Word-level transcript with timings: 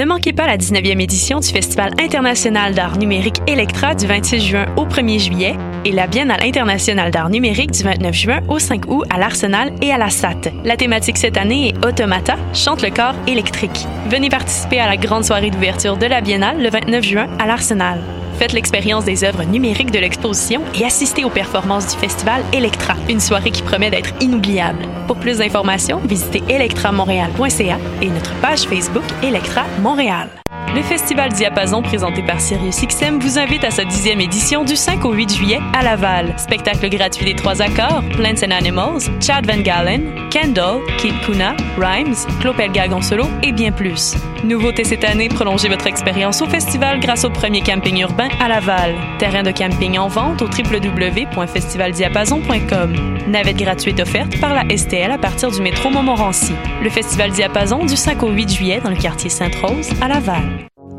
Ne 0.00 0.06
manquez 0.06 0.32
pas 0.32 0.46
la 0.46 0.56
19e 0.56 0.98
édition 0.98 1.40
du 1.40 1.48
Festival 1.48 1.92
international 2.00 2.72
d'art 2.72 2.96
numérique 2.96 3.36
Electra 3.46 3.94
du 3.94 4.06
26 4.06 4.40
juin 4.40 4.64
au 4.78 4.86
1er 4.86 5.18
juillet 5.18 5.56
et 5.84 5.92
la 5.92 6.06
Biennale 6.06 6.42
internationale 6.42 7.10
d'art 7.10 7.28
numérique 7.28 7.72
du 7.72 7.82
29 7.82 8.14
juin 8.14 8.40
au 8.48 8.58
5 8.58 8.86
août 8.88 9.04
à 9.10 9.18
l'Arsenal 9.18 9.74
et 9.82 9.92
à 9.92 9.98
la 9.98 10.08
SAT. 10.08 10.52
La 10.64 10.78
thématique 10.78 11.18
cette 11.18 11.36
année 11.36 11.68
est 11.68 11.84
Automata, 11.84 12.36
chante 12.54 12.80
le 12.80 12.88
corps 12.88 13.14
électrique. 13.26 13.86
Venez 14.08 14.30
participer 14.30 14.80
à 14.80 14.86
la 14.86 14.96
grande 14.96 15.24
soirée 15.24 15.50
d'ouverture 15.50 15.98
de 15.98 16.06
la 16.06 16.22
Biennale 16.22 16.62
le 16.62 16.70
29 16.70 17.04
juin 17.04 17.28
à 17.38 17.44
l'Arsenal. 17.46 18.00
Faites 18.40 18.54
l'expérience 18.54 19.04
des 19.04 19.22
œuvres 19.22 19.44
numériques 19.44 19.90
de 19.90 19.98
l'exposition 19.98 20.62
et 20.74 20.86
assistez 20.86 21.24
aux 21.24 21.28
performances 21.28 21.92
du 21.92 22.00
festival 22.00 22.42
Electra, 22.54 22.94
une 23.10 23.20
soirée 23.20 23.50
qui 23.50 23.60
promet 23.60 23.90
d'être 23.90 24.14
inoubliable. 24.22 24.78
Pour 25.06 25.18
plus 25.18 25.36
d'informations, 25.36 25.98
visitez 25.98 26.42
electramontréal.ca 26.48 27.78
et 28.00 28.08
notre 28.08 28.34
page 28.40 28.60
Facebook 28.60 29.04
Electra 29.22 29.66
Montréal. 29.82 30.30
Le 30.72 30.82
Festival 30.82 31.32
Diapason 31.32 31.82
présenté 31.82 32.22
par 32.22 32.40
SiriusXM 32.40 33.18
vous 33.18 33.40
invite 33.40 33.64
à 33.64 33.72
sa 33.72 33.84
dixième 33.84 34.20
édition 34.20 34.62
du 34.64 34.76
5 34.76 35.04
au 35.04 35.12
8 35.12 35.34
juillet 35.34 35.58
à 35.72 35.82
Laval. 35.82 36.32
Spectacle 36.38 36.88
gratuit 36.88 37.24
des 37.24 37.34
trois 37.34 37.60
accords, 37.60 38.04
Plants 38.12 38.44
and 38.46 38.52
Animals, 38.52 39.00
Chad 39.20 39.50
Van 39.50 39.62
Galen, 39.62 40.28
Kendall, 40.30 40.78
Kid 40.98 41.14
Kuna, 41.24 41.56
Rhymes, 41.76 42.14
Clopel 42.40 42.70
Gagon 42.70 43.02
solo 43.02 43.24
et 43.42 43.50
bien 43.50 43.72
plus. 43.72 44.14
Nouveauté 44.44 44.84
cette 44.84 45.02
année, 45.04 45.28
prolongez 45.28 45.68
votre 45.68 45.88
expérience 45.88 46.40
au 46.40 46.46
festival 46.46 47.00
grâce 47.00 47.24
au 47.24 47.30
premier 47.30 47.62
camping 47.62 47.98
urbain 48.00 48.28
à 48.40 48.46
Laval. 48.46 48.94
Terrain 49.18 49.42
de 49.42 49.50
camping 49.50 49.98
en 49.98 50.06
vente 50.06 50.40
au 50.40 50.46
www.festivaldiapason.com. 50.46 52.94
Navette 53.26 53.56
gratuite 53.56 53.98
offerte 54.00 54.38
par 54.40 54.54
la 54.54 54.62
STL 54.74 55.10
à 55.10 55.18
partir 55.18 55.50
du 55.50 55.60
métro 55.60 55.90
Montmorency. 55.90 56.54
Le 56.82 56.88
Festival 56.90 57.32
Diapason 57.32 57.84
du 57.84 57.96
5 57.96 58.22
au 58.22 58.30
8 58.30 58.52
juillet 58.52 58.80
dans 58.82 58.90
le 58.90 58.96
quartier 58.96 59.28
Sainte-Rose 59.30 59.90
à 60.00 60.08
Laval. 60.08 60.59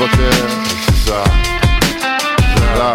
Fuck 0.00 0.14
it. 0.14 0.18
C'est 0.86 1.10
ça. 1.10 1.24
Ça. 2.74 2.92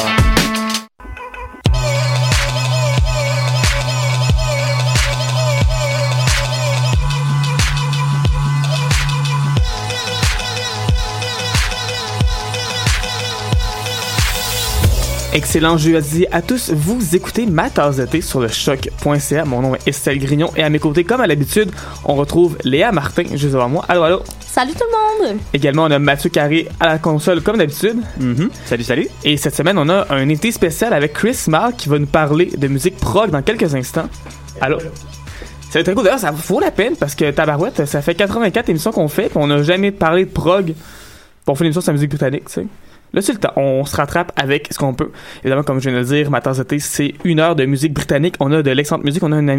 Excellent 15.32 15.78
jeudi 15.78 16.26
à 16.32 16.42
tous. 16.42 16.72
Vous 16.72 17.16
écoutez 17.16 17.46
ma 17.46 17.70
tasse 17.70 17.98
de 17.98 18.22
sur 18.22 18.40
le 18.40 18.48
choc.ca. 18.48 19.46
Mon 19.46 19.62
nom 19.62 19.76
est 19.76 19.88
Estelle 19.88 20.18
Grignon 20.18 20.50
et 20.56 20.64
à 20.64 20.72
mes 20.72 20.80
côtés, 20.80 21.04
comme 21.04 21.22
à 21.22 21.28
l'habitude, 21.28 21.70
on 22.04 22.16
retrouve 22.16 22.58
Léa 22.64 22.92
Martin 22.92 23.26
juste 23.34 23.54
devant 23.54 23.70
moi. 23.70 23.86
Allô, 23.88 24.02
allô. 24.02 24.24
Salut 24.56 24.72
tout 24.72 24.86
le 24.90 25.28
monde! 25.28 25.40
Également, 25.54 25.84
on 25.84 25.92
a 25.92 26.00
Mathieu 26.00 26.30
Carré 26.30 26.70
à 26.80 26.88
la 26.88 26.98
console, 26.98 27.42
comme 27.42 27.58
d'habitude. 27.58 27.98
Salut, 28.64 28.84
salut. 28.84 29.10
Et 29.26 29.36
cette 29.36 29.54
semaine, 29.54 29.78
on 29.78 29.90
a 29.90 30.06
un 30.10 30.30
été 30.30 30.50
spécial 30.54 30.94
avec 30.94 31.12
Chris 31.12 31.38
Mark 31.50 31.76
qui 31.76 31.90
va 31.90 32.00
nous 32.00 32.06
parler 32.06 32.46
de 32.46 32.70
musique 32.70 32.96
prog 32.96 33.32
dans 33.32 33.42
quelques 33.42 33.76
instants. 33.76 34.08
Allô? 34.62 34.80
Ça 34.80 34.86
va 35.74 35.80
être 35.82 35.88
très 35.88 35.94
cool. 35.94 36.06
D'ailleurs, 36.06 36.20
ça 36.20 36.32
vaut 36.32 36.62
la 36.62 36.72
peine 36.72 36.96
parce 36.96 37.16
que 37.16 37.32
Tabarouette, 37.32 37.86
ça 37.86 38.02
fait 38.02 38.16
84 38.16 38.70
émissions 38.70 38.94
qu'on 38.94 39.10
fait, 39.10 39.28
puis 39.28 39.40
on 39.42 39.48
n'a 39.48 39.62
jamais 39.62 39.92
parlé 39.92 40.24
de 40.24 40.32
prog. 40.32 40.68
Puis 40.68 40.76
on 41.48 41.56
fait 41.56 41.66
une 41.66 41.68
émission 41.68 41.82
sur 41.82 41.92
la 41.92 41.96
musique 41.96 42.12
britannique, 42.12 42.46
tu 42.46 42.54
sais. 42.54 42.68
Là, 43.14 43.22
c'est 43.22 43.34
le 43.34 43.40
temps. 43.40 43.54
On 43.56 43.86
se 43.86 43.96
rattrape 43.96 44.32
avec 44.36 44.68
ce 44.72 44.78
qu'on 44.78 44.94
peut. 44.94 45.12
Évidemment, 45.44 45.64
comme 45.64 45.80
je 45.80 45.90
viens 45.90 45.94
de 46.00 46.04
le 46.04 46.06
dire, 46.06 46.30
ma 46.32 46.42
tasse 46.42 46.62
c'est 46.80 47.14
une 47.24 47.40
heure 47.40 47.56
de 47.56 47.66
musique 47.66 47.94
britannique. 47.94 48.36
On 48.40 48.52
a 48.52 48.62
de 48.62 48.72
l'excellente 48.72 49.04
musique. 49.04 49.24
On 49.24 49.32
a 49.32 49.40
une 49.40 49.50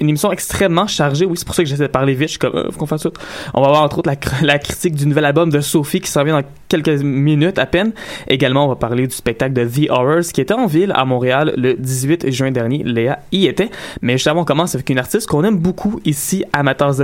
émission, 0.00 0.32
extrêmement 0.32 0.86
chargée. 0.86 1.24
Oui, 1.24 1.34
c'est 1.36 1.44
pour 1.46 1.54
ça 1.54 1.62
que 1.62 1.68
j'essaie 1.68 1.82
de 1.84 1.88
parler 1.88 2.14
vite. 2.14 2.28
Je 2.28 2.32
suis 2.32 2.38
comme, 2.38 2.56
euh, 2.56 2.70
faut 2.70 2.78
qu'on 2.80 2.86
fasse 2.86 3.02
ça. 3.02 3.10
On 3.54 3.62
va 3.62 3.68
voir, 3.68 3.82
entre 3.82 3.98
autres, 3.98 4.08
la, 4.08 4.16
cr- 4.16 4.44
la 4.44 4.58
critique 4.58 4.94
du 4.94 5.06
nouvel 5.06 5.24
album 5.24 5.50
de 5.50 5.60
Sophie 5.60 6.00
qui 6.00 6.10
s'en 6.10 6.24
vient 6.24 6.40
dans 6.40 6.46
quelques 6.68 7.02
minutes 7.02 7.58
à 7.58 7.66
peine. 7.66 7.92
Également, 8.28 8.64
on 8.64 8.68
va 8.68 8.76
parler 8.76 9.06
du 9.06 9.14
spectacle 9.14 9.52
de 9.52 9.64
The 9.64 9.90
Horrors 9.90 10.22
qui 10.32 10.40
était 10.40 10.54
en 10.54 10.66
ville 10.66 10.92
à 10.94 11.04
Montréal 11.04 11.54
le 11.56 11.74
18 11.74 12.30
juin 12.30 12.50
dernier. 12.50 12.82
Léa 12.84 13.20
y 13.32 13.46
était. 13.46 13.70
Mais 14.02 14.14
juste 14.14 14.26
avant, 14.26 14.42
on 14.42 14.44
commence 14.44 14.74
avec 14.74 14.88
une 14.90 14.98
artiste 14.98 15.26
qu'on 15.28 15.44
aime 15.44 15.58
beaucoup 15.58 16.00
ici 16.04 16.44
à 16.52 16.62
ma 16.62 16.74
tasse 16.74 17.00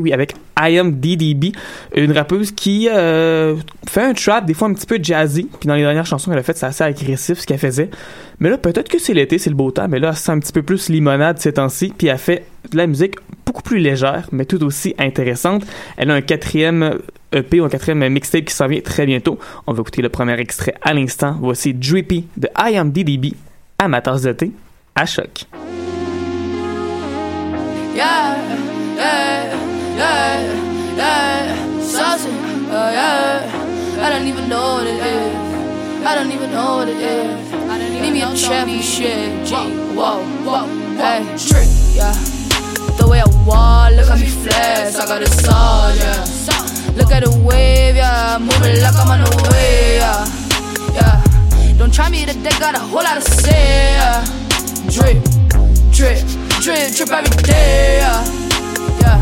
oui, 0.00 0.12
avec 0.12 0.34
I 0.58 0.78
Am 0.78 0.92
DDB, 0.92 1.52
une 1.94 2.12
rappeuse 2.12 2.52
qui 2.52 2.88
euh, 2.92 3.56
fait 3.88 4.02
un 4.02 4.12
trap, 4.14 4.44
des 4.44 4.54
fois 4.54 4.68
un 4.68 4.74
petit 4.74 4.81
peu 4.86 4.98
jazzy. 5.02 5.44
Puis 5.44 5.68
dans 5.68 5.74
les 5.74 5.82
dernières 5.82 6.06
chansons 6.06 6.30
qu'elle 6.30 6.40
a 6.40 6.42
faites, 6.42 6.58
c'est 6.58 6.66
assez 6.66 6.84
agressif 6.84 7.40
ce 7.40 7.46
qu'elle 7.46 7.58
faisait. 7.58 7.90
Mais 8.40 8.50
là, 8.50 8.58
peut-être 8.58 8.88
que 8.88 8.98
c'est 8.98 9.14
l'été, 9.14 9.38
c'est 9.38 9.50
le 9.50 9.56
beau 9.56 9.70
temps, 9.70 9.88
mais 9.88 9.98
là, 9.98 10.08
elle 10.10 10.16
se 10.16 10.22
sent 10.22 10.32
un 10.32 10.38
petit 10.38 10.52
peu 10.52 10.62
plus 10.62 10.88
limonade 10.88 11.38
ces 11.38 11.54
temps-ci. 11.54 11.92
Puis 11.96 12.08
elle 12.08 12.18
fait 12.18 12.44
de 12.70 12.76
la 12.76 12.86
musique 12.86 13.16
beaucoup 13.46 13.62
plus 13.62 13.78
légère, 13.78 14.28
mais 14.32 14.44
tout 14.44 14.62
aussi 14.64 14.94
intéressante. 14.98 15.64
Elle 15.96 16.10
a 16.10 16.14
un 16.14 16.20
quatrième 16.22 16.98
EP 17.32 17.60
ou 17.60 17.64
un 17.64 17.68
quatrième 17.68 18.06
mixtape 18.08 18.44
qui 18.44 18.54
s'en 18.54 18.66
vient 18.66 18.80
très 18.80 19.06
bientôt. 19.06 19.38
On 19.66 19.72
va 19.72 19.80
écouter 19.80 20.02
le 20.02 20.08
premier 20.08 20.38
extrait 20.38 20.74
à 20.82 20.92
l'instant. 20.94 21.36
Voici 21.40 21.74
Drippy 21.74 22.26
de 22.36 22.48
I 22.58 22.76
Am 22.76 22.90
DDB 22.90 23.34
à 23.78 23.88
de 23.88 24.32
thé 24.32 24.52
à 24.94 25.06
choc. 25.06 25.46
Know 34.52 34.74
what 34.74 34.86
it 34.86 35.00
is. 35.00 36.04
I 36.04 36.14
don't 36.14 36.30
even 36.30 36.50
know 36.50 36.76
what 36.76 36.88
it 36.88 37.00
is. 37.00 37.52
Need 38.02 38.12
me 38.12 38.22
a 38.22 38.36
shit. 38.36 39.46
G, 39.46 39.54
whoa, 39.96 40.20
whoa, 40.44 40.66
hey, 41.00 41.24
trick, 41.40 41.70
yeah. 41.96 42.12
The 42.98 43.06
way 43.08 43.20
I 43.20 43.28
walk, 43.46 43.92
look 43.96 44.10
at 44.10 44.20
me 44.20 44.26
flex. 44.26 44.96
I 45.00 45.06
got 45.06 45.22
a 45.22 45.26
sauce, 45.26 45.96
yeah. 45.96 46.92
Look 46.98 47.10
at 47.12 47.24
the 47.24 47.32
wave, 47.46 47.96
yeah. 47.96 48.38
Moving 48.38 48.82
like 48.84 48.96
I'm 49.00 49.10
on 49.14 49.20
the 49.24 49.32
way, 49.48 49.96
yeah. 50.02 50.26
Yeah. 50.98 51.78
Don't 51.78 51.94
try 51.94 52.10
me 52.10 52.26
today, 52.26 52.50
got 52.60 52.74
a 52.74 52.80
whole 52.80 53.02
lot 53.02 53.22
to 53.22 53.30
say, 53.30 53.96
yeah. 53.96 54.24
Drip, 54.94 55.16
drip, 55.96 56.20
drip, 56.60 56.92
drip 56.96 57.10
every 57.10 57.42
day, 57.42 58.02
yeah. 58.02 58.20
Yeah. 59.00 59.18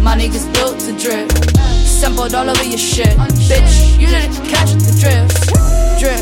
My 0.00 0.16
niggas 0.16 0.46
built 0.54 0.80
to 0.80 0.92
drip. 0.96 1.65
Sampled 1.96 2.34
all 2.34 2.48
over 2.48 2.62
your 2.62 2.76
shit. 2.76 3.16
Bitch, 3.48 3.98
you 3.98 4.06
didn't 4.06 4.36
catch 4.52 4.72
the 4.76 4.92
drip. 5.00 5.24
Drip, 5.96 6.20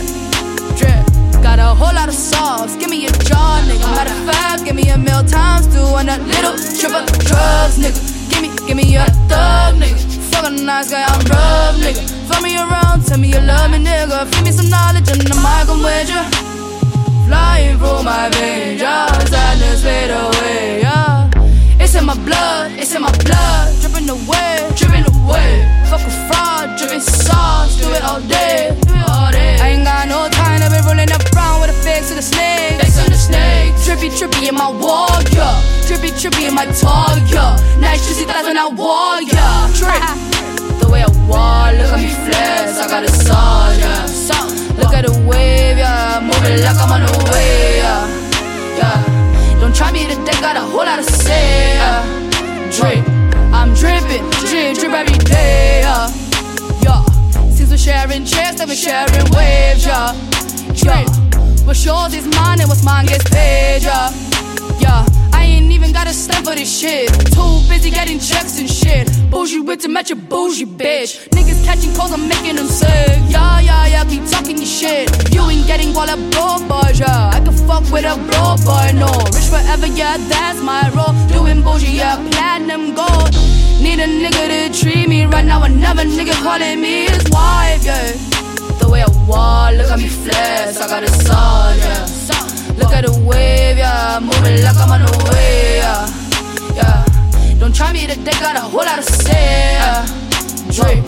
drip. 0.78 1.42
Got 1.42 1.58
a 1.58 1.74
whole 1.74 1.92
lot 1.92 2.08
of 2.08 2.14
sauce. 2.14 2.76
Give 2.76 2.88
me 2.88 3.06
a 3.06 3.10
jar, 3.26 3.58
nigga. 3.66 3.82
Matter 3.90 4.14
of 4.14 4.24
fact, 4.24 4.64
give 4.64 4.76
me 4.76 4.88
a 4.90 4.96
meal 4.96 5.24
times 5.24 5.66
two 5.66 5.82
and 5.98 6.08
a 6.08 6.16
little 6.30 6.54
trip 6.78 6.94
of 6.94 7.04
drugs, 7.26 7.76
nigga. 7.82 7.98
Give 8.30 8.42
me, 8.42 8.50
give 8.68 8.76
me 8.76 8.94
a 8.94 9.04
thug, 9.26 9.74
nigga. 9.74 9.98
Fuck 10.30 10.46
a 10.46 10.50
nice 10.50 10.90
guy, 10.92 11.02
I'm 11.02 11.20
rough, 11.26 11.76
nigga. 11.82 12.02
Fuck 12.28 12.42
me 12.42 12.56
around, 12.56 13.04
tell 13.04 13.18
me 13.18 13.34
you 13.34 13.40
love 13.40 13.70
me, 13.72 13.78
nigga. 13.78 14.32
Feed 14.32 14.44
me 14.44 14.52
some 14.52 14.70
knowledge 14.70 15.10
and 15.10 15.26
I'm 15.28 15.82
with 15.82 16.08
ya. 16.08 16.22
Flying 17.26 17.78
through 17.78 18.04
my 18.04 18.30
veins, 18.30 18.80
yeah. 18.80 19.10
Sadness 19.26 19.82
fade 19.82 20.10
away, 20.10 20.80
yeah. 20.82 21.30
It's 21.80 21.94
in 21.96 22.06
my 22.06 22.14
blood, 22.24 22.72
it's 22.78 22.94
in 22.94 23.02
my 23.02 23.10
blood. 23.26 23.74
Dripping 23.80 24.08
away, 24.08 24.70
away. 25.24 25.64
Fuck 25.88 26.04
a 26.04 26.12
fraud, 26.28 26.76
dripping 26.78 27.00
sauce. 27.00 27.80
Do 27.80 27.88
it 27.92 28.04
all 28.04 28.20
day, 28.20 28.76
all 29.08 29.32
day. 29.32 29.56
I 29.60 29.74
ain't 29.74 29.84
got 29.84 30.08
no 30.08 30.28
time 30.28 30.60
to 30.60 30.68
be 30.68 30.80
rolling 30.84 31.10
up 31.10 31.24
around 31.32 31.60
with 31.60 31.70
a 31.70 31.78
fix 31.80 32.08
to 32.08 32.14
the 32.14 32.22
snake. 32.22 32.80
Fix 32.80 33.00
to 33.00 33.10
the 33.10 33.16
snake. 33.16 33.72
Trippy, 33.84 34.08
trippy 34.12 34.48
in 34.48 34.54
my 34.54 34.70
wall, 34.70 35.20
yeah. 35.32 35.60
Trippy, 35.88 36.12
drippy 36.20 36.46
in 36.46 36.54
my 36.54 36.66
talk, 36.76 37.18
yeah. 37.28 37.56
Nice 37.80 38.06
juicy 38.06 38.24
thighs 38.24 38.44
when 38.44 38.58
I 38.58 38.68
walk, 38.68 39.24
yeah. 39.32 39.70
The 40.80 40.88
way 40.90 41.02
I 41.02 41.10
wall, 41.28 41.72
look 41.72 41.92
at 41.92 42.00
me 42.02 42.10
flex, 42.26 42.78
I 42.78 42.88
got 42.88 43.04
a 43.04 43.08
sauce, 43.08 43.78
yeah. 43.78 44.04
Look 44.76 44.92
at 44.92 45.06
the 45.06 45.14
wave, 45.22 45.78
yeah, 45.78 46.18
moving 46.20 46.60
like 46.60 46.76
I'm 46.76 46.90
on 46.90 47.06
the 47.06 47.30
way, 47.30 47.78
yeah. 47.78 48.02
yeah. 48.76 49.60
Don't 49.60 49.74
try 49.74 49.92
me 49.92 50.02
today, 50.02 50.34
got 50.40 50.56
a 50.56 50.60
whole 50.60 50.84
lot 50.84 50.96
to 50.96 51.04
say, 51.04 51.78
yeah. 51.78 52.02
Drip, 52.74 53.06
dripping, 53.74 54.24
drip, 54.46 54.78
drip 54.78 54.92
every 54.92 55.18
day, 55.18 55.80
yeah. 55.82 56.08
yeah. 56.82 57.04
Since 57.50 57.70
we're 57.70 57.78
sharing 57.78 58.24
chairs, 58.24 58.56
then 58.56 58.68
we're 58.68 58.74
sharing 58.74 59.28
waves, 59.34 59.84
yeah. 59.86 60.14
yeah. 60.84 61.04
What's 61.66 61.84
yours 61.84 62.14
is 62.14 62.26
mine, 62.36 62.60
and 62.60 62.68
what's 62.68 62.84
mine 62.84 63.06
gets 63.06 63.28
paid, 63.30 63.82
yeah. 63.82 64.10
Yeah. 64.78 65.04
I 65.32 65.44
ain't 65.44 65.72
even 65.72 65.92
got 65.92 66.06
a 66.06 66.12
step 66.12 66.44
for 66.44 66.54
this 66.54 66.70
shit. 66.80 67.08
Too 67.32 67.60
busy 67.68 67.90
getting 67.90 68.18
checks 68.18 68.58
and 68.58 68.68
shit. 68.68 69.08
Bougie 69.30 69.60
with 69.60 69.80
to 69.80 69.88
match 69.88 70.10
a 70.10 70.16
bougie 70.16 70.66
bitch. 70.66 71.28
Niggas 71.30 71.64
catching 71.64 71.94
calls, 71.94 72.12
I'm 72.12 72.28
making 72.28 72.56
them 72.56 72.66
sick. 72.66 73.18
Yeah, 73.28 73.60
yeah, 73.60 73.86
yeah, 73.86 74.04
keep 74.04 74.24
talking 74.30 74.56
your 74.56 74.66
shit. 74.66 75.10
You 75.34 75.42
ain't 75.50 75.66
getting 75.66 75.94
all 75.96 76.06
that 76.06 76.20
broke 76.32 76.68
boys, 76.68 77.00
yeah. 77.00 77.30
I 77.34 77.40
can 77.40 77.52
fuck 77.66 77.84
with 77.92 78.04
a 78.04 78.16
broke 78.30 78.64
boy, 78.64 78.92
no. 78.94 79.10
Rich 79.34 79.48
forever, 79.52 79.86
yeah, 79.86 80.16
that's 80.28 80.62
my 80.62 80.88
role. 80.96 81.14
Doing 81.28 81.62
bougie, 81.62 81.92
yeah, 81.92 82.16
platinum 82.30 82.94
gold. 82.94 83.53
Need 83.84 84.00
a 84.00 84.06
nigga 84.06 84.44
to 84.48 84.80
treat 84.80 85.06
me 85.10 85.26
right 85.26 85.44
now. 85.44 85.62
Another 85.62 86.04
nigga 86.04 86.32
calling 86.42 86.80
me 86.80 87.04
his 87.04 87.22
wife, 87.28 87.84
yeah. 87.84 88.12
The 88.80 88.88
way 88.90 89.02
I 89.02 89.10
walk, 89.28 89.74
look 89.76 89.90
at 89.90 89.98
me 89.98 90.08
flex. 90.08 90.80
I 90.80 90.88
got 90.88 91.02
a 91.02 91.08
soul, 91.08 91.76
yeah. 91.76 92.06
Look 92.78 92.92
at 92.94 93.04
the 93.04 93.12
wave, 93.28 93.76
yeah. 93.76 94.20
Moving 94.22 94.62
like 94.64 94.76
I'm 94.78 94.90
on 94.90 95.02
the 95.04 95.12
way, 95.30 95.76
yeah. 95.84 96.08
Yeah. 96.74 97.58
Don't 97.60 97.74
try 97.74 97.92
me 97.92 98.06
today, 98.06 98.32
got 98.40 98.56
a 98.56 98.60
whole 98.60 98.86
lot 98.86 98.96
to 98.96 99.02
say, 99.02 99.76
yeah. 99.76 100.06
Drip. 100.72 101.04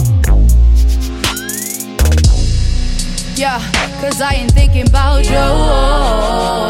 Yeah, 3.36 3.58
cause 4.02 4.20
I 4.20 4.34
ain't 4.34 4.52
thinking 4.52 4.86
about 4.86 5.24
you. 5.24 5.32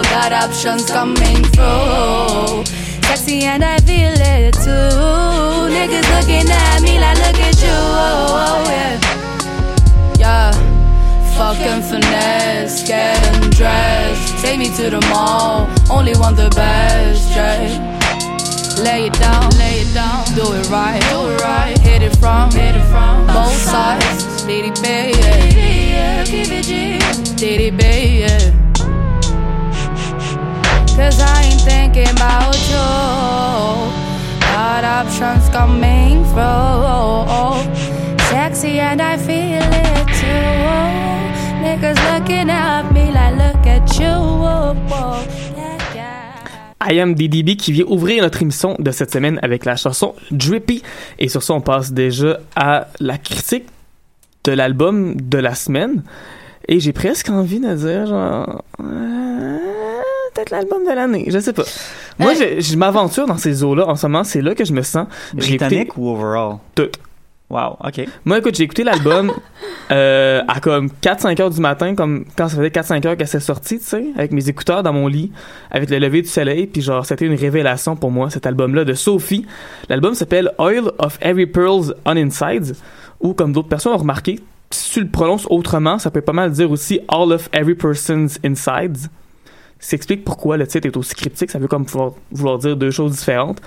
Got 0.09 0.33
options 0.33 0.89
coming 0.89 1.43
through. 1.51 2.76
Sexy 3.07 3.45
and 3.45 3.65
I 3.65 3.79
feel 3.79 4.13
it 4.13 4.55
too. 4.55 4.71
Niggas 5.71 6.09
looking 6.15 6.51
at 6.51 6.83
me 6.83 6.99
like, 6.99 7.17
look 7.19 7.39
at 7.41 7.57
you. 7.63 7.69
Oh, 7.71 8.35
oh, 8.43 8.65
yeah. 8.69 8.99
Yeah. 10.19 10.53
Fucking 11.37 11.83
finesse, 11.83 12.87
getting 12.87 13.51
dressed. 13.51 14.43
Take 14.45 14.59
me 14.59 14.75
to 14.77 14.91
the 14.91 15.01
mall, 15.09 15.69
only 15.91 16.15
want 16.19 16.37
the 16.37 16.51
best, 16.57 17.33
Jay. 17.33 17.79
Lay 18.83 19.07
it 19.07 19.13
down, 19.15 19.51
lay 19.57 19.81
it 19.81 19.95
down, 19.95 20.25
do 20.35 20.53
it 20.53 20.69
right, 20.69 21.01
do 21.11 21.31
it 21.31 21.41
right. 21.41 21.79
Hit 21.79 22.03
it 22.03 22.17
from, 22.17 22.51
hit 22.51 22.75
it 22.75 22.85
from 22.91 23.27
both 23.27 23.53
sides. 23.53 24.45
Diddy 24.45 24.71
baby, 24.83 25.93
yeah. 25.93 26.25
Diddy 27.37 27.71
baby, 27.71 28.21
yeah. 28.21 28.66
Cause 30.97 31.21
I 46.81 46.99
am 46.99 47.15
DDB 47.15 47.57
qui 47.57 47.73
vient 47.73 47.85
ouvrir 47.89 48.23
notre 48.23 48.41
émission 48.41 48.75
de 48.79 48.91
cette 48.91 49.13
semaine 49.13 49.39
avec 49.43 49.67
la 49.67 49.77
chanson 49.77 50.15
Drippy. 50.31 50.83
Et 51.19 51.29
sur 51.29 51.43
ça, 51.43 51.53
on 51.53 51.61
passe 51.61 51.93
déjà 51.93 52.39
à 52.55 52.89
la 53.01 53.19
critique 53.19 53.67
de 54.45 54.53
l'album 54.53 55.21
de 55.21 55.37
la 55.37 55.55
semaine. 55.55 56.03
Et 56.69 56.81
j'ai 56.81 56.95
presque 56.95 57.29
envie 57.29 57.61
de 57.61 57.75
dire, 57.75 58.07
genre, 58.07 58.63
euh, 58.81 59.76
peut-être 60.37 60.51
l'album 60.51 60.85
de 60.85 60.93
l'année, 60.93 61.25
je 61.29 61.39
sais 61.39 61.53
pas. 61.53 61.65
Moi, 62.19 62.35
je, 62.35 62.61
je 62.61 62.77
m'aventure 62.77 63.27
dans 63.27 63.39
ces 63.39 63.65
eaux-là 63.65 63.87
en 63.89 63.97
ce 63.97 64.07
moment, 64.07 64.25
c'est 64.25 64.43
là 64.43 64.55
que 64.55 64.65
je 64.65 64.73
me 64.73 64.83
sens. 64.83 65.07
Britannique 65.33 65.97
ou 65.97 66.11
overall? 66.11 66.59
tout. 66.75 66.91
Wow, 67.49 67.77
ok. 67.85 68.09
Moi, 68.25 68.39
écoute, 68.39 68.57
j'ai 68.57 68.65
écouté 68.65 68.83
l'album 68.83 69.33
euh, 69.93 70.43
à 70.49 70.59
comme 70.59 70.89
4-5 71.01 71.41
heures 71.41 71.51
du 71.51 71.61
matin, 71.61 71.95
comme 71.95 72.25
quand 72.37 72.49
ça 72.49 72.57
faisait 72.57 72.69
4-5 72.71 73.07
heures 73.07 73.17
qu'elle 73.17 73.29
s'est 73.29 73.39
sortie, 73.39 73.79
tu 73.79 73.85
sais, 73.85 74.07
avec 74.17 74.33
mes 74.33 74.49
écouteurs 74.49 74.83
dans 74.83 74.93
mon 74.93 75.07
lit, 75.07 75.31
avec 75.71 75.89
le 75.89 75.99
lever 75.99 76.23
du 76.23 76.29
soleil, 76.29 76.67
puis 76.67 76.83
genre, 76.83 77.07
c'était 77.07 77.25
une 77.25 77.37
révélation 77.37 77.95
pour 77.95 78.11
moi, 78.11 78.31
cet 78.31 78.47
album-là 78.47 78.85
de 78.85 78.95
Sophie. 78.95 79.47
L'album 79.89 80.15
s'appelle 80.15 80.51
Oil 80.59 80.91
of 80.99 81.19
Every 81.21 81.47
Pearl's 81.47 81.95
on 82.05 82.17
Inside, 82.17 82.75
ou 83.21 83.33
comme 83.33 83.53
d'autres 83.53 83.69
personnes 83.69 83.93
ont 83.93 83.99
remarqué, 83.99 84.41
si 84.73 84.91
tu 84.91 85.01
le 85.01 85.09
prononces 85.09 85.47
autrement, 85.49 86.01
ça 86.01 86.11
peut 86.11 86.21
pas 86.23 86.33
mal 86.33 86.51
dire 86.51 86.73
aussi 86.73 86.99
All 87.09 87.33
of 87.33 87.49
Every 87.53 87.77
Person's 87.77 88.41
Inside. 88.45 88.99
Ça 89.79 89.97
explique 89.97 90.25
pourquoi 90.25 90.57
le 90.57 90.67
titre 90.67 90.87
est 90.87 90.97
aussi 90.97 91.15
cryptique, 91.15 91.51
ça 91.51 91.59
veut 91.59 91.69
comme 91.69 91.85
vouloir, 92.31 92.59
dire 92.59 92.77
deux 92.77 92.91
choses 92.91 93.13
différentes. 93.13 93.61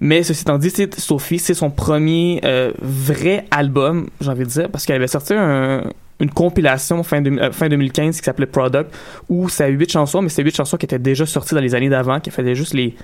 Mais 0.00 0.22
ceci 0.24 0.42
étant 0.42 0.58
dit, 0.58 0.72
Sophie, 0.98 1.38
c'est 1.38 1.54
son 1.54 1.70
premier 1.70 2.40
euh, 2.44 2.72
vrai 2.80 3.44
album, 3.52 4.08
j'ai 4.20 4.30
envie 4.30 4.44
de 4.44 4.48
dire, 4.48 4.68
parce 4.70 4.84
qu'elle 4.84 4.96
avait 4.96 5.06
sorti 5.06 5.34
un- 5.34 5.84
une 6.18 6.30
compilation 6.30 7.02
fin, 7.04 7.20
de- 7.20 7.30
euh, 7.38 7.52
fin 7.52 7.68
2015 7.68 8.18
qui 8.18 8.24
s'appelait 8.24 8.46
Product, 8.46 8.90
où 9.28 9.48
ça 9.48 9.64
a 9.64 9.68
huit 9.68 9.90
chansons, 9.92 10.22
mais 10.22 10.28
c'est 10.28 10.42
huit 10.42 10.56
chansons 10.56 10.76
qui 10.76 10.86
étaient 10.86 10.98
déjà 10.98 11.26
sorties 11.26 11.54
dans 11.54 11.60
les 11.60 11.74
années 11.74 11.88
d'avant, 11.88 12.18
qui 12.20 12.30
fallait 12.30 12.54
juste 12.54 12.74
les 12.74 12.94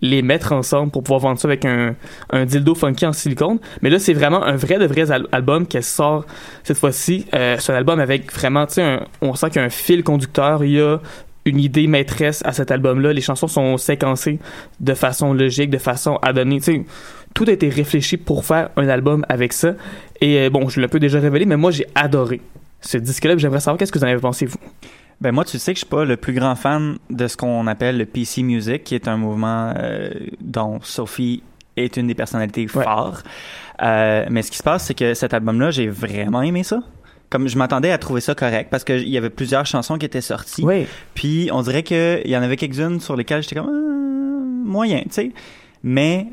les 0.00 0.20
mettre 0.22 0.52
ensemble 0.52 0.90
pour 0.90 1.02
pouvoir 1.02 1.20
vendre 1.20 1.38
ça 1.40 1.48
avec 1.48 1.64
un, 1.64 1.94
un 2.30 2.44
dildo 2.44 2.74
funky 2.74 3.06
en 3.06 3.12
silicone. 3.14 3.58
Mais 3.80 3.88
là, 3.88 3.98
c'est 3.98 4.12
vraiment 4.12 4.42
un 4.44 4.54
vrai 4.56 4.78
de 4.78 4.84
vrai 4.86 5.10
al- 5.10 5.28
album 5.32 5.66
qu'elle 5.66 5.84
sort 5.84 6.26
cette 6.62 6.76
fois-ci. 6.76 7.24
Euh, 7.32 7.56
c'est 7.58 7.72
un 7.72 7.76
album 7.76 8.00
avec 8.00 8.30
vraiment, 8.30 8.66
tu 8.66 8.74
sais, 8.74 8.98
on 9.22 9.34
sent 9.34 9.46
qu'il 9.50 9.60
y 9.60 9.62
a 9.62 9.66
un 9.66 9.70
fil 9.70 10.02
conducteur. 10.02 10.62
Il 10.64 10.72
y 10.72 10.80
a 10.80 11.00
une 11.44 11.58
idée 11.60 11.86
maîtresse 11.86 12.42
à 12.44 12.52
cet 12.52 12.70
album-là. 12.70 13.12
Les 13.12 13.20
chansons 13.20 13.48
sont 13.48 13.76
séquencées 13.76 14.38
de 14.80 14.94
façon 14.94 15.34
logique, 15.34 15.70
de 15.70 15.78
façon 15.78 16.16
à 16.22 16.32
donner, 16.32 16.58
tu 16.58 16.64
sais, 16.72 16.84
tout 17.34 17.44
a 17.48 17.52
été 17.52 17.68
réfléchi 17.68 18.16
pour 18.16 18.44
faire 18.44 18.70
un 18.76 18.88
album 18.88 19.26
avec 19.28 19.52
ça. 19.52 19.74
Et 20.20 20.38
euh, 20.38 20.50
bon, 20.50 20.68
je 20.68 20.80
l'ai 20.80 20.86
un 20.86 20.88
peu 20.88 21.00
déjà 21.00 21.20
révélé, 21.20 21.44
mais 21.46 21.56
moi, 21.56 21.70
j'ai 21.70 21.86
adoré 21.94 22.40
ce 22.80 22.96
disque-là. 22.98 23.36
J'aimerais 23.36 23.60
savoir 23.60 23.78
qu'est-ce 23.78 23.92
que 23.92 23.98
vous 23.98 24.04
en 24.04 24.08
avez 24.08 24.20
pensé, 24.20 24.46
vous? 24.46 24.58
Ben 25.20 25.32
moi, 25.32 25.44
tu 25.44 25.58
sais 25.58 25.72
que 25.72 25.76
je 25.78 25.84
suis 25.84 25.90
pas 25.90 26.04
le 26.04 26.16
plus 26.16 26.32
grand 26.32 26.54
fan 26.56 26.96
de 27.10 27.26
ce 27.28 27.36
qu'on 27.36 27.66
appelle 27.66 27.98
le 27.98 28.04
PC 28.04 28.42
Music, 28.42 28.82
qui 28.84 28.94
est 28.94 29.06
un 29.08 29.16
mouvement 29.16 29.72
euh, 29.78 30.10
dont 30.40 30.80
Sophie 30.82 31.42
est 31.76 31.96
une 31.96 32.06
des 32.08 32.14
personnalités 32.14 32.62
Ouais. 32.74 32.84
phares. 32.84 33.22
Euh, 33.82 34.26
mais 34.30 34.42
ce 34.42 34.50
qui 34.50 34.58
se 34.58 34.62
passe, 34.62 34.84
c'est 34.86 34.94
que 34.94 35.14
cet 35.14 35.34
album-là, 35.34 35.70
j'ai 35.70 35.88
vraiment 35.88 36.42
aimé 36.42 36.62
ça. 36.62 36.80
Comme 37.30 37.48
je 37.48 37.58
m'attendais 37.58 37.90
à 37.90 37.98
trouver 37.98 38.20
ça 38.20 38.34
correct, 38.34 38.68
parce 38.70 38.84
qu'il 38.84 39.08
y 39.08 39.18
avait 39.18 39.30
plusieurs 39.30 39.66
chansons 39.66 39.98
qui 39.98 40.06
étaient 40.06 40.20
sorties. 40.20 40.62
Oui. 40.64 40.86
Puis 41.14 41.48
on 41.52 41.62
dirait 41.62 41.82
qu'il 41.82 42.22
y 42.26 42.36
en 42.36 42.42
avait 42.42 42.56
quelques-unes 42.56 43.00
sur 43.00 43.16
lesquelles 43.16 43.42
j'étais 43.42 43.56
comme 43.56 43.68
euh, 43.68 44.64
moyen, 44.64 45.02
tu 45.02 45.10
sais. 45.10 45.32
Mais 45.82 46.28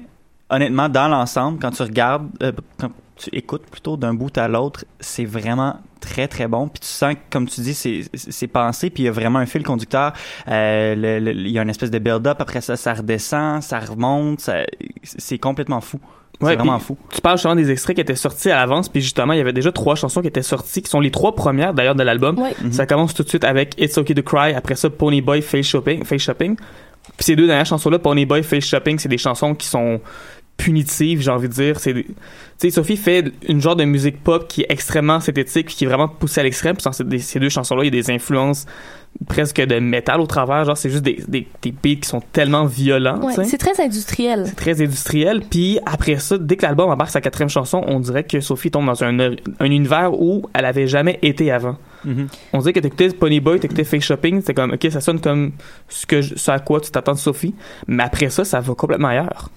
honnêtement, 0.49 0.89
dans 0.89 1.07
l'ensemble, 1.07 1.59
quand 1.59 1.71
tu 1.71 1.81
regardes, 1.81 2.29
euh, 2.43 2.51
quand 2.77 2.91
tu 3.23 3.35
écoutes 3.35 3.65
plutôt 3.69 3.97
d'un 3.97 4.13
bout 4.13 4.35
à 4.37 4.47
l'autre, 4.47 4.85
c'est 4.99 5.25
vraiment 5.25 5.77
très 5.99 6.27
très 6.27 6.47
bon. 6.47 6.67
Puis 6.67 6.79
tu 6.81 6.87
sens 6.87 7.13
que, 7.13 7.19
comme 7.29 7.47
tu 7.47 7.61
dis, 7.61 7.73
c'est 7.73 8.01
c'est 8.13 8.47
pensé. 8.47 8.89
Puis 8.89 9.03
il 9.03 9.05
y 9.05 9.09
a 9.09 9.11
vraiment 9.11 9.39
un 9.39 9.45
fil 9.45 9.63
conducteur. 9.63 10.13
Euh, 10.47 10.95
le- 10.95 11.19
le- 11.19 11.33
il 11.33 11.49
y 11.51 11.59
a 11.59 11.61
une 11.61 11.69
espèce 11.69 11.91
de 11.91 11.99
build-up. 11.99 12.37
Après 12.39 12.61
ça, 12.61 12.75
ça 12.75 12.93
redescend, 12.93 13.61
ça 13.61 13.79
remonte. 13.79 14.39
ça- 14.41 14.63
C'est 15.03 15.37
complètement 15.37 15.81
fou. 15.81 15.99
C'est 16.39 16.47
Ouais, 16.47 16.55
vraiment 16.55 16.79
fou. 16.79 16.97
Tu 17.13 17.21
parles 17.21 17.37
justement 17.37 17.55
des 17.55 17.69
extraits 17.69 17.95
qui 17.95 18.01
étaient 18.01 18.15
sortis 18.15 18.49
à 18.49 18.55
l'avance, 18.55 18.89
puis 18.89 18.99
justement, 19.01 19.33
il 19.33 19.37
y 19.37 19.41
avait 19.41 19.53
déjà 19.53 19.71
trois 19.71 19.93
chansons 19.93 20.21
qui 20.21 20.27
étaient 20.27 20.41
sorties, 20.41 20.81
qui 20.81 20.89
sont 20.89 20.99
les 20.99 21.11
trois 21.11 21.35
premières 21.35 21.75
d'ailleurs 21.75 21.93
de 21.93 22.01
l'album. 22.01 22.39
Ouais. 22.39 22.55
Ça 22.71 22.87
commence 22.87 23.13
tout 23.13 23.21
de 23.21 23.29
suite 23.29 23.43
avec 23.43 23.75
It's 23.79 23.95
Okay 23.99 24.15
to 24.15 24.23
Cry, 24.23 24.53
après 24.55 24.73
ça 24.75 24.89
Pony 24.89 25.21
Boy 25.21 25.43
Face 25.43 25.67
Shopping. 25.67 26.03
Face 26.03 26.21
Shopping. 26.23 26.55
Puis 26.55 27.25
ces 27.25 27.35
deux 27.35 27.45
dernières 27.45 27.67
chansons-là, 27.67 27.99
Pony 27.99 28.25
Boy 28.25 28.41
Face 28.41 28.65
Shopping, 28.65 28.97
c'est 28.97 29.09
des 29.09 29.19
chansons 29.19 29.53
qui 29.53 29.67
sont 29.67 30.01
punitives, 30.57 31.21
j'ai 31.21 31.31
envie 31.31 31.47
de 31.47 31.53
dire. 31.53 31.79
C'est, 31.79 31.93
des- 31.93 32.07
sais, 32.61 32.69
Sophie 32.69 32.97
fait 32.97 33.31
une 33.47 33.61
genre 33.61 33.75
de 33.75 33.83
musique 33.83 34.23
pop 34.23 34.47
qui 34.47 34.61
est 34.61 34.67
extrêmement 34.69 35.19
synthétique, 35.19 35.67
qui 35.67 35.83
est 35.83 35.87
vraiment 35.87 36.07
poussée 36.07 36.41
à 36.41 36.43
l'extrême. 36.43 36.75
Puis 36.75 36.83
dans 36.83 36.91
ces, 36.91 37.19
ces 37.19 37.39
deux 37.39 37.49
chansons-là, 37.49 37.83
il 37.83 37.93
y 37.93 37.99
a 37.99 38.01
des 38.01 38.11
influences 38.11 38.65
presque 39.27 39.61
de 39.61 39.79
métal 39.79 40.21
au 40.21 40.27
travers. 40.27 40.65
Genre, 40.65 40.77
c'est 40.77 40.89
juste 40.89 41.03
des, 41.03 41.21
des, 41.27 41.47
des 41.61 41.71
beats 41.71 42.01
qui 42.01 42.07
sont 42.07 42.21
tellement 42.31 42.65
violents. 42.65 43.19
Ouais, 43.21 43.33
c'est 43.45 43.57
très 43.57 43.81
industriel. 43.83 44.45
C'est 44.47 44.55
très 44.55 44.81
industriel. 44.81 45.41
Puis 45.49 45.79
après 45.85 46.17
ça, 46.17 46.37
dès 46.37 46.55
que 46.55 46.63
l'album 46.65 46.89
embarque 46.89 47.11
sa 47.11 47.21
quatrième 47.21 47.49
chanson, 47.49 47.83
on 47.87 47.99
dirait 47.99 48.23
que 48.23 48.39
Sophie 48.39 48.71
tombe 48.71 48.85
dans 48.85 49.03
un, 49.03 49.19
un 49.19 49.65
univers 49.65 50.13
où 50.13 50.43
elle 50.53 50.65
avait 50.65 50.87
jamais 50.87 51.19
été 51.21 51.51
avant. 51.51 51.77
Mhm. 52.05 52.27
On 52.53 52.59
dirait 52.59 52.73
que 52.73 52.79
t'écoutais 52.79 53.09
Pony 53.09 53.39
Boy, 53.39 53.59
t'écoutais 53.59 53.83
Face 53.83 54.03
Shopping, 54.03 54.39
c'était 54.41 54.53
comme, 54.53 54.71
ok, 54.73 54.87
ça 54.91 55.01
sonne 55.01 55.21
comme 55.21 55.51
ce, 55.89 56.05
que 56.05 56.21
je- 56.21 56.35
ce 56.35 56.51
à 56.51 56.59
quoi 56.59 56.79
tu 56.81 56.89
t'attends 56.91 57.13
de 57.13 57.17
Sophie. 57.19 57.53
Mais 57.87 58.03
après 58.03 58.29
ça, 58.29 58.43
ça 58.43 58.59
va 58.59 58.73
complètement 58.73 59.09
ailleurs. 59.09 59.49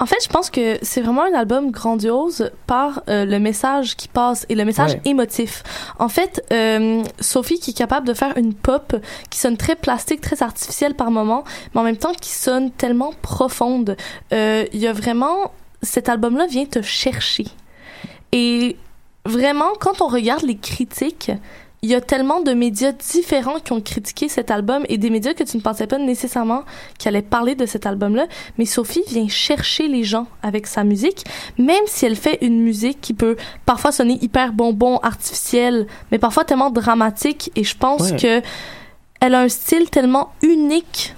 En 0.00 0.06
fait, 0.06 0.16
je 0.24 0.28
pense 0.28 0.50
que 0.50 0.78
c'est 0.82 1.00
vraiment 1.00 1.22
un 1.24 1.34
album 1.34 1.70
grandiose 1.70 2.50
par 2.66 3.02
euh, 3.08 3.24
le 3.24 3.38
message 3.38 3.94
qui 3.94 4.08
passe 4.08 4.46
et 4.48 4.54
le 4.54 4.64
message 4.64 4.92
Ouais. 4.94 5.00
émotif. 5.04 5.62
En 5.98 6.08
fait, 6.08 6.42
euh, 6.52 7.02
Sophie 7.20 7.60
qui 7.60 7.70
est 7.70 7.74
capable 7.76 8.06
de 8.08 8.14
faire 8.14 8.36
une 8.36 8.54
pop 8.54 8.96
qui 9.30 9.38
sonne 9.38 9.56
très 9.56 9.76
plastique, 9.76 10.20
très 10.20 10.42
artificielle 10.42 10.94
par 10.94 11.10
moment, 11.10 11.44
mais 11.74 11.80
en 11.82 11.84
même 11.84 11.96
temps 11.98 12.14
qui 12.14 12.30
sonne 12.30 12.70
tellement 12.72 13.12
profonde. 13.22 13.96
Euh, 14.32 14.64
Il 14.72 14.80
y 14.80 14.86
a 14.88 14.92
vraiment 14.92 15.52
cet 15.82 16.08
album-là 16.08 16.46
vient 16.46 16.64
te 16.64 16.80
chercher 16.82 17.44
et 18.32 18.76
vraiment, 19.24 19.72
quand 19.80 20.00
on 20.00 20.06
regarde 20.08 20.42
les 20.42 20.56
critiques, 20.56 21.30
il 21.84 21.90
y 21.90 21.96
a 21.96 22.00
tellement 22.00 22.40
de 22.40 22.52
médias 22.52 22.92
différents 22.92 23.58
qui 23.58 23.72
ont 23.72 23.80
critiqué 23.80 24.28
cet 24.28 24.52
album 24.52 24.84
et 24.88 24.98
des 24.98 25.10
médias 25.10 25.34
que 25.34 25.42
tu 25.42 25.56
ne 25.56 25.62
pensais 25.62 25.88
pas 25.88 25.98
nécessairement 25.98 26.62
qui 26.96 27.08
allaient 27.08 27.22
parler 27.22 27.56
de 27.56 27.66
cet 27.66 27.86
album-là. 27.86 28.26
Mais 28.56 28.66
Sophie 28.66 29.02
vient 29.08 29.26
chercher 29.26 29.88
les 29.88 30.04
gens 30.04 30.28
avec 30.44 30.68
sa 30.68 30.84
musique, 30.84 31.24
même 31.58 31.82
si 31.86 32.06
elle 32.06 32.14
fait 32.14 32.38
une 32.40 32.60
musique 32.62 33.00
qui 33.00 33.14
peut 33.14 33.36
parfois 33.66 33.90
sonner 33.90 34.16
hyper 34.22 34.52
bonbon, 34.52 34.98
artificielle, 34.98 35.88
mais 36.12 36.20
parfois 36.20 36.44
tellement 36.44 36.70
dramatique. 36.70 37.50
Et 37.56 37.64
je 37.64 37.76
pense 37.76 38.12
Ouais. 38.12 38.16
que 38.16 38.42
elle 39.20 39.34
a 39.34 39.40
un 39.40 39.48
style 39.48 39.90
tellement 39.90 40.32
unique 40.42 41.16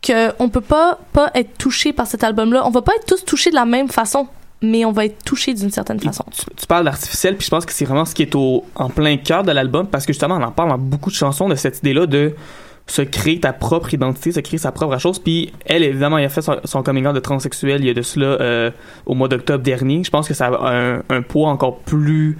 que 0.00 0.32
on 0.38 0.48
peut 0.48 0.62
pas 0.62 0.98
pas 1.12 1.30
être 1.34 1.58
touché 1.58 1.92
par 1.92 2.06
cet 2.06 2.24
album-là. 2.24 2.66
On 2.66 2.70
va 2.70 2.80
pas 2.80 2.94
être 2.96 3.04
tous 3.04 3.22
touchés 3.22 3.50
de 3.50 3.54
la 3.56 3.66
même 3.66 3.88
façon, 3.90 4.28
mais 4.62 4.84
on 4.84 4.92
va 4.92 5.04
être 5.04 5.24
touché 5.24 5.54
d'une 5.54 5.70
certaine 5.70 6.00
façon. 6.00 6.24
Tu, 6.30 6.44
tu 6.56 6.66
parles 6.66 6.84
d'artificiel, 6.84 7.36
puis 7.36 7.44
je 7.44 7.50
pense 7.50 7.64
que 7.64 7.72
c'est 7.72 7.84
vraiment 7.84 8.04
ce 8.04 8.14
qui 8.14 8.22
est 8.22 8.34
au, 8.34 8.64
en 8.74 8.88
plein 8.88 9.16
cœur 9.16 9.44
de 9.44 9.52
l'album, 9.52 9.86
parce 9.86 10.06
que 10.06 10.12
justement, 10.12 10.36
on 10.36 10.42
en 10.42 10.50
parle 10.52 10.70
dans 10.70 10.78
beaucoup 10.78 11.10
de 11.10 11.14
chansons 11.14 11.48
de 11.48 11.54
cette 11.54 11.78
idée-là 11.78 12.06
de 12.06 12.34
se 12.86 13.02
créer 13.02 13.38
ta 13.38 13.52
propre 13.52 13.92
identité, 13.92 14.32
se 14.32 14.40
créer 14.40 14.58
sa 14.58 14.72
propre 14.72 14.98
chose. 14.98 15.18
Puis 15.18 15.52
elle, 15.66 15.82
évidemment, 15.82 16.18
elle 16.18 16.24
a 16.24 16.28
fait 16.30 16.42
son, 16.42 16.56
son 16.64 16.82
coming 16.82 17.06
out 17.06 17.14
de 17.14 17.20
transsexuel 17.20 17.82
il 17.82 17.86
y 17.86 17.90
a 17.90 17.94
de 17.94 18.02
cela 18.02 18.26
euh, 18.26 18.70
au 19.04 19.14
mois 19.14 19.28
d'octobre 19.28 19.62
dernier. 19.62 20.02
Je 20.02 20.10
pense 20.10 20.26
que 20.26 20.34
ça 20.34 20.46
a 20.46 20.74
un, 20.74 21.02
un 21.10 21.22
poids 21.22 21.50
encore 21.50 21.80
plus 21.80 22.38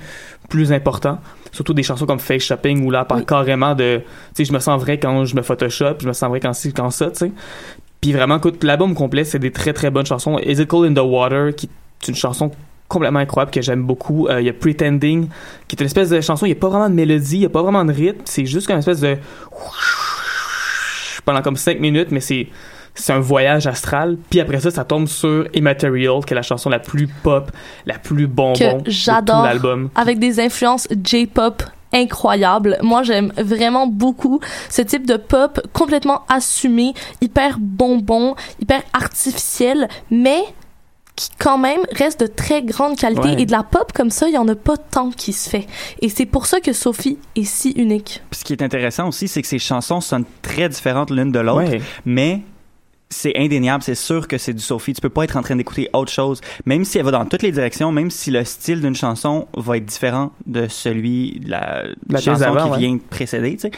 plus 0.49 0.73
important. 0.73 1.19
Surtout 1.53 1.75
des 1.75 1.83
chansons 1.83 2.07
comme 2.07 2.19
Face 2.19 2.43
Shopping 2.43 2.85
où 2.87 2.91
là, 2.91 3.01
elle 3.01 3.07
parle 3.07 3.21
Oui. 3.21 3.27
carrément 3.27 3.75
de, 3.75 3.99
tu 3.99 4.05
sais, 4.35 4.45
je 4.47 4.53
me 4.53 4.59
sens 4.59 4.81
vrai 4.81 4.99
quand 4.99 5.27
je 5.27 5.37
me 5.37 5.43
Photoshop, 5.43 5.97
je 6.01 6.09
me 6.09 6.15
sens 6.15 6.31
vrai 6.31 6.41
quand 6.41 6.55
ci, 6.55 6.73
quand 6.73 6.91
ça, 6.91 7.11
tu 7.11 7.19
sais. 7.19 7.33
Puis 8.01 8.13
vraiment, 8.13 8.39
écoute, 8.39 8.65
l'album 8.65 8.95
complet, 8.95 9.25
c'est 9.25 9.39
des 9.39 9.51
très 9.51 9.73
très 9.75 9.91
bonnes 9.91 10.07
chansons. 10.07 10.39
Is 10.39 10.63
It 10.63 10.69
Cold 10.69 10.91
in 10.91 10.95
the 10.95 11.05
Water, 11.05 11.55
qui 11.55 11.69
est 12.03 12.09
une 12.09 12.15
chanson 12.15 12.51
complètement 12.89 13.19
incroyable 13.21 13.51
que 13.51 13.61
j'aime 13.61 13.83
beaucoup. 13.85 14.29
Euh, 14.29 14.41
Il 14.41 14.47
y 14.47 14.49
a 14.49 14.53
Pretending, 14.55 15.29
qui 15.67 15.77
est 15.77 15.81
une 15.81 15.87
espèce 15.87 16.09
de 16.11 16.21
chanson, 16.21 16.47
il 16.47 16.51
n'y 16.51 16.57
a 16.57 16.61
pas 16.61 16.69
vraiment 16.69 16.89
de 16.89 16.95
mélodie, 16.95 17.37
il 17.37 17.41
n'y 17.41 17.47
a 17.47 17.51
pas 17.51 17.63
vraiment 17.63 17.85
de 17.85 17.93
rythme, 17.93 18.23
c'est 18.25 18.47
juste 18.47 18.67
comme 18.67 18.75
une 18.77 18.81
espèce 18.81 19.01
de... 19.01 19.19
pendant 21.25 21.43
comme 21.43 21.57
5 21.57 21.79
minutes, 21.81 22.09
mais 22.11 22.21
c'est 22.21 22.49
c'est 22.95 23.13
un 23.13 23.21
voyage 23.21 23.69
astral. 23.69 24.17
Puis 24.29 24.41
après 24.41 24.59
ça, 24.59 24.73
ça 24.73 24.85
tombe 24.85 25.07
sur 25.07 25.47
Immaterial, 25.55 26.25
qui 26.25 26.33
est 26.33 26.35
la 26.35 26.43
chanson 26.43 26.69
la 26.69 26.81
plus 26.81 27.07
pop, 27.07 27.53
la 27.87 27.97
plus 27.97 28.27
bonbon 28.27 28.55
Que 28.83 28.91
j'adore. 28.91 29.37
de 29.37 29.41
tout 29.43 29.47
l'album. 29.47 29.91
avec 29.95 30.19
des 30.19 30.41
influences 30.41 30.89
J-pop 31.05 31.63
incroyables. 31.93 32.77
Moi, 32.83 33.05
j'aime 33.05 33.33
vraiment 33.39 33.87
beaucoup 33.87 34.41
ce 34.69 34.83
type 34.83 35.07
de 35.07 35.17
pop 35.17 35.61
complètement 35.73 36.23
assumé, 36.29 36.93
hyper 37.21 37.59
bonbon, 37.61 38.35
hyper 38.61 38.83
artificiel, 38.93 39.89
mais 40.11 40.41
qui 41.19 41.31
quand 41.37 41.59
même 41.59 41.81
reste 41.97 42.21
de 42.21 42.27
très 42.29 42.63
grande 42.63 42.97
qualité. 42.97 43.29
Ouais. 43.31 43.43
Et 43.43 43.47
de 43.47 43.51
la 43.51 43.65
pop 43.65 43.93
comme 43.93 44.11
ça, 44.11 44.29
il 44.29 44.35
y 44.35 44.39
en 44.39 44.47
a 44.47 44.55
pas 44.55 44.77
tant 44.77 45.11
qui 45.11 45.33
se 45.33 45.51
fait. 45.51 45.67
Et 46.01 46.09
c'est 46.09 46.27
pour 46.27 46.47
ça 46.47 46.61
que 46.61 46.73
Sophie 46.73 47.19
est 47.35 47.45
si 47.45 47.73
unique. 47.73 48.23
Puis 48.31 48.41
ce 48.41 48.45
qui 48.45 48.53
est 48.53 48.63
intéressant 48.63 49.09
aussi, 49.09 49.27
c'est 49.27 49.43
que 49.43 49.49
ces 49.49 49.59
chansons 49.59 50.01
sonnent 50.01 50.27
très 50.43 50.69
différentes 50.69 51.11
l'une 51.11 51.33
de 51.33 51.41
l'autre, 51.41 51.71
Ouais. 51.71 51.83
mais 52.07 52.43
c'est 53.11 53.37
indéniable, 53.37 53.83
c'est 53.83 53.95
sûr 53.97 54.29
que 54.29 54.39
c'est 54.39 54.53
du 54.53 54.63
Sophie. 54.63 54.93
Tu 54.93 55.01
peux 55.01 55.09
pas 55.09 55.25
être 55.25 55.37
en 55.37 55.43
train 55.43 55.57
d'écouter 55.57 55.89
autre 55.93 56.13
chose, 56.13 56.41
même 56.67 56.85
si 56.85 56.99
elle 56.99 57.05
va 57.05 57.11
dans 57.11 57.25
toutes 57.25 57.43
les 57.43 57.53
directions, 57.53 57.91
même 57.91 58.11
si 58.11 58.31
le 58.31 58.45
style 58.45 58.81
d'une 58.81 58.95
chanson 58.95 59.49
va 59.57 59.79
être 59.79 59.87
différent 59.87 60.31
de 60.47 60.69
celui 60.69 61.41
de 61.41 61.51
la, 61.51 61.85
chanson 62.21 62.55
qui 62.55 62.71
ouais. 62.71 62.79
vient 62.79 62.95
de 62.95 63.01
précéder. 63.01 63.57
Tu 63.57 63.61
sais. 63.61 63.71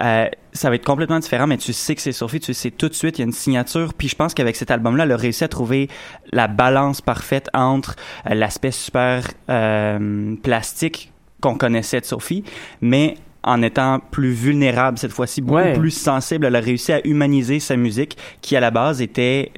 Euh, 0.00 0.26
ça 0.52 0.68
va 0.68 0.74
être 0.76 0.84
complètement 0.84 1.18
différent, 1.20 1.46
mais 1.46 1.56
tu 1.58 1.72
sais 1.72 1.94
que 1.94 2.00
c'est 2.02 2.12
Sophie, 2.12 2.40
tu 2.40 2.54
sais 2.54 2.70
tout 2.70 2.88
de 2.88 2.94
suite, 2.94 3.18
il 3.18 3.22
y 3.22 3.24
a 3.24 3.26
une 3.26 3.32
signature. 3.32 3.94
Puis 3.94 4.08
je 4.08 4.16
pense 4.16 4.34
qu'avec 4.34 4.56
cet 4.56 4.70
album-là, 4.70 5.04
elle 5.04 5.12
a 5.12 5.16
réussi 5.16 5.44
à 5.44 5.48
trouver 5.48 5.88
la 6.32 6.48
balance 6.48 7.00
parfaite 7.00 7.48
entre 7.54 7.96
euh, 8.28 8.34
l'aspect 8.34 8.72
super 8.72 9.26
euh, 9.48 10.34
plastique 10.42 11.12
qu'on 11.40 11.56
connaissait 11.56 12.00
de 12.00 12.04
Sophie, 12.06 12.44
mais 12.80 13.14
en 13.42 13.62
étant 13.62 14.00
plus 14.00 14.32
vulnérable 14.32 14.98
cette 14.98 15.12
fois-ci, 15.12 15.40
beaucoup 15.40 15.54
Ouais. 15.60 15.72
plus 15.78 15.90
sensible. 15.92 16.44
Elle 16.46 16.56
a 16.56 16.60
réussi 16.60 16.92
à 16.92 17.06
humaniser 17.06 17.58
sa 17.60 17.76
musique, 17.76 18.18
qui 18.42 18.54
à 18.56 18.60
la 18.60 18.70
base 18.70 19.00
était 19.00 19.52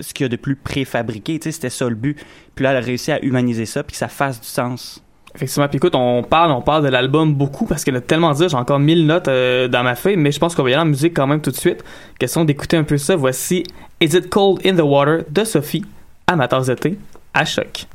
ce 0.00 0.12
qu'il 0.12 0.24
y 0.24 0.26
a 0.26 0.28
de 0.28 0.36
plus 0.36 0.56
préfabriqué. 0.56 1.38
Tu 1.38 1.44
sais, 1.44 1.52
c'était 1.52 1.70
ça 1.70 1.88
le 1.88 1.94
but. 1.94 2.18
Puis 2.54 2.64
là, 2.64 2.72
elle 2.72 2.78
a 2.78 2.80
réussi 2.80 3.12
à 3.12 3.22
humaniser 3.24 3.64
ça, 3.66 3.82
puis 3.84 3.92
que 3.92 3.98
ça 3.98 4.08
fasse 4.08 4.40
du 4.40 4.46
sens. 4.48 5.02
Effectivement. 5.36 5.68
Puis 5.68 5.76
écoute, 5.76 5.94
on 5.94 6.22
parle, 6.22 6.50
on 6.50 6.62
parle 6.62 6.82
de 6.82 6.88
l'album 6.88 7.34
beaucoup 7.34 7.66
parce 7.66 7.84
qu'il 7.84 7.92
y 7.92 7.96
a 7.96 8.00
tellement 8.00 8.30
à 8.30 8.34
dire. 8.34 8.48
J'ai 8.48 8.56
encore 8.56 8.78
1000 8.78 9.06
notes 9.06 9.28
euh, 9.28 9.68
dans 9.68 9.82
ma 9.82 9.94
feuille, 9.94 10.16
mais 10.16 10.32
je 10.32 10.38
pense 10.38 10.54
qu'on 10.54 10.62
va 10.62 10.70
y 10.70 10.72
aller 10.72 10.82
en 10.82 10.86
musique 10.86 11.14
quand 11.14 11.26
même 11.26 11.42
tout 11.42 11.50
de 11.50 11.56
suite. 11.56 11.84
Question 12.18 12.44
d'écouter 12.46 12.78
un 12.78 12.84
peu 12.84 12.96
ça. 12.96 13.16
Voici 13.16 13.62
Is 14.00 14.16
It 14.16 14.30
Cold 14.30 14.66
in 14.66 14.74
the 14.74 14.80
Water 14.80 15.24
de 15.28 15.44
Sophie, 15.44 15.84
amateur 16.26 16.64
de 16.64 16.74
thé, 16.74 16.98
à 17.34 17.44
choc. 17.44 17.86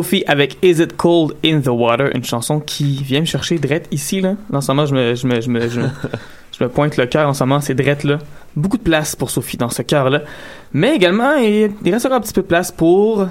Sophie 0.00 0.24
avec 0.26 0.56
Is 0.62 0.80
It 0.80 0.96
Cold 0.96 1.34
in 1.44 1.60
the 1.60 1.68
Water, 1.68 2.08
une 2.14 2.24
chanson 2.24 2.58
qui 2.58 3.02
vient 3.02 3.20
me 3.20 3.26
chercher 3.26 3.58
drette 3.58 3.86
ici, 3.90 4.22
là. 4.22 4.32
En 4.50 4.62
ce 4.62 4.72
moment, 4.72 4.86
je 4.86 4.94
me, 4.94 5.14
je 5.14 5.26
me, 5.26 5.42
je 5.42 5.50
me, 5.50 5.68
je 5.68 5.78
me, 5.78 5.88
je 6.58 6.64
me 6.64 6.70
pointe 6.70 6.96
le 6.96 7.04
cœur 7.04 7.28
en 7.28 7.34
ce 7.34 7.44
moment, 7.44 7.60
c'est 7.60 7.74
drette 7.74 8.04
là. 8.04 8.16
Beaucoup 8.56 8.78
de 8.78 8.82
place 8.82 9.14
pour 9.14 9.28
Sophie 9.28 9.58
dans 9.58 9.68
ce 9.68 9.82
cœur-là. 9.82 10.22
Mais 10.72 10.94
également, 10.94 11.34
il, 11.34 11.72
il 11.84 11.92
reste 11.92 12.06
encore 12.06 12.16
un 12.16 12.20
petit 12.22 12.32
peu 12.32 12.40
de 12.40 12.46
place 12.46 12.72
pour 12.72 13.26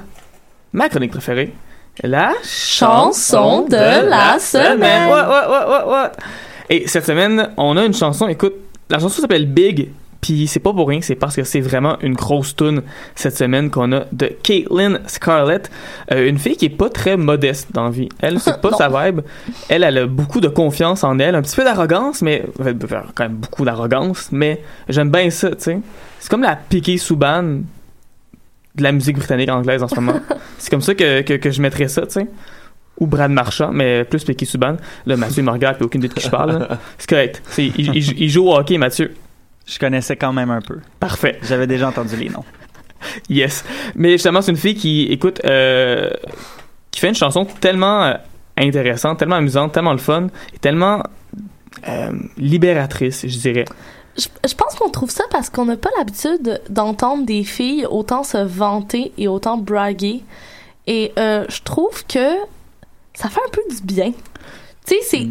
ma 0.71 0.89
chronique 0.89 1.09
préférée. 1.09 1.55
La 2.03 2.33
Chanson 2.43 3.65
de 3.67 4.07
la 4.07 4.37
semaine. 4.37 5.09
What, 5.09 5.27
what, 5.27 5.69
what, 5.69 5.87
what? 5.87 6.11
Et 6.69 6.87
cette 6.87 7.07
semaine, 7.07 7.49
on 7.57 7.77
a 7.77 7.83
une 7.83 7.95
chanson, 7.95 8.27
écoute, 8.27 8.53
la 8.91 8.99
chanson 8.99 9.21
s'appelle 9.21 9.47
Big, 9.47 9.89
puis 10.21 10.47
c'est 10.47 10.59
pas 10.59 10.73
pour 10.73 10.87
rien, 10.89 10.99
c'est 11.01 11.15
parce 11.15 11.35
que 11.35 11.43
c'est 11.43 11.61
vraiment 11.61 11.97
une 12.01 12.13
grosse 12.13 12.55
tune 12.55 12.81
cette 13.15 13.37
semaine 13.37 13.69
qu'on 13.69 13.91
a 13.93 14.05
de 14.11 14.27
Caitlyn 14.43 14.99
Scarlett, 15.07 15.71
euh, 16.11 16.27
une 16.27 16.37
fille 16.37 16.57
qui 16.57 16.65
est 16.65 16.69
pas 16.69 16.89
très 16.89 17.15
modeste 17.15 17.69
dans 17.73 17.85
la 17.85 17.89
vie. 17.89 18.09
Elle, 18.19 18.39
c'est 18.39 18.59
pas 18.61 18.71
sa 18.73 18.89
vibe. 18.89 19.21
Elle, 19.69 19.83
elle 19.83 19.97
a 19.97 20.05
beaucoup 20.07 20.41
de 20.41 20.49
confiance 20.49 21.03
en 21.03 21.19
elle, 21.19 21.35
un 21.35 21.41
petit 21.41 21.55
peu 21.55 21.63
d'arrogance, 21.63 22.21
mais 22.21 22.43
quand 23.15 23.23
même 23.23 23.35
beaucoup 23.35 23.63
d'arrogance, 23.63 24.29
mais 24.33 24.61
j'aime 24.89 25.09
bien 25.09 25.29
ça, 25.29 25.51
tu 25.51 25.55
sais. 25.59 25.79
C'est 26.19 26.29
comme 26.29 26.41
la 26.43 26.57
Piqué 26.57 26.97
Souban 26.97 27.43
de 28.75 28.83
la 28.83 28.91
musique 28.91 29.17
britannique 29.17 29.49
anglaise 29.49 29.81
en 29.83 29.87
ce 29.87 29.95
moment. 29.95 30.19
c'est 30.57 30.69
comme 30.69 30.81
ça 30.81 30.93
que, 30.95 31.21
que, 31.21 31.33
que 31.33 31.51
je 31.51 31.61
mettrais 31.61 31.87
ça, 31.87 32.01
tu 32.03 32.13
sais. 32.13 32.27
Ou 32.99 33.07
Brad 33.07 33.31
Marchand, 33.31 33.71
mais 33.71 34.03
plus 34.03 34.23
Piqué 34.25 34.45
Souban. 34.45 34.75
Là, 35.05 35.15
Mathieu 35.15 35.41
me 35.43 35.51
regarde, 35.51 35.77
puis 35.77 35.85
aucune 35.85 36.01
idée 36.01 36.09
de 36.09 36.13
qui 36.13 36.25
je 36.25 36.29
parle. 36.29 36.67
C'est 36.97 37.09
correct. 37.09 37.41
C'est- 37.49 37.67
il, 37.67 37.95
il- 37.95 38.21
il 38.23 38.29
joue 38.29 38.49
au 38.49 38.55
hockey, 38.57 38.77
Mathieu. 38.77 39.13
Je 39.69 39.77
connaissais 39.77 40.15
quand 40.15 40.33
même 40.33 40.49
un 40.49 40.61
peu. 40.61 40.79
Parfait. 40.99 41.39
J'avais 41.43 41.67
déjà 41.67 41.87
entendu 41.87 42.15
les 42.15 42.29
noms. 42.29 42.45
Yes. 43.29 43.63
Mais 43.95 44.13
justement, 44.13 44.41
c'est 44.41 44.51
une 44.51 44.57
fille 44.57 44.75
qui, 44.75 45.03
écoute, 45.03 45.41
euh, 45.45 46.09
qui 46.91 46.99
fait 46.99 47.09
une 47.09 47.15
chanson 47.15 47.45
tellement 47.45 48.03
euh, 48.03 48.13
intéressante, 48.57 49.19
tellement 49.19 49.35
amusante, 49.37 49.71
tellement 49.71 49.93
le 49.93 49.99
fun, 49.99 50.27
et 50.53 50.57
tellement 50.57 51.03
euh, 51.87 52.11
libératrice, 52.37 53.25
je 53.27 53.37
dirais. 53.37 53.65
Je, 54.17 54.27
je 54.47 54.55
pense 54.55 54.75
qu'on 54.75 54.89
trouve 54.89 55.11
ça 55.11 55.23
parce 55.29 55.49
qu'on 55.49 55.65
n'a 55.65 55.77
pas 55.77 55.91
l'habitude 55.97 56.61
d'entendre 56.69 57.25
des 57.25 57.43
filles 57.43 57.85
autant 57.89 58.23
se 58.23 58.37
vanter 58.37 59.13
et 59.17 59.27
autant 59.27 59.57
braguer. 59.57 60.23
Et 60.87 61.13
euh, 61.19 61.45
je 61.47 61.61
trouve 61.61 62.05
que 62.07 62.35
ça 63.13 63.29
fait 63.29 63.41
un 63.45 63.51
peu 63.51 63.61
du 63.69 63.81
bien. 63.83 64.11
Tu 64.85 64.95
sais, 64.95 65.01
c'est. 65.03 65.27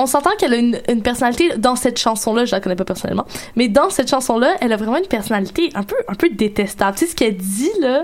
On 0.00 0.06
s'entend 0.06 0.30
qu'elle 0.38 0.54
a 0.54 0.56
une, 0.56 0.80
une 0.88 1.02
personnalité 1.02 1.50
dans 1.58 1.76
cette 1.76 1.98
chanson-là, 1.98 2.46
je 2.46 2.52
la 2.52 2.60
connais 2.60 2.74
pas 2.74 2.86
personnellement, 2.86 3.26
mais 3.54 3.68
dans 3.68 3.90
cette 3.90 4.08
chanson-là, 4.08 4.54
elle 4.62 4.72
a 4.72 4.78
vraiment 4.78 4.96
une 4.96 5.06
personnalité 5.06 5.68
un 5.74 5.82
peu, 5.82 5.96
un 6.08 6.14
peu 6.14 6.30
détestable. 6.30 6.96
Tu 6.96 7.04
sais, 7.04 7.10
ce 7.10 7.16
qu'elle 7.16 7.36
dit, 7.36 7.70
là, 7.80 8.02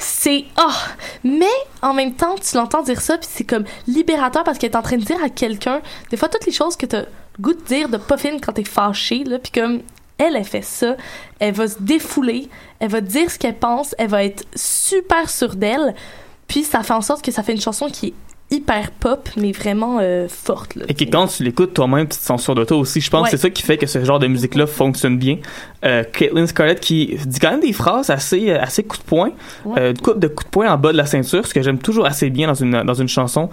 c'est. 0.00 0.44
Ah! 0.56 0.74
Mais 1.22 1.46
en 1.82 1.94
même 1.94 2.14
temps, 2.14 2.34
tu 2.34 2.56
l'entends 2.56 2.82
dire 2.82 3.00
ça, 3.00 3.16
puis 3.16 3.28
c'est 3.30 3.44
comme 3.44 3.62
libérateur 3.86 4.42
parce 4.42 4.58
qu'elle 4.58 4.72
est 4.72 4.76
en 4.76 4.82
train 4.82 4.96
de 4.96 5.04
dire 5.04 5.22
à 5.22 5.28
quelqu'un, 5.28 5.82
des 6.10 6.16
fois, 6.16 6.28
toutes 6.28 6.46
les 6.46 6.52
choses 6.52 6.74
que 6.74 6.86
t'as 6.86 7.02
le 7.02 7.06
goût 7.40 7.54
de 7.54 7.62
dire 7.62 7.88
de 7.88 7.96
pas 7.96 8.16
fine 8.16 8.40
quand 8.40 8.52
t'es 8.52 8.64
fâché, 8.64 9.22
là, 9.22 9.38
puis 9.38 9.52
comme. 9.52 9.82
Elle, 10.18 10.34
elle 10.34 10.44
fait 10.44 10.62
ça. 10.62 10.96
Elle 11.40 11.52
va 11.52 11.68
se 11.68 11.76
défouler. 11.78 12.48
Elle 12.80 12.88
va 12.88 13.02
dire 13.02 13.30
ce 13.30 13.38
qu'elle 13.38 13.58
pense. 13.58 13.94
Elle 13.98 14.08
va 14.08 14.24
être 14.24 14.44
super 14.54 15.28
sûre 15.28 15.54
d'elle. 15.56 15.94
Puis 16.48 16.64
ça 16.64 16.82
fait 16.82 16.94
en 16.94 17.02
sorte 17.02 17.22
que 17.22 17.30
ça 17.30 17.42
fait 17.42 17.52
une 17.52 17.60
chanson 17.60 17.88
qui 17.90 18.06
est 18.06 18.14
hyper 18.50 18.92
pop, 18.92 19.28
mais 19.36 19.50
vraiment 19.52 19.98
euh, 20.00 20.28
forte. 20.28 20.76
Là, 20.76 20.84
Et 20.88 20.94
que 20.94 21.02
quand 21.04 21.26
tu 21.26 21.42
l'écoutes 21.42 21.74
toi-même, 21.74 22.06
tu 22.08 22.16
te 22.16 22.22
sens 22.22 22.42
sûr 22.44 22.54
de 22.54 22.64
toi 22.64 22.76
aussi. 22.76 23.00
Je 23.00 23.10
pense 23.10 23.22
Ouais. 23.24 23.30
que 23.30 23.36
c'est 23.36 23.42
ça 23.42 23.50
qui 23.50 23.62
fait 23.62 23.76
que 23.76 23.86
ce 23.86 24.04
genre 24.04 24.18
de 24.20 24.28
musique-là 24.28 24.66
fonctionne 24.68 25.18
bien. 25.18 25.38
Euh, 25.84 26.04
Caitlyn 26.04 26.46
Scarlett 26.46 26.78
qui 26.78 27.16
dit 27.26 27.40
quand 27.40 27.50
même 27.50 27.60
des 27.60 27.72
phrases 27.72 28.08
assez, 28.10 28.50
euh, 28.50 28.60
assez 28.60 28.84
coup 28.84 28.98
de 28.98 29.02
poing, 29.02 29.30
Ouais. 29.64 29.80
euh, 29.80 29.94
coupe 30.00 30.20
de 30.20 30.28
coups 30.28 30.44
de 30.46 30.50
poing 30.50 30.72
en 30.72 30.78
bas 30.78 30.92
de 30.92 30.96
la 30.96 31.06
ceinture, 31.06 31.44
ce 31.46 31.52
que 31.52 31.60
j'aime 31.62 31.78
toujours 31.78 32.06
assez 32.06 32.30
bien 32.30 32.46
dans 32.46 32.54
une, 32.54 32.82
dans 32.84 32.94
une 32.94 33.08
chanson. 33.08 33.48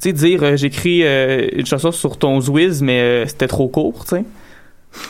Tu 0.00 0.08
sais, 0.08 0.12
dire 0.14 0.42
euh, 0.42 0.56
j'écris 0.56 1.02
une 1.02 1.66
chanson 1.66 1.92
sur 1.92 2.16
ton 2.16 2.40
Zwiz, 2.40 2.80
mais 2.82 3.26
c'était 3.26 3.48
trop 3.48 3.68
court, 3.68 4.04
tu 4.04 4.16
sais. 4.16 4.24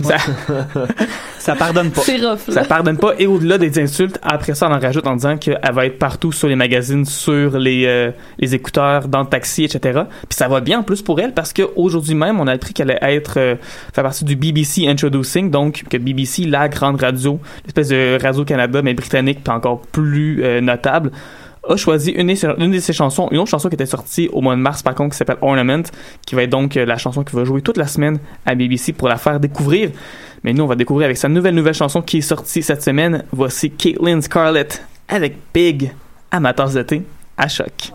Ça, 0.03 0.16
Ça 1.38 1.55
pardonne 1.55 1.90
pas. 1.90 2.03
Rough. 2.03 2.40
ça 2.51 2.64
pardonne 2.64 2.98
pas. 2.98 3.14
Et 3.18 3.27
au-delà 3.27 3.57
des 3.57 3.79
insultes, 3.79 4.18
après 4.22 4.55
ça, 4.55 4.68
on 4.68 4.74
en 4.74 4.79
rajoute 4.79 5.07
en 5.07 5.14
disant 5.14 5.38
qu'elle 5.38 5.59
va 5.72 5.87
être 5.87 5.98
partout 5.98 6.31
sur 6.31 6.46
les 6.46 6.57
magazines, 6.57 7.05
sur 7.07 7.59
les, 7.59 7.85
euh, 7.87 8.11
les 8.38 8.55
écouteurs, 8.55 9.09
dans 9.09 9.20
le 9.20 9.29
taxi, 9.29 9.64
etc. 9.64 10.03
Puis 10.29 10.37
ça 10.37 10.48
va 10.48 10.61
bien 10.61 10.81
en 10.81 10.83
plus 10.83 11.01
pour 11.01 11.20
elle 11.20 11.33
parce 11.33 11.53
qu'aujourd'hui 11.53 12.14
même, 12.14 12.38
on 12.38 12.46
a 12.46 12.53
appris 12.53 12.74
qu'elle 12.74 12.90
allait 12.90 13.16
être 13.16 13.38
euh, 13.38 13.55
faire 13.94 14.05
partie 14.05 14.24
du 14.24 14.37
BBC 14.37 14.87
Introducing, 14.88 15.51
donc 15.51 15.85
que 15.88 15.96
BBC, 15.96 16.44
la 16.44 16.68
grande 16.68 17.01
radio, 17.01 17.40
l'espèce 17.64 17.88
de 17.88 18.18
radio 18.20 18.44
Canada, 18.44 18.83
mais 18.83 18.94
britannique, 18.94 19.40
puis 19.42 19.53
encore 19.53 19.81
plus 19.81 20.42
euh, 20.42 20.61
notable, 20.61 21.12
a 21.68 21.76
choisi 21.76 22.11
une, 22.12 22.28
de- 22.28 22.78
ses 22.78 22.92
chansons, 22.92 23.28
une 23.31 23.38
autre 23.38 23.50
chanson 23.50 23.68
qui 23.68 23.74
était 23.74 23.87
sortie 23.87 24.28
au 24.33 24.40
mois 24.40 24.57
de 24.57 24.61
mars 24.61 24.83
par 24.83 24.94
contre, 24.94 25.11
qui 25.12 25.18
s'appelle 25.18 25.38
Ornament, 25.42 25.83
qui 26.26 26.35
va 26.35 26.42
être 26.42 26.50
donc 26.50 26.76
euh, 26.76 26.85
la 26.85 26.96
chanson 26.96 27.22
qui 27.22 27.35
va 27.37 27.44
jouer 27.44 27.62
toute 27.62 27.76
la 27.76 27.87
semaine 27.87 28.18
à 28.46 28.54
BBC 28.54 28.92
pour 28.92 29.09
la 29.09 29.16
faire 29.16 29.40
découvrir. 29.40 29.90
Mais 30.44 30.52
nous, 30.52 30.64
on 30.64 30.66
va 30.68 30.76
découvrir 30.76 31.07
avec 31.07 31.16
sa 31.16 31.28
nouvelle 31.28 31.54
nouvelle 31.54 31.74
chanson 31.74 32.00
qui 32.02 32.18
est 32.18 32.22
sortie 32.22 32.62
cette 32.62 32.83
semaine. 32.83 33.24
Voici 33.33 33.70
Caitlyn 33.70 34.20
Scarlett 34.20 34.83
avec 35.09 35.37
Big, 35.52 35.92
amateurs 36.31 36.70
de 36.72 37.02
à 37.37 37.48
choc. 37.48 37.92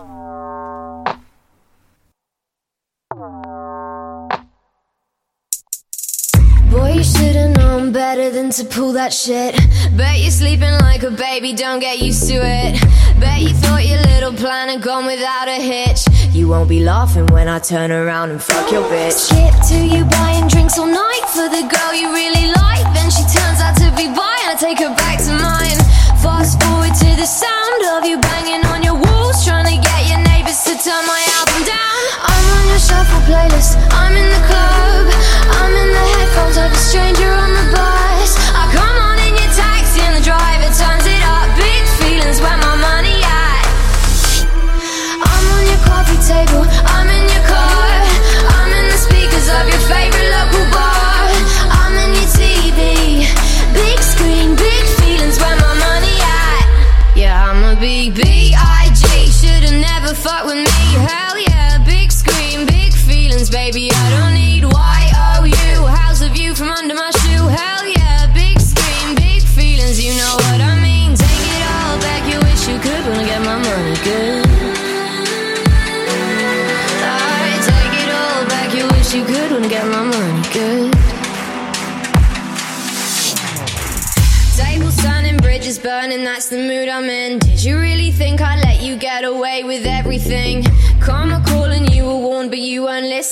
Than 8.31 8.49
to 8.51 8.63
pull 8.65 8.93
that 8.93 9.13
shit. 9.13 9.55
Bet 9.95 10.19
you're 10.19 10.31
sleeping 10.31 10.71
like 10.79 11.03
a 11.03 11.12
baby, 11.12 11.53
don't 11.53 11.79
get 11.79 11.99
used 11.99 12.27
to 12.29 12.36
it. 12.36 12.79
Bet 13.19 13.41
you 13.41 13.53
thought 13.53 13.86
your 13.86 14.01
little 14.13 14.33
plan 14.33 14.69
had 14.69 14.81
gone 14.81 15.05
without 15.05 15.47
a 15.47 15.59
hitch. 15.59 16.05
You 16.31 16.47
won't 16.47 16.69
be 16.69 16.83
laughing 16.83 17.25
when 17.27 17.47
I 17.47 17.59
turn 17.59 17.91
around 17.91 18.31
and 18.31 18.41
fuck 18.41 18.71
your 18.71 18.83
bitch. 18.83 19.13
Skip 19.13 19.55
to 19.69 19.77
you 19.86 20.05
buying 20.05 20.47
drinks 20.47 20.77
all 20.77 20.88
night 20.88 21.25
for 21.33 21.49
the 21.49 21.63
girl 21.65 21.93
you 21.93 22.13
really 22.13 22.47
like. 22.53 22.86
Then 22.93 23.09
she 23.09 23.23
turns 23.33 23.59
out 23.59 23.75
to 23.81 23.89
be 23.97 24.07
bi, 24.07 24.38
I 24.51 24.55
take 24.59 24.79
her 24.79 24.93
back 24.95 25.17
to 25.25 25.33
mine. 25.33 25.79
Fast 26.21 26.62
forward 26.62 26.93
to 26.93 27.09
the 27.17 27.25
sound 27.25 27.81
of 27.97 28.05
you 28.05 28.19
banging 28.19 28.65
on 28.67 28.83
your 28.83 28.95
walls, 28.95 29.43
trying 29.45 29.65
to 29.65 29.77
get 29.81 30.01
your 30.09 30.21
neighbors 30.21 30.63
to 30.63 30.73
turn 30.77 31.03
my 31.07 31.21
album 31.39 31.62
down. 31.65 32.01
I'm 32.29 32.45
on 32.57 32.63
your 32.69 32.79
shuffle 32.79 33.23
playlist, 33.27 33.75
I'm 33.91 34.15
in 34.15 34.29
the 34.29 34.41
club. 34.47 34.72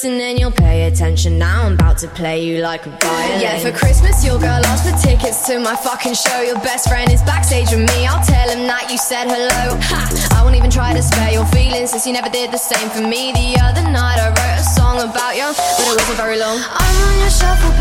Listening. 0.04 0.38
You'll 0.38 0.52
pay 0.52 0.88
attention 0.88 1.38
now, 1.38 1.66
I'm 1.66 1.74
about 1.74 1.98
to 2.00 2.08
play 2.08 2.44
you 2.44 2.62
like 2.62 2.86
a 2.86 2.90
violin. 2.90 3.42
Yeah, 3.42 3.60
for 3.60 3.72
Christmas, 3.72 4.26
your 4.26 4.40
girl 4.40 4.62
asked 4.66 4.90
for 4.90 4.98
tickets 4.98 5.46
to 5.48 5.60
my 5.60 5.76
fucking 5.76 6.16
show. 6.16 6.42
Your 6.42 6.56
best 6.56 6.90
friend 6.90 7.12
is 7.12 7.22
backstage 7.22 7.70
with 7.70 7.86
me, 7.86 8.08
I'll 8.08 8.24
tell 8.26 8.50
him 8.50 8.66
that 8.66 8.90
you 8.90 8.98
said 8.98 9.28
hello. 9.28 9.78
Ha! 9.78 10.02
I 10.34 10.44
won't 10.44 10.56
even 10.56 10.72
try 10.72 10.94
to 10.94 11.04
spare 11.04 11.32
your 11.32 11.46
feelings, 11.48 11.92
since 11.92 12.08
you 12.08 12.14
never 12.14 12.30
did 12.30 12.52
the 12.52 12.58
same 12.58 12.90
for 12.90 13.06
me. 13.06 13.32
The 13.34 13.62
other 13.62 13.86
night, 13.86 14.18
I 14.18 14.30
wrote 14.30 14.58
a 14.58 14.66
song 14.74 14.98
about 15.06 15.38
you, 15.38 15.54
but 15.54 15.86
it 15.86 15.96
wasn't 16.02 16.18
very 16.18 16.40
long. 16.40 16.58
I'm 16.58 16.96
on 17.06 17.16
your 17.22 17.30
shuffle 17.30 17.74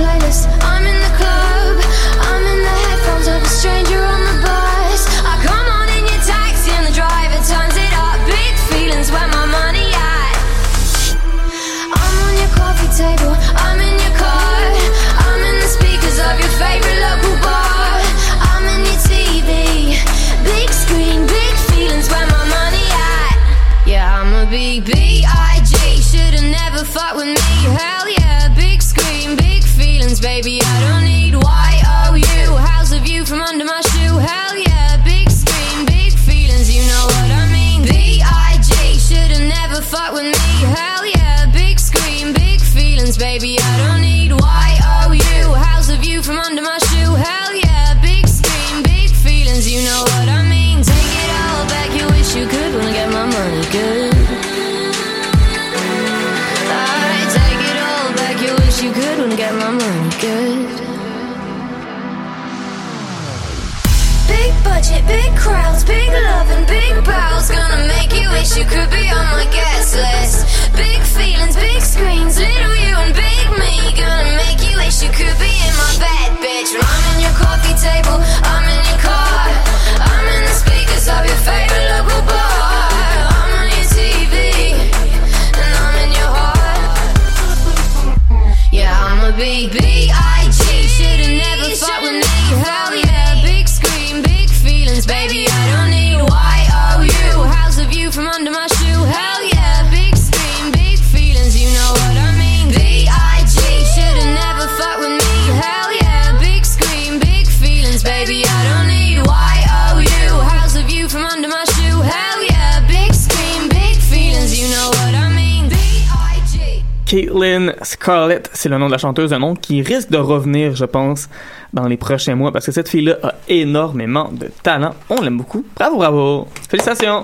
B.I.G. 117.11 117.27
Caitlyn 117.27 117.73
Scarlett, 117.83 118.51
c'est 118.53 118.69
le 118.69 118.79
nom 118.79 118.87
de 118.87 118.93
la 118.93 118.99
chanteuse, 118.99 119.33
un 119.33 119.39
nom 119.39 119.55
qui 119.55 119.83
risque 119.83 120.11
de 120.11 120.19
revenir, 120.19 120.77
je 120.77 120.85
pense, 120.85 121.29
dans 121.73 121.87
les 121.87 121.97
prochains 121.97 122.35
mois, 122.37 122.53
parce 122.53 122.67
que 122.67 122.73
cette 122.73 122.89
fille-là 122.89 123.17
a 123.23 123.35
énormément 123.49 124.31
de 124.33 124.51
talent. 124.63 124.95
On 125.09 125.21
l'aime 125.21 125.37
beaucoup. 125.39 125.65
Bravo, 125.77 125.97
bravo. 125.97 126.49
Félicitations. 126.69 127.23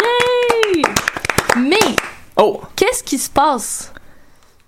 Yay! 0.00 0.82
Mais, 1.58 1.76
Oh, 2.36 2.62
qu'est-ce 2.76 3.02
qui 3.04 3.18
se 3.18 3.28
passe 3.28 3.92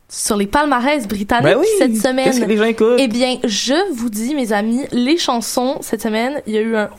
sur 0.09 0.37
les 0.37 0.47
palmarès 0.47 1.09
britanniques 1.09 1.45
ben 1.55 1.59
oui. 1.59 1.67
cette 1.79 1.93
Qu'est-ce 1.93 2.03
que 2.03 2.09
semaine? 2.09 2.49
les 2.49 2.57
gens 2.59 2.65
écoutent? 2.65 2.99
Eh 2.99 3.09
bien, 3.09 3.39
je 3.45 3.95
vous 3.95 4.11
dis, 4.11 4.35
mes 4.35 4.53
amis, 4.53 4.83
les 4.93 5.17
chansons 5.17 5.79
cette 5.81 6.03
semaine, 6.03 6.43
il 6.47 6.53
y 6.55 6.59
a 6.59 6.61
eu 6.61 6.77
un 6.77 6.91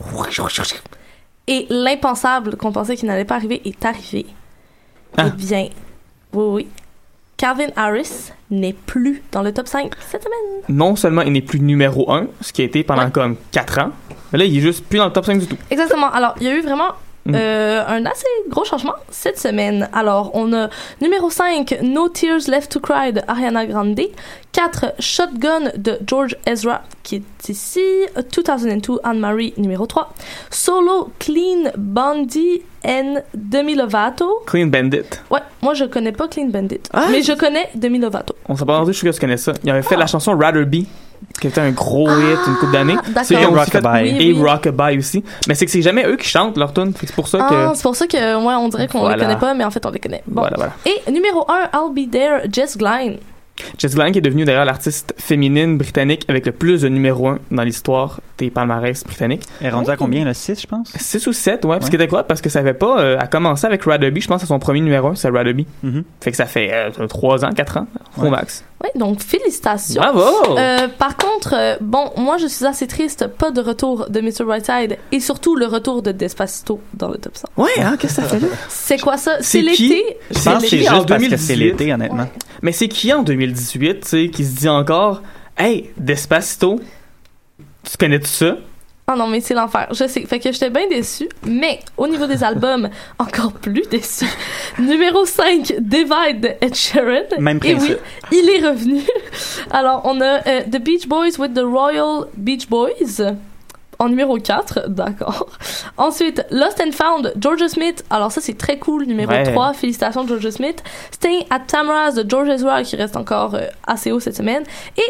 et 1.48 1.66
l'impensable 1.70 2.56
qu'on 2.56 2.72
pensait 2.72 2.96
qu'il 2.96 3.06
n'allait 3.06 3.24
pas 3.24 3.36
arriver 3.36 3.62
est 3.64 3.84
arrivé. 3.84 4.26
Ah. 5.16 5.26
Eh 5.28 5.30
bien, 5.30 5.68
oui, 6.32 6.44
oui. 6.64 6.68
Calvin 7.36 7.68
Harris 7.76 8.32
n'est 8.50 8.72
plus 8.72 9.22
dans 9.32 9.42
le 9.42 9.52
top 9.52 9.68
5 9.68 9.92
cette 10.00 10.22
semaine. 10.24 10.62
Non 10.68 10.96
seulement 10.96 11.22
il 11.22 11.32
n'est 11.32 11.42
plus 11.42 11.60
numéro 11.60 12.10
1, 12.10 12.28
ce 12.40 12.52
qui 12.52 12.62
a 12.62 12.64
été 12.64 12.82
pendant 12.82 13.04
Ouais. 13.04 13.10
comme 13.10 13.36
4 13.52 13.78
ans, 13.80 13.90
mais 14.32 14.38
là, 14.38 14.44
il 14.46 14.56
est 14.56 14.60
juste 14.60 14.84
plus 14.86 14.98
dans 14.98 15.06
le 15.06 15.12
top 15.12 15.26
5 15.26 15.38
du 15.38 15.46
tout. 15.46 15.56
Exactement. 15.70 16.10
Alors, 16.10 16.34
il 16.40 16.46
y 16.46 16.50
a 16.50 16.54
eu 16.56 16.62
vraiment 16.62 16.88
Mm. 17.26 17.34
euh, 17.34 17.84
un 17.86 18.06
assez 18.06 18.26
gros 18.48 18.64
changement 18.64 18.94
cette 19.10 19.38
semaine. 19.38 19.88
Alors, 19.92 20.30
on 20.34 20.52
a 20.52 20.68
numéro 21.00 21.30
5, 21.30 21.78
No 21.82 22.08
Tears 22.08 22.48
Left 22.48 22.70
to 22.72 22.80
Cry 22.80 23.12
de 23.12 23.20
Ariana 23.26 23.66
Grande. 23.66 24.00
4, 24.52 24.94
Shotgun 24.98 25.70
de 25.76 25.98
George 26.06 26.36
Ezra, 26.46 26.82
qui 27.02 27.16
est 27.16 27.48
ici. 27.48 27.80
2002, 28.34 29.00
Anne-Marie, 29.04 29.52
numéro 29.58 29.86
3. 29.86 30.14
Solo, 30.50 31.10
Clean 31.18 31.70
Bondi 31.76 32.62
and 32.84 33.16
Demi 33.34 33.74
Lovato. 33.74 34.42
Clean 34.46 34.66
Bandit. 34.66 35.02
Ouais, 35.30 35.40
moi, 35.60 35.74
je 35.74 35.84
connais 35.84 36.12
pas 36.12 36.28
Clean 36.28 36.46
Bandit. 36.46 36.80
Ah! 36.92 37.06
Mais 37.10 37.22
je 37.22 37.32
connais 37.34 37.68
Demi 37.74 37.98
Lovato. 37.98 38.34
On 38.48 38.56
s'est 38.56 38.64
pas 38.64 38.78
rendu, 38.78 38.92
je 38.92 38.96
suis 38.98 39.04
sûr 39.06 39.10
que 39.10 39.16
tu 39.16 39.20
connais 39.20 39.36
ça. 39.36 39.52
Il 39.62 39.70
avait 39.70 39.82
fait 39.82 39.96
la 39.96 40.06
chanson 40.06 40.36
Rather 40.38 40.64
Be, 40.64 40.84
qui 41.40 41.46
était 41.48 41.60
un 41.60 41.70
gros 41.70 42.08
hit 42.08 42.38
une 42.46 42.56
couple 42.56 42.72
d'années. 42.72 42.96
d'accord. 43.08 43.24
C'est- 43.24 43.44
Rockabye. 43.44 44.02
Oui, 44.12 44.16
Et 44.28 44.32
oui. 44.32 44.42
Rockabye 44.42 44.98
aussi. 44.98 45.22
Mais 45.48 45.54
c'est 45.54 45.66
que 45.66 45.70
c'est 45.72 45.82
jamais 45.82 46.06
eux 46.06 46.16
qui 46.16 46.28
chantent 46.28 46.56
leur 46.56 46.72
tune. 46.72 46.92
C'est 46.98 47.12
pour 47.14 47.28
ça 47.28 47.38
que. 47.38 47.54
Ah, 47.54 47.72
c'est 47.74 47.82
pour 47.82 47.96
ça 47.96 48.06
que, 48.06 48.16
ouais, 48.16 48.54
on 48.54 48.68
dirait 48.68 48.88
qu'on 48.88 49.00
Voilà. 49.00 49.16
les 49.16 49.22
connaît 49.22 49.36
pas, 49.38 49.54
mais 49.54 49.64
en 49.64 49.70
fait, 49.70 49.84
on 49.86 49.90
les 49.90 49.98
connaît. 50.00 50.22
Bon. 50.26 50.40
Voilà, 50.42 50.56
voilà. 50.56 50.72
Et 50.86 51.10
numéro 51.10 51.44
1, 51.50 51.70
I'll 51.78 51.92
Be 51.94 52.10
There, 52.10 52.40
Jess 52.52 52.76
Glynne. 52.76 53.18
Jess 53.78 53.94
qui 53.94 54.18
est 54.18 54.20
devenue 54.20 54.44
d'ailleurs 54.44 54.64
l'artiste 54.64 55.14
féminine 55.18 55.78
britannique 55.78 56.24
avec 56.28 56.46
le 56.46 56.52
plus 56.52 56.82
de 56.82 56.88
numéro 56.88 57.28
1 57.28 57.38
dans 57.50 57.62
l'histoire 57.62 58.20
des 58.38 58.50
palmarès 58.50 59.02
britanniques. 59.04 59.42
Elle 59.60 59.68
est 59.68 59.70
rendue 59.70 59.90
à 59.90 59.96
combien, 59.96 60.24
le 60.24 60.34
6, 60.34 60.60
je 60.60 60.66
pense? 60.66 60.92
6 60.96 61.26
ou 61.26 61.32
7, 61.32 61.64
ouais. 61.64 61.78
Parce 61.78 61.90
que 61.90 61.96
était 61.96 62.08
quoi? 62.08 62.24
Parce 62.24 62.40
que 62.40 62.50
ça 62.50 62.58
avait 62.58 62.74
pas. 62.74 63.00
Euh, 63.00 63.18
a 63.18 63.26
commencé 63.26 63.66
avec 63.66 63.84
Radaby, 63.84 64.20
je 64.20 64.28
pense 64.28 64.42
à 64.42 64.46
son 64.46 64.58
premier 64.58 64.80
numéro 64.80 65.08
1, 65.08 65.14
c'est 65.14 65.28
Radaby. 65.30 65.66
Mhm. 65.82 66.04
Fait 66.20 66.30
que 66.30 66.36
ça 66.36 66.46
fait 66.46 66.70
3 67.08 67.44
ans, 67.44 67.50
4 67.52 67.78
ans, 67.78 67.86
au 68.18 68.22
Ouais. 68.22 68.30
max. 68.30 68.64
Oui, 68.84 68.90
donc 68.94 69.22
félicitations. 69.22 70.02
Bravo! 70.02 70.58
Euh, 70.58 70.88
par 70.98 71.16
contre, 71.16 71.54
euh, 71.56 71.76
bon, 71.80 72.10
moi 72.18 72.36
je 72.36 72.46
suis 72.46 72.66
assez 72.66 72.86
triste, 72.86 73.26
pas 73.26 73.50
de 73.50 73.62
retour 73.62 74.10
de 74.10 74.20
Mr. 74.20 74.44
Brightside 74.44 74.98
et 75.12 75.20
surtout 75.20 75.56
le 75.56 75.64
retour 75.64 76.02
de 76.02 76.12
Despacito 76.12 76.78
dans 76.92 77.08
le 77.08 77.16
top 77.16 77.36
100. 77.38 77.48
Ouais, 77.56 77.70
hein, 77.78 77.96
qu'est-ce 77.98 78.16
que 78.16 78.22
ça 78.22 78.28
fait 78.28 78.40
là? 78.40 78.48
C'est 78.68 79.00
quoi 79.00 79.16
ça? 79.16 79.38
C'est 79.40 79.62
l'été? 79.62 80.18
Je 80.30 80.38
pense 80.44 80.62
que 80.62 80.68
c'est 80.68 80.78
juste 80.78 80.90
parce 80.90 81.22
que 81.22 81.36
c'est 81.38 81.56
2018. 81.56 81.56
l'été, 81.56 81.94
honnêtement. 81.94 82.28
Mais 82.60 82.72
c'est 82.72 82.88
qui 82.88 83.12
en 83.14 83.22
2018, 83.46 84.00
tu 84.00 84.08
sais, 84.08 84.28
qui 84.30 84.44
se 84.44 84.56
dit 84.56 84.68
encore, 84.68 85.22
hey, 85.56 85.90
Despacito, 85.96 86.80
tu 87.88 87.96
connais 87.98 88.18
tout 88.20 88.26
ça? 88.26 88.56
Ah 89.08 89.14
non, 89.14 89.28
mais 89.28 89.40
c'est 89.40 89.54
l'enfer. 89.54 89.86
Je 89.92 90.08
sais. 90.08 90.22
Fait 90.26 90.40
que 90.40 90.50
j'étais 90.50 90.68
bien 90.68 90.88
déçue. 90.88 91.28
Mais 91.46 91.78
au 91.96 92.08
niveau 92.08 92.26
des 92.26 92.42
albums, 92.42 92.88
encore 93.20 93.52
plus 93.52 93.84
déçue. 93.88 94.26
Numéro 94.80 95.24
5, 95.24 95.74
Divide 95.78 96.40
de 96.40 96.48
Ed 96.60 96.74
Sheeran. 96.74 97.38
Même 97.38 97.60
Et 97.62 97.74
oui, 97.74 97.76
principe. 97.76 97.98
il 98.32 98.50
est 98.50 98.68
revenu. 98.68 99.00
Alors, 99.70 100.02
on 100.04 100.20
a 100.20 100.44
euh, 100.48 100.62
The 100.64 100.82
Beach 100.82 101.06
Boys 101.06 101.38
with 101.38 101.54
the 101.54 101.62
Royal 101.64 102.26
Beach 102.36 102.68
Boys. 102.68 103.22
En 103.98 104.08
numéro 104.08 104.36
4, 104.38 104.84
d'accord. 104.88 105.46
Ensuite, 105.96 106.44
Lost 106.50 106.82
and 106.86 106.92
Found, 106.92 107.32
Georgia 107.40 107.68
Smith. 107.68 108.04
Alors 108.10 108.30
ça, 108.32 108.40
c'est 108.40 108.56
très 108.58 108.78
cool. 108.78 109.04
Numéro 109.06 109.30
Ouais. 109.30 109.44
3, 109.44 109.72
félicitations 109.72 110.26
Georgia 110.26 110.50
Smith. 110.50 110.82
Staying 111.10 111.44
at 111.50 111.60
Tamara's 111.66 112.14
de 112.14 112.28
George 112.28 112.48
Ezra, 112.48 112.82
qui 112.82 112.96
reste 112.96 113.16
encore 113.16 113.54
euh, 113.54 113.62
assez 113.86 114.12
haut 114.12 114.20
cette 114.20 114.36
semaine. 114.36 114.62
Et 114.98 115.02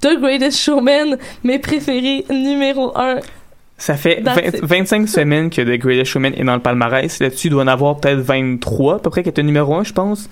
The 0.00 0.18
Greatest 0.20 0.58
Showman, 0.58 1.16
mes 1.44 1.58
préférés, 1.58 2.26
numéro 2.30 2.92
1. 2.98 3.20
Ça 3.78 3.94
fait 3.96 4.22
That's 4.22 4.36
20 4.36 4.58
it. 4.58 4.64
25 4.64 5.08
semaines 5.08 5.50
que 5.50 5.62
The 5.62 5.78
Greatest 5.80 6.12
Showman 6.12 6.32
est 6.36 6.44
dans 6.44 6.54
le 6.54 6.60
palmarès. 6.60 7.18
Là-dessus, 7.20 7.46
il 7.48 7.50
doit 7.50 7.62
en 7.62 7.66
avoir 7.68 7.96
peut-être 7.96 8.18
23, 8.20 8.96
à 8.96 8.98
peu 8.98 9.08
près, 9.10 9.22
qui 9.22 9.30
était 9.30 9.42
numéro 9.42 9.74
1, 9.74 9.84
je 9.84 9.92
pense. 9.94 10.28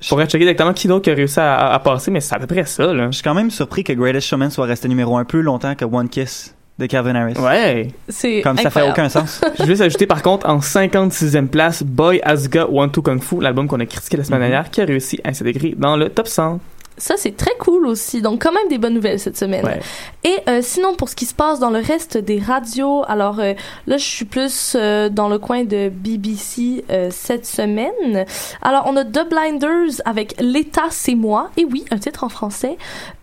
Je 0.00 0.08
pourrais 0.08 0.26
checker 0.26 0.44
exactement 0.44 0.72
qui 0.72 0.86
d'autre 0.86 1.02
qui 1.02 1.10
a 1.10 1.14
réussi 1.14 1.40
à, 1.40 1.56
à- 1.56 1.74
à 1.74 1.78
passer, 1.80 2.12
mais 2.12 2.20
c'est 2.20 2.36
à 2.36 2.38
peu 2.38 2.46
près 2.46 2.64
ça, 2.64 2.92
là. 2.94 3.06
Je 3.10 3.16
suis 3.16 3.22
quand 3.24 3.34
même 3.34 3.50
surpris 3.50 3.82
que 3.82 3.92
Greatest 3.92 4.28
Showman 4.28 4.50
soit 4.50 4.66
resté 4.66 4.86
numéro 4.86 5.16
un 5.16 5.24
plus 5.24 5.42
longtemps 5.42 5.74
que 5.74 5.84
One 5.84 6.08
Kiss 6.08 6.54
de 6.78 6.86
Calvin 6.86 7.14
Harris. 7.14 7.34
Ouais. 7.38 7.88
C'est 8.08 8.40
Comme 8.42 8.56
ça 8.56 8.62
fait 8.70 8.80
incroyable. 8.80 8.92
aucun 8.92 9.08
sens. 9.08 9.40
Je 9.58 9.62
vais 9.64 9.68
juste 9.68 9.82
ajouter, 9.82 10.06
par 10.06 10.22
contre, 10.22 10.48
en 10.48 10.58
56e 10.60 11.48
place, 11.48 11.82
Boy 11.82 12.20
Asuga 12.22 12.66
One 12.70 12.90
Two 12.90 13.02
Kung 13.02 13.20
Fu, 13.20 13.40
l'album 13.40 13.66
qu'on 13.66 13.80
a 13.80 13.86
critiqué 13.86 14.16
la 14.16 14.24
semaine 14.24 14.40
Mhm. 14.40 14.48
dernière, 14.48 14.70
qui 14.70 14.80
a 14.80 14.84
réussi 14.84 15.20
à 15.24 15.34
s'intégrer 15.34 15.74
dans 15.76 15.96
le 15.96 16.08
top 16.08 16.28
100. 16.28 16.60
Ça, 16.98 17.14
c'est 17.16 17.36
très 17.36 17.54
cool 17.58 17.86
aussi. 17.86 18.20
Donc, 18.20 18.42
quand 18.42 18.52
même 18.52 18.68
des 18.68 18.78
bonnes 18.78 18.94
nouvelles 18.94 19.18
cette 19.18 19.36
semaine. 19.38 19.64
Ouais. 19.64 19.80
Et 20.24 20.36
euh, 20.48 20.60
sinon, 20.62 20.94
pour 20.94 21.08
ce 21.08 21.16
qui 21.16 21.24
se 21.26 21.34
passe 21.34 21.58
dans 21.60 21.70
le 21.70 21.78
reste 21.78 22.18
des 22.18 22.38
radios, 22.40 23.04
alors 23.08 23.38
euh, 23.40 23.54
là, 23.86 23.96
je 23.96 24.04
suis 24.04 24.24
plus 24.24 24.74
euh, 24.74 25.08
dans 25.08 25.28
le 25.28 25.38
coin 25.38 25.64
de 25.64 25.88
BBC 25.88 26.84
cette 27.10 27.46
semaine. 27.46 28.24
Alors, 28.62 28.84
on 28.86 28.96
a 28.96 29.04
The 29.04 29.28
Blinders 29.28 30.02
avec 30.04 30.34
L'État, 30.40 30.86
c'est 30.90 31.14
moi. 31.14 31.50
Et 31.56 31.64
oui, 31.64 31.84
un 31.90 31.98
titre 31.98 32.24
en 32.24 32.28
français. 32.28 32.76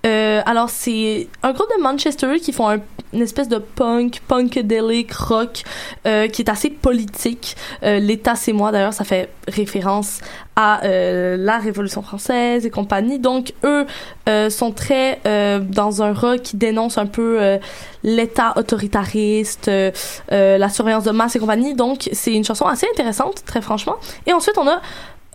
Alors, 0.04 0.70
c'est 0.70 1.28
un 1.44 1.52
groupe 1.52 1.68
de 1.78 1.82
Manchester 1.82 2.40
qui 2.40 2.54
font 2.54 2.70
un- 2.70 2.80
une 3.14 3.22
espèce 3.22 3.48
de 3.50 3.58
punk, 3.58 4.22
punkadelic, 4.28 5.12
rock, 5.14 5.64
qui 6.04 6.42
est 6.42 6.50
assez 6.50 6.70
politique. 6.70 7.56
L'État, 7.82 8.36
c'est 8.36 8.54
moi. 8.54 8.72
D'ailleurs, 8.72 8.94
ça 8.94 9.04
fait 9.04 9.30
référence 9.48 10.20
à 10.56 10.84
euh, 10.86 11.36
la 11.38 11.58
Révolution 11.58 12.02
française 12.02 12.66
et 12.66 12.70
compagnie. 12.70 13.20
Donc, 13.20 13.54
eux 13.64 13.86
euh, 14.30 14.50
sont 14.50 14.72
très 14.72 15.20
euh, 15.26 15.60
dans 15.60 16.02
un 16.02 16.14
rock 16.14 16.42
qui 16.44 16.58
dénonce 16.58 16.98
un 16.98 17.08
peu 17.08 17.38
euh, 17.42 17.58
l'État 18.04 18.54
autoritariste, 18.56 19.68
euh, 19.68 19.92
euh, 20.32 20.58
la 20.58 20.70
surveillance 20.70 21.04
de 21.04 21.12
masse 21.12 21.36
et 21.36 21.40
compagnie. 21.40 21.74
Donc, 21.74 22.10
c'est 22.14 22.34
une 22.34 22.46
chanson 22.46 22.66
assez 22.66 22.88
intéressante, 22.94 23.44
très 23.46 23.62
franchement. 23.62 23.96
Et 24.28 24.34
ensuite, 24.34 24.58
on 24.58 24.68
a 24.68 24.82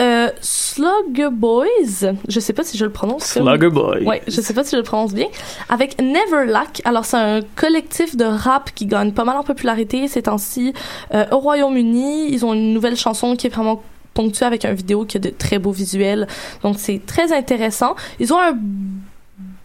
euh, 0.00 0.30
Slug 0.40 1.28
Boys. 1.30 2.14
Je 2.26 2.40
sais 2.40 2.54
pas 2.54 2.64
si 2.64 2.78
je 2.78 2.86
le 2.86 2.90
prononce. 2.90 3.24
Slugger 3.24 3.68
Boy. 3.68 4.06
Ouais, 4.06 4.22
je 4.26 4.40
sais 4.40 4.54
pas 4.54 4.64
si 4.64 4.70
je 4.70 4.76
le 4.76 4.82
prononce 4.82 5.12
bien. 5.12 5.26
Avec 5.68 6.00
Never 6.00 6.46
Lack. 6.46 6.80
Alors, 6.86 7.04
c'est 7.04 7.18
un 7.18 7.40
collectif 7.56 8.16
de 8.16 8.24
rap 8.24 8.70
qui 8.74 8.86
gagne 8.86 9.12
pas 9.12 9.24
mal 9.24 9.36
en 9.36 9.42
popularité 9.42 10.08
ces 10.08 10.22
temps-ci. 10.22 10.72
Euh, 11.12 11.26
au 11.32 11.38
Royaume-Uni, 11.40 12.32
ils 12.32 12.46
ont 12.46 12.54
une 12.54 12.72
nouvelle 12.72 12.96
chanson 12.96 13.36
qui 13.36 13.48
est 13.48 13.50
vraiment 13.50 13.82
ponctuée 14.20 14.46
avec 14.46 14.64
un 14.64 14.72
vidéo 14.72 15.04
qui 15.04 15.16
a 15.16 15.20
de 15.20 15.30
très 15.30 15.58
beaux 15.58 15.72
visuels. 15.72 16.26
Donc, 16.62 16.76
c'est 16.78 17.00
très 17.06 17.32
intéressant. 17.32 17.94
Ils 18.18 18.32
ont 18.32 18.40
un 18.40 18.54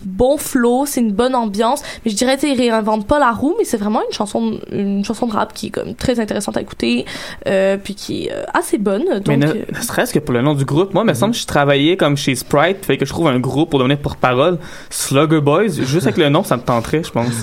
bon 0.05 0.37
flow, 0.37 0.85
c'est 0.85 1.01
une 1.01 1.11
bonne 1.11 1.35
ambiance. 1.35 1.81
Mais 2.03 2.11
je 2.11 2.15
dirais, 2.15 2.37
ils 2.43 2.57
réinventent 2.57 3.07
pas 3.07 3.19
la 3.19 3.31
roue, 3.31 3.55
mais 3.57 3.65
c'est 3.65 3.77
vraiment 3.77 4.01
une 4.07 4.13
chanson, 4.13 4.59
une 4.71 5.03
chanson 5.03 5.27
de 5.27 5.33
rap 5.33 5.53
qui 5.53 5.67
est 5.67 5.69
comme 5.71 5.95
très 5.95 6.19
intéressante 6.19 6.57
à 6.57 6.61
écouter, 6.61 7.05
euh, 7.47 7.77
puis 7.83 7.95
qui 7.95 8.25
est 8.25 8.31
euh, 8.31 8.43
assez 8.53 8.77
bonne. 8.77 9.05
Donc, 9.05 9.27
Mais 9.27 9.37
ne, 9.37 9.47
euh, 9.47 9.65
ne 9.73 9.81
serait-ce 9.81 10.13
que 10.13 10.19
pour 10.19 10.33
le 10.33 10.41
nom 10.41 10.53
du 10.53 10.63
groupe, 10.63 10.93
moi, 10.93 11.03
il 11.03 11.09
me 11.09 11.13
semble 11.13 11.33
que 11.33 11.39
je 11.39 11.47
travaillais 11.47 11.97
comme 11.97 12.15
chez 12.15 12.35
Sprite, 12.35 12.85
fait 12.85 12.97
que 12.97 13.05
je 13.05 13.09
trouve 13.09 13.27
un 13.27 13.39
groupe 13.39 13.71
pour 13.71 13.79
devenir 13.79 13.97
porte-parole, 13.97 14.59
Slugger 14.89 15.41
Boys, 15.41 15.69
juste 15.69 16.03
avec 16.03 16.17
le 16.17 16.29
nom, 16.29 16.43
ça 16.43 16.57
me 16.57 16.61
tenterait, 16.61 17.03
je 17.03 17.11
pense. 17.11 17.33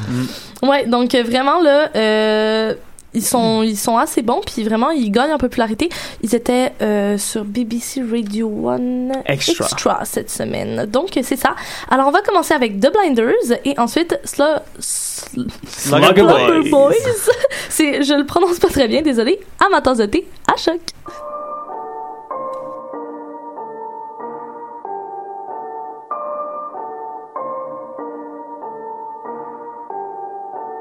Ouais, 0.62 0.86
donc 0.86 1.14
vraiment 1.14 1.60
là, 1.60 1.90
euh, 1.96 2.74
ils 3.14 3.22
sont 3.24 3.62
ils 3.62 3.76
sont 3.76 3.96
assez 3.96 4.22
bons 4.22 4.40
puis 4.44 4.62
vraiment 4.64 4.90
ils 4.90 5.10
gagnent 5.10 5.32
en 5.34 5.38
popularité. 5.38 5.88
Ils 6.22 6.34
étaient 6.34 6.72
euh, 6.82 7.18
sur 7.18 7.44
BBC 7.44 8.02
Radio 8.02 8.68
1 8.68 9.08
Extra. 9.26 10.04
cette 10.04 10.30
semaine. 10.30 10.86
Donc 10.86 11.10
c'est 11.22 11.36
ça. 11.36 11.54
Alors 11.90 12.08
on 12.08 12.10
va 12.10 12.20
commencer 12.22 12.54
avec 12.54 12.80
The 12.80 12.90
Blinders 12.92 13.58
et 13.64 13.78
ensuite 13.78 14.18
Slu- 14.24 14.60
Sl- 14.80 15.48
Slugger 15.68 16.06
Slugger 16.06 16.22
Boys. 16.22 16.70
Boys. 16.70 16.94
c'est 17.68 18.02
je 18.02 18.14
le 18.14 18.24
prononce 18.26 18.58
pas 18.58 18.68
très 18.68 18.88
bien, 18.88 19.02
désolé. 19.02 19.40
À 19.64 19.68
ma 19.70 19.80
tasse 19.80 19.98
de 19.98 20.06
thé, 20.06 20.26
à 20.52 20.56
choc. 20.56 20.80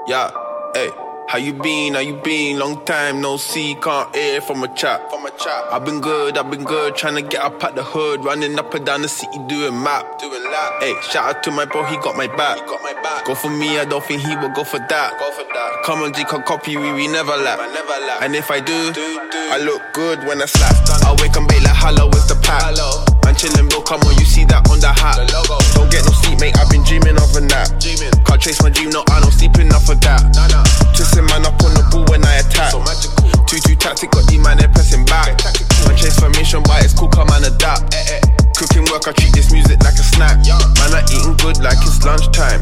Yeah, 0.07 0.31
hey, 0.75 0.89
how 1.31 1.37
you 1.37 1.53
been? 1.53 1.93
How 1.93 2.01
you 2.01 2.15
been? 2.15 2.59
Long 2.59 2.83
time 2.83 3.21
no 3.21 3.37
see, 3.37 3.75
can't 3.75 4.13
hear 4.13 4.41
from 4.41 4.63
a 4.63 4.67
chat. 4.75 5.09
From 5.09 5.25
a 5.25 5.31
chat. 5.31 5.63
I've 5.71 5.85
been 5.85 6.01
good, 6.01 6.37
I've 6.37 6.51
been 6.51 6.65
good, 6.65 6.97
trying 6.97 7.15
to 7.15 7.21
get 7.21 7.41
up 7.41 7.63
at 7.63 7.73
the 7.73 7.83
hood, 7.85 8.25
running 8.25 8.59
up 8.59 8.73
and 8.73 8.85
down 8.85 9.01
the 9.01 9.07
city 9.07 9.39
doing 9.47 9.81
map, 9.81 10.19
doing 10.19 10.43
lap. 10.43 10.83
Hey, 10.83 10.93
shout 11.09 11.37
out 11.37 11.43
to 11.43 11.51
my 11.51 11.63
bro, 11.63 11.85
he 11.85 11.95
got 11.97 12.17
my 12.17 12.27
back. 12.27 12.57
He 12.59 12.65
got 12.65 12.83
my 12.83 12.93
back. 13.01 13.23
Go 13.23 13.35
for 13.35 13.49
me, 13.49 13.79
I 13.79 13.85
don't 13.85 14.03
think 14.03 14.21
he 14.23 14.35
will 14.35 14.49
go 14.49 14.65
for 14.65 14.79
that. 14.79 15.17
Go 15.19 15.31
for 15.31 15.47
that. 15.53 15.83
Come 15.85 16.01
on, 16.01 16.11
G, 16.13 16.25
can 16.25 16.43
copy, 16.43 16.75
we, 16.75 16.91
we 16.91 17.07
never 17.07 17.31
lap. 17.37 17.59
I 17.61 17.71
never 17.73 18.05
lap. 18.05 18.21
And 18.21 18.35
if 18.35 18.51
I 18.51 18.59
do, 18.59 18.73
I 18.75 19.57
look 19.63 19.81
good 19.93 20.19
when 20.27 20.41
I 20.41 20.45
slap. 20.45 20.75
I 21.05 21.15
wake 21.21 21.37
and 21.37 21.47
bait 21.47 21.63
like 21.63 21.77
hello 21.77 22.07
with 22.07 22.27
the 22.27 22.35
pack. 22.43 22.61
Hello. 22.65 23.20
Chillin', 23.41 23.65
bro, 23.73 23.81
come 23.81 24.05
on, 24.05 24.13
you 24.21 24.27
see 24.29 24.45
that 24.53 24.61
on 24.69 24.77
the 24.77 24.93
hat. 24.93 25.17
The. 25.17 25.25
Don't 25.73 25.89
get 25.89 26.05
no 26.05 26.13
sleep, 26.13 26.37
mate, 26.37 26.53
I've 26.61 26.69
been 26.69 26.85
dreaming 26.85 27.17
of 27.17 27.33
a 27.33 27.41
nap. 27.41 27.73
Dreaming. 27.81 28.13
Can't 28.21 28.37
chase 28.37 28.61
my 28.61 28.69
dream, 28.69 28.93
no, 28.93 29.01
I 29.09 29.17
don't 29.17 29.33
sleep 29.33 29.57
enough 29.57 29.89
for 29.89 29.97
that. 29.97 30.29
Nah, 30.37 30.45
nah. 30.53 30.61
Twisting 30.93 31.25
man 31.25 31.49
up 31.49 31.57
on 31.65 31.73
the 31.73 31.81
ball 31.89 32.05
when 32.05 32.21
I 32.21 32.45
attack. 32.45 32.69
So 32.69 32.85
magical. 32.85 33.33
Two 33.49 33.57
two 33.65 33.73
tactic, 33.73 34.13
got 34.13 34.29
these 34.29 34.37
man, 34.37 34.61
they 34.61 34.69
pressing 34.69 35.09
back. 35.09 35.41
Man 35.89 35.97
chase 35.97 36.21
formation, 36.21 36.61
but 36.69 36.85
it's 36.85 36.93
cool, 36.93 37.09
come 37.09 37.33
and 37.33 37.49
adapt. 37.49 37.97
Eh, 37.97 38.13
eh. 38.13 38.21
Cooking 38.53 38.85
work, 38.93 39.09
I 39.09 39.11
treat 39.17 39.33
this 39.33 39.49
music 39.49 39.81
like 39.81 39.97
a 39.97 40.05
snack. 40.05 40.37
Man, 40.77 40.93
I 40.93 41.01
eating 41.09 41.33
good 41.41 41.57
like 41.65 41.81
it's 41.81 41.97
lunchtime. 42.05 42.61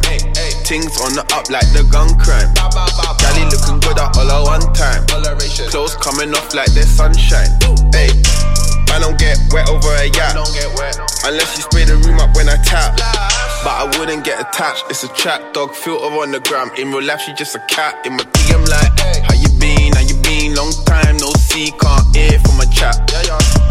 Things 0.64 0.96
on 1.04 1.12
the 1.12 1.28
up 1.36 1.52
like 1.52 1.68
the 1.76 1.84
gun 1.92 2.16
crime. 2.16 2.56
Gally 3.20 3.44
looking 3.52 3.84
good 3.84 4.00
at 4.00 4.16
all 4.16 4.32
at 4.32 4.42
one 4.48 4.64
time. 4.72 5.04
Clothes 5.68 6.00
coming 6.00 6.32
off 6.32 6.56
like 6.56 6.72
there's 6.72 6.88
sunshine. 6.88 7.52
Hey, 7.92 8.16
man, 8.90 9.02
don't 9.02 9.18
get 9.18 9.38
wet 9.54 9.70
over 9.70 9.94
a 9.96 10.10
yacht. 10.10 10.36
Unless 11.26 11.58
you 11.58 11.64
spray 11.64 11.86
the 11.86 11.98
room 12.06 12.20
up 12.20 12.36
when 12.36 12.50
I 12.50 12.58
tap. 12.66 12.98
But 13.64 13.76
I 13.76 13.86
wouldn't 14.00 14.24
get 14.24 14.40
attached. 14.40 14.86
It's 14.90 15.04
a 15.04 15.10
trap 15.10 15.54
dog 15.54 15.76
filter 15.76 16.06
on 16.06 16.32
the 16.32 16.40
gram. 16.40 16.72
In 16.78 16.92
real 16.92 17.04
life, 17.04 17.22
she 17.22 17.34
just 17.34 17.56
a 17.56 17.60
cat. 17.68 18.06
In 18.06 18.14
my 18.14 18.24
DM, 18.24 18.64
like, 18.68 18.94
how 19.28 19.36
you 19.36 19.50
been? 19.60 19.94
How 19.94 20.02
you 20.02 20.16
been? 20.24 20.56
Long 20.56 20.72
time 20.86 21.18
no 21.20 21.30
see, 21.36 21.72
can't 21.76 22.06
hear 22.16 22.40
from 22.40 22.60
a 22.64 22.68
chat. 22.72 22.96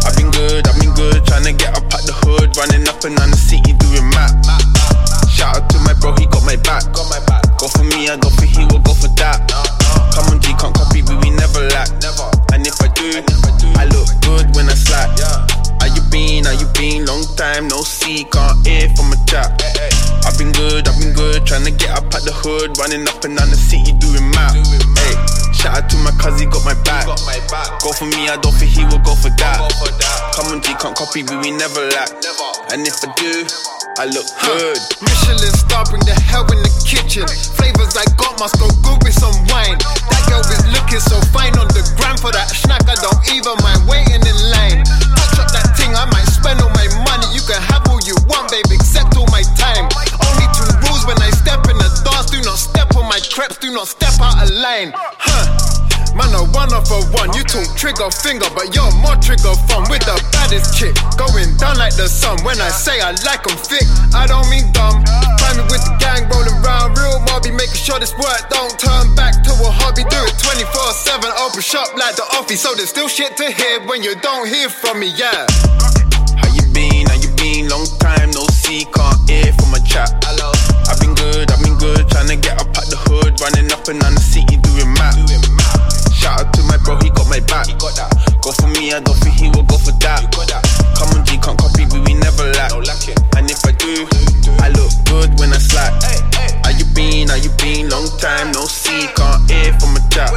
I've 0.05 0.15
been 0.15 0.31
good, 0.31 0.67
I've 0.67 0.77
been 0.79 0.93
good, 0.93 1.25
trying 1.25 1.45
to 1.45 1.53
get 1.53 1.75
up 1.75 1.89
at 1.89 2.05
the 2.05 2.13
hood, 2.23 2.55
running 2.57 2.87
up 2.87 3.01
and 3.03 3.17
down 3.17 3.31
the 3.31 3.37
city 3.37 3.73
doing 3.73 4.05
map. 4.13 4.29
Shout 5.27 5.57
out 5.57 5.65
to 5.73 5.77
my 5.81 5.93
bro, 5.97 6.13
he 6.21 6.25
got 6.29 6.45
my 6.45 6.55
back. 6.61 6.85
Got 6.93 7.09
my 7.09 7.19
back. 7.25 7.43
Go 7.57 7.67
for 7.67 7.83
me, 7.83 8.09
I 8.09 8.15
don't 8.15 8.33
think 8.37 8.53
he 8.53 8.63
will 8.69 8.83
go 8.85 8.93
for 8.93 9.09
that. 9.17 9.41
Uh, 9.49 9.65
uh. 9.65 10.11
Come 10.13 10.35
on, 10.35 10.37
G, 10.41 10.53
can't 10.53 10.75
copy, 10.75 11.01
but 11.01 11.17
we 11.23 11.31
never 11.33 11.65
lack. 11.73 11.89
Never. 11.97 12.29
And 12.53 12.61
if 12.67 12.77
I 12.77 12.87
do, 12.93 13.09
I 13.79 13.87
look 13.95 14.11
good 14.27 14.51
when 14.59 14.67
I 14.67 14.75
slack. 14.75 15.07
How 15.79 15.87
you 15.87 16.03
been? 16.11 16.43
How 16.43 16.51
you 16.51 16.67
been? 16.75 17.05
Long 17.07 17.23
time 17.39 17.71
no 17.71 17.79
see, 17.79 18.27
can't 18.27 18.59
hear 18.67 18.91
from 18.91 19.15
a 19.15 19.17
chat. 19.23 19.55
I've 20.27 20.35
been 20.35 20.51
good, 20.51 20.83
I've 20.83 20.99
been 20.99 21.15
good, 21.15 21.47
trying 21.47 21.63
to 21.63 21.71
get 21.71 21.95
up 21.95 22.11
at 22.11 22.27
the 22.27 22.35
hood, 22.35 22.75
running 22.75 23.07
up 23.07 23.23
and 23.23 23.39
down 23.39 23.47
the 23.47 23.55
city 23.55 23.95
doing 23.95 24.27
map. 24.35 24.51
Hey, 24.51 25.15
shout 25.55 25.79
out 25.79 25.87
to 25.87 25.95
my 26.03 26.11
he 26.35 26.45
got 26.51 26.67
my 26.67 26.75
back. 26.83 27.07
Go 27.79 27.95
for 27.95 28.03
me, 28.03 28.27
I 28.27 28.35
don't 28.35 28.51
think 28.51 28.75
he 28.75 28.83
will 28.83 28.99
go 28.99 29.15
for 29.15 29.31
that. 29.31 29.63
Come 30.35 30.51
on, 30.51 30.59
G, 30.59 30.75
can't 30.75 30.95
copy, 30.95 31.23
but 31.23 31.39
we 31.39 31.51
never 31.55 31.79
lack. 31.95 32.11
And 32.75 32.83
if 32.83 32.99
I 32.99 33.07
do, 33.15 33.78
I 33.99 34.07
look 34.15 34.31
good. 34.47 34.79
Michelin 35.03 35.51
star, 35.59 35.83
bring 35.91 35.99
the 36.07 36.15
hell 36.15 36.47
in 36.55 36.63
the 36.63 36.71
kitchen. 36.87 37.27
Flavors 37.59 37.99
I 37.99 38.07
got 38.15 38.39
must 38.39 38.55
go 38.55 38.71
good 38.79 39.03
with 39.03 39.11
some 39.11 39.35
wine. 39.51 39.75
That 39.75 40.23
girl 40.31 40.39
is 40.39 40.63
looking 40.71 41.03
so 41.03 41.19
fine 41.35 41.51
on 41.59 41.67
the 41.75 41.83
gram 41.99 42.15
for 42.15 42.31
that 42.31 42.47
snack. 42.47 42.87
I 42.87 42.95
don't 42.95 43.19
even 43.27 43.59
mind 43.59 43.83
waiting 43.91 44.23
in 44.23 44.37
line. 44.55 44.87
Touch 45.19 45.43
up 45.43 45.51
that 45.51 45.75
thing, 45.75 45.91
I 45.99 46.07
might 46.15 46.31
spend 46.31 46.63
all 46.63 46.71
my 46.71 46.87
money. 47.11 47.27
You 47.35 47.43
can 47.43 47.59
have 47.59 47.91
all 47.91 47.99
you 48.07 48.15
want, 48.31 48.47
babe, 48.47 48.71
except 48.71 49.19
all 49.19 49.27
my 49.35 49.43
time. 49.59 49.91
Only 49.91 50.47
two 50.55 50.71
rules 50.87 51.03
when 51.03 51.19
I 51.19 51.35
step 51.35 51.67
in 51.67 51.75
the 51.75 51.91
dance: 52.07 52.31
do 52.31 52.39
not 52.39 52.55
step 52.55 52.95
on 52.95 53.03
my 53.03 53.19
crepes, 53.19 53.59
do 53.59 53.67
not 53.75 53.91
step 53.91 54.15
out 54.23 54.39
of 54.39 54.47
line. 54.47 54.95
Huh? 54.95 55.88
Man, 56.15 56.33
a 56.33 56.43
one 56.55 56.73
off 56.73 56.89
a 56.91 56.99
one. 57.13 57.31
You 57.33 57.43
talk 57.43 57.67
trigger 57.77 58.09
finger, 58.11 58.47
but 58.55 58.73
you're 58.75 58.91
more 59.03 59.15
trigger 59.19 59.53
fun 59.67 59.85
with 59.89 60.03
the 60.05 60.15
baddest 60.31 60.77
chick. 60.77 60.95
Going 61.17 61.55
down 61.57 61.77
like 61.77 61.95
the 61.95 62.07
sun. 62.07 62.37
When 62.43 62.59
I 62.61 62.69
say 62.69 62.99
I 63.01 63.11
like 63.25 63.43
'em 63.49 63.57
thick, 63.57 63.85
I 64.13 64.25
don't 64.25 64.47
mean 64.49 64.71
dumb. 64.71 65.03
Find 65.39 65.57
me 65.57 65.63
with 65.69 65.83
the 65.85 65.95
gang 65.99 66.27
rolling 66.29 66.59
round, 66.61 66.97
real 66.97 67.19
mobby, 67.27 67.51
making 67.51 67.81
sure 67.81 67.99
this 67.99 68.13
work 68.17 68.49
don't 68.49 68.77
turn 68.79 69.15
back 69.15 69.43
to 69.43 69.51
a 69.51 69.71
hobby. 69.71 70.03
Do 70.09 70.19
it 70.25 70.35
24 70.39 70.93
7, 70.93 71.31
open 71.43 71.61
shop 71.61 71.87
like 71.95 72.15
the 72.15 72.25
office. 72.37 72.61
So 72.61 72.75
there's 72.75 72.89
still 72.89 73.07
shit 73.07 73.37
to 73.37 73.51
hear 73.51 73.79
when 73.85 74.03
you 74.03 74.15
don't 74.15 74.47
hear 74.47 74.69
from 74.69 74.99
me, 74.99 75.07
yeah. 75.15 75.45
How 76.39 76.49
you 76.53 76.63
been? 76.73 77.07
How 77.07 77.15
you 77.15 77.29
been? 77.35 77.69
Long 77.69 77.87
time 77.99 78.31
no 78.31 78.45
see, 78.51 78.85
can't 78.85 79.29
hear 79.29 79.53
from 79.53 79.73
a 79.73 79.81
chat. 79.85 80.09
Hello. 80.25 80.51
I've 80.89 80.99
been 80.99 81.15
good, 81.15 81.51
I've 81.51 81.61
been 81.61 81.77
good, 81.77 82.09
trying 82.09 82.29
to 82.29 82.35
get 82.35 82.59
up 82.59 82.69
at 82.77 82.89
the 82.89 82.97
hood, 82.97 83.39
running 83.41 83.71
up 83.71 83.87
and 83.87 83.99
down 84.01 84.15
the 84.15 84.21
city 84.21 84.57
doing 84.57 84.93
map. 84.93 85.15
Shout 86.29 86.45
out 86.45 86.53
to 86.53 86.61
my 86.69 86.77
bro, 86.85 86.93
he 87.01 87.09
got 87.09 87.25
my 87.25 87.41
back. 87.49 87.65
Go 88.45 88.53
for 88.53 88.69
me, 88.77 88.93
I 88.93 89.01
don't 89.01 89.17
think 89.17 89.33
he 89.33 89.49
will 89.49 89.65
go 89.65 89.81
for 89.81 89.97
that. 89.97 90.29
Come 90.93 91.09
on, 91.17 91.25
G, 91.25 91.41
can't 91.41 91.57
copy, 91.57 91.89
but 91.89 92.05
we 92.05 92.13
never 92.13 92.45
lack. 92.53 92.69
And 93.33 93.49
if 93.49 93.65
I 93.65 93.73
do, 93.73 94.05
I 94.61 94.69
look 94.69 94.93
good 95.09 95.33
when 95.41 95.49
I 95.49 95.57
slack. 95.57 95.89
How 96.61 96.69
you 96.69 96.85
been? 96.93 97.33
How 97.33 97.41
you 97.41 97.49
been? 97.57 97.89
Long 97.89 98.05
time 98.21 98.53
no 98.53 98.69
see, 98.69 99.09
can't 99.17 99.41
hear 99.49 99.73
from 99.81 99.97
a 99.97 100.01
chat. 100.13 100.29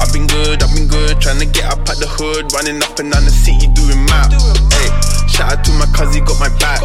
I've 0.00 0.08
been 0.08 0.24
good, 0.24 0.64
I've 0.64 0.72
been 0.72 0.88
good, 0.88 1.20
trying 1.20 1.44
to 1.44 1.48
get 1.52 1.68
up 1.68 1.84
at 1.84 2.00
the 2.00 2.08
hood, 2.08 2.48
running 2.56 2.80
up 2.80 2.96
and 2.96 3.12
down 3.12 3.28
the 3.28 3.34
city 3.34 3.68
doing 3.76 4.00
map. 4.08 4.32
Hey, 4.72 4.88
shout 5.28 5.52
out 5.52 5.60
to 5.68 5.70
my 5.76 5.84
cuz, 5.92 6.16
he 6.16 6.24
got 6.24 6.40
my 6.40 6.48
back. 6.56 6.80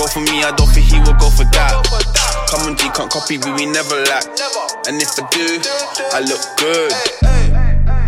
Go 0.00 0.08
for 0.08 0.24
me, 0.24 0.48
I 0.48 0.56
don't 0.56 0.72
think 0.72 0.88
he 0.88 0.96
will 1.04 1.12
go 1.20 1.28
for 1.28 1.44
that. 1.44 1.76
Come 2.48 2.72
on, 2.72 2.80
G, 2.80 2.88
can't 2.96 3.12
copy, 3.12 3.36
but 3.36 3.52
we 3.52 3.68
never 3.68 4.00
lack. 4.08 4.24
And 4.88 4.96
if 4.96 5.12
I 5.20 5.28
do, 5.28 5.60
I 6.16 6.24
look 6.24 6.40
good. 6.56 7.39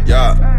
Yeah. 0.04 0.51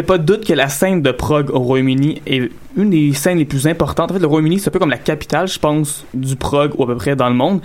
Fait 0.00 0.06
pas 0.06 0.18
de 0.18 0.24
doute 0.24 0.46
que 0.46 0.52
la 0.52 0.68
scène 0.68 1.02
de 1.02 1.10
prog 1.10 1.50
au 1.50 1.60
Royaume-Uni 1.60 2.22
est 2.26 2.50
une 2.76 2.90
des 2.90 3.12
scènes 3.12 3.38
les 3.38 3.44
plus 3.44 3.66
importantes. 3.66 4.10
En 4.10 4.14
fait, 4.14 4.20
le 4.20 4.26
Royaume-Uni, 4.26 4.58
c'est 4.58 4.68
un 4.68 4.72
peu 4.72 4.78
comme 4.78 4.90
la 4.90 4.98
capitale, 4.98 5.48
je 5.48 5.58
pense, 5.58 6.04
du 6.14 6.36
prog 6.36 6.72
ou 6.78 6.84
à 6.84 6.86
peu 6.86 6.96
près 6.96 7.16
dans 7.16 7.28
le 7.28 7.34
monde. 7.34 7.60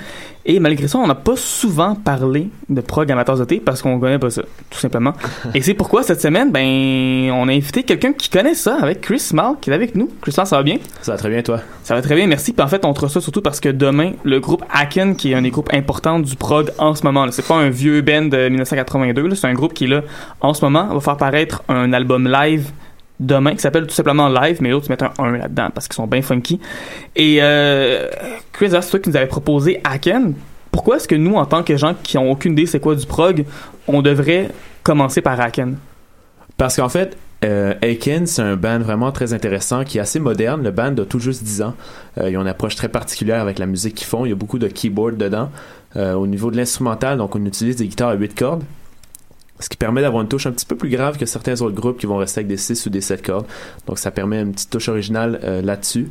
Et 0.48 0.60
malgré 0.60 0.88
ça, 0.88 1.00
on 1.00 1.08
n'a 1.08 1.16
pas 1.16 1.36
souvent 1.36 1.96
parlé 1.96 2.50
de 2.70 2.80
prog 2.82 3.12
amateurs 3.12 3.38
de 3.38 3.46
thé 3.46 3.60
parce 3.60 3.82
qu'on 3.82 4.00
connaît 4.00 4.20
pas 4.20 4.30
ça, 4.30 4.44
tout 4.70 4.78
simplement. 4.78 5.14
Et 5.56 5.62
c'est 5.62 5.74
pourquoi 5.74 6.04
cette 6.04 6.22
semaine, 6.22 6.52
ben, 6.52 7.32
on 7.32 7.48
a 7.48 7.52
invité 7.52 7.82
quelqu'un 7.82 8.14
qui 8.14 8.30
connaît 8.30 8.54
ça 8.54 8.78
avec 8.80 9.02
Chris 9.02 9.30
Mal 9.34 9.56
qui 9.60 9.72
est 9.72 9.74
avec 9.74 9.96
nous. 9.96 10.10
Chris 10.22 10.34
Mal, 10.38 10.46
ça 10.46 10.58
va 10.58 10.64
bien? 10.64 10.78
Ça 11.02 11.14
va 11.14 11.18
très 11.18 11.30
bien, 11.30 11.42
toi? 11.42 11.62
Ça 11.84 11.96
va 11.96 12.02
très 12.04 12.16
bien, 12.16 12.28
merci. 12.28 12.54
Puis 12.54 12.64
en 12.64 12.68
fait, 12.68 12.86
on 12.86 12.94
te 12.94 13.02
reçoit 13.02 13.22
surtout 13.22 13.42
parce 13.42 13.60
que 13.60 13.70
demain, 13.70 14.12
le 14.24 14.40
groupe 14.40 14.64
Haken, 14.72 15.16
qui 15.16 15.32
est 15.32 15.36
un 15.36 15.42
des 15.42 15.52
groupes 15.52 15.74
importants 15.74 16.20
du 16.20 16.36
prog 16.36 16.72
en 16.78 16.94
ce 16.94 17.04
moment, 17.04 17.26
c'est 17.32 17.48
pas 17.48 17.56
un 17.56 17.70
vieux 17.70 18.02
band 18.02 18.26
de 18.26 18.50
1982, 18.50 19.28
là, 19.28 19.36
c'est 19.36 19.48
un 19.48 19.54
groupe 19.54 19.74
qui 19.74 19.86
est 19.86 19.88
là 19.88 20.02
en 20.42 20.54
ce 20.54 20.64
moment, 20.64 20.88
va 20.94 21.00
faire 21.00 21.18
paraître 21.18 21.64
un 21.70 21.92
album 21.92 22.28
live 22.28 22.70
demain 23.20 23.54
qui 23.54 23.60
s'appelle 23.60 23.88
tout 23.88 23.94
simplement 23.94 24.28
Live, 24.30 24.58
mais 24.62 24.70
l'autre, 24.70 24.86
ils 24.88 24.92
mettent 24.92 25.04
un 25.04 25.14
1 25.18 25.38
là-dedans 25.38 25.70
parce 25.74 25.88
qu'ils 25.88 25.96
sont 25.96 26.08
bien 26.08 26.22
funky. 26.22 26.60
Et 27.16 27.38
euh, 27.42 28.10
Chris, 28.52 28.70
toi 28.70 29.00
qui 29.00 29.10
nous 29.10 29.18
avais 29.18 29.28
proposé 29.28 29.80
Haken. 29.84 30.34
Pourquoi 30.72 30.98
est-ce 30.98 31.08
que 31.08 31.16
nous, 31.16 31.36
en 31.36 31.46
tant 31.46 31.64
que 31.64 31.78
gens 31.78 31.96
qui 32.04 32.18
ont 32.18 32.30
aucune 32.30 32.54
idée 32.54 32.66
c'est 32.66 32.82
quoi 32.82 32.96
du 32.96 33.06
prog, 33.06 33.46
on 33.88 34.02
devrait 34.02 34.50
commencer 34.84 35.22
par 35.22 35.40
Haken? 35.40 35.78
Parce 36.58 36.76
qu'en 36.76 36.90
fait, 36.90 37.18
euh, 37.44 37.74
Aiken, 37.82 38.26
c'est 38.26 38.42
un 38.42 38.56
band 38.56 38.80
vraiment 38.80 39.12
très 39.12 39.34
intéressant 39.34 39.84
qui 39.84 39.98
est 39.98 40.02
assez 40.02 40.20
moderne. 40.20 40.64
Le 40.64 40.72
band 40.72 40.96
a 40.98 41.06
tout 41.06 41.20
juste 41.20 41.44
10 41.44 41.62
ans. 41.62 41.74
Euh, 42.18 42.30
ils 42.30 42.38
ont 42.38 42.42
une 42.42 42.48
approche 42.48 42.76
très 42.76 42.90
particulière 42.90 43.42
avec 43.42 43.60
la 43.60 43.66
musique 43.66 43.96
qu'ils 43.96 44.08
font. 44.08 44.26
Il 44.26 44.30
y 44.30 44.32
a 44.32 44.36
beaucoup 44.36 44.60
de 44.60 44.68
keyboard 44.68 45.18
dedans. 45.18 45.50
Euh, 45.96 46.14
au 46.14 46.28
niveau 46.28 46.52
de 46.52 46.58
l'instrumental, 46.58 47.18
donc 47.18 47.36
on 47.36 47.46
utilise 47.46 47.78
des 47.78 47.88
guitares 47.88 48.10
à 48.10 48.16
8 48.16 48.38
cordes. 48.38 48.64
Ce 49.60 49.70
qui 49.70 49.78
permet 49.78 50.02
d'avoir 50.02 50.22
une 50.22 50.28
touche 50.28 50.48
un 50.48 50.52
petit 50.52 50.66
peu 50.66 50.76
plus 50.76 50.90
grave 50.90 51.18
que 51.18 51.26
certains 51.26 51.62
autres 51.62 51.76
groupes 51.76 51.98
qui 51.98 52.06
vont 52.06 52.18
rester 52.18 52.40
avec 52.40 52.48
des 52.48 52.58
6 52.58 52.86
ou 52.86 52.90
des 52.90 53.02
7 53.02 53.26
cordes. 53.26 53.46
Donc 53.88 54.00
ça 54.00 54.12
permet 54.12 54.42
une 54.42 54.52
petite 54.52 54.70
touche 54.70 54.90
originale 54.90 55.40
euh, 55.44 55.62
là-dessus. 55.62 56.10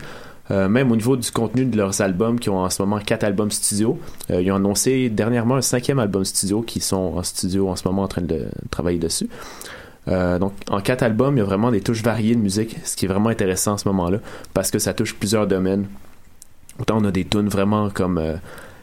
Euh, 0.50 0.68
même 0.68 0.90
au 0.92 0.96
niveau 0.96 1.16
du 1.16 1.30
contenu 1.30 1.64
de 1.64 1.76
leurs 1.76 2.00
albums, 2.00 2.38
qui 2.38 2.50
ont 2.50 2.58
en 2.58 2.70
ce 2.70 2.82
moment 2.82 2.98
quatre 2.98 3.24
albums 3.24 3.50
studio, 3.50 3.98
euh, 4.30 4.42
ils 4.42 4.50
ont 4.50 4.56
annoncé 4.56 5.08
dernièrement 5.10 5.56
un 5.56 5.62
cinquième 5.62 5.98
album 5.98 6.24
studio 6.24 6.62
qui 6.62 6.80
sont 6.80 7.14
en 7.16 7.22
studio 7.22 7.68
en 7.68 7.76
ce 7.76 7.86
moment 7.86 8.02
en 8.02 8.08
train 8.08 8.22
de 8.22 8.46
travailler 8.70 8.98
dessus. 8.98 9.28
Donc 10.06 10.52
en 10.68 10.82
quatre 10.82 11.02
albums, 11.02 11.34
il 11.34 11.38
y 11.38 11.40
a 11.40 11.46
vraiment 11.46 11.70
des 11.70 11.80
touches 11.80 12.02
variées 12.02 12.34
de 12.34 12.40
musique, 12.40 12.76
ce 12.84 12.94
qui 12.94 13.06
est 13.06 13.08
vraiment 13.08 13.30
intéressant 13.30 13.72
en 13.72 13.78
ce 13.78 13.88
moment-là, 13.88 14.18
parce 14.52 14.70
que 14.70 14.78
ça 14.78 14.92
touche 14.92 15.14
plusieurs 15.14 15.46
domaines. 15.46 15.86
Autant 16.78 16.98
on 17.00 17.04
a 17.06 17.10
des 17.10 17.24
tunes 17.24 17.48
vraiment 17.48 17.88
comme 17.88 18.20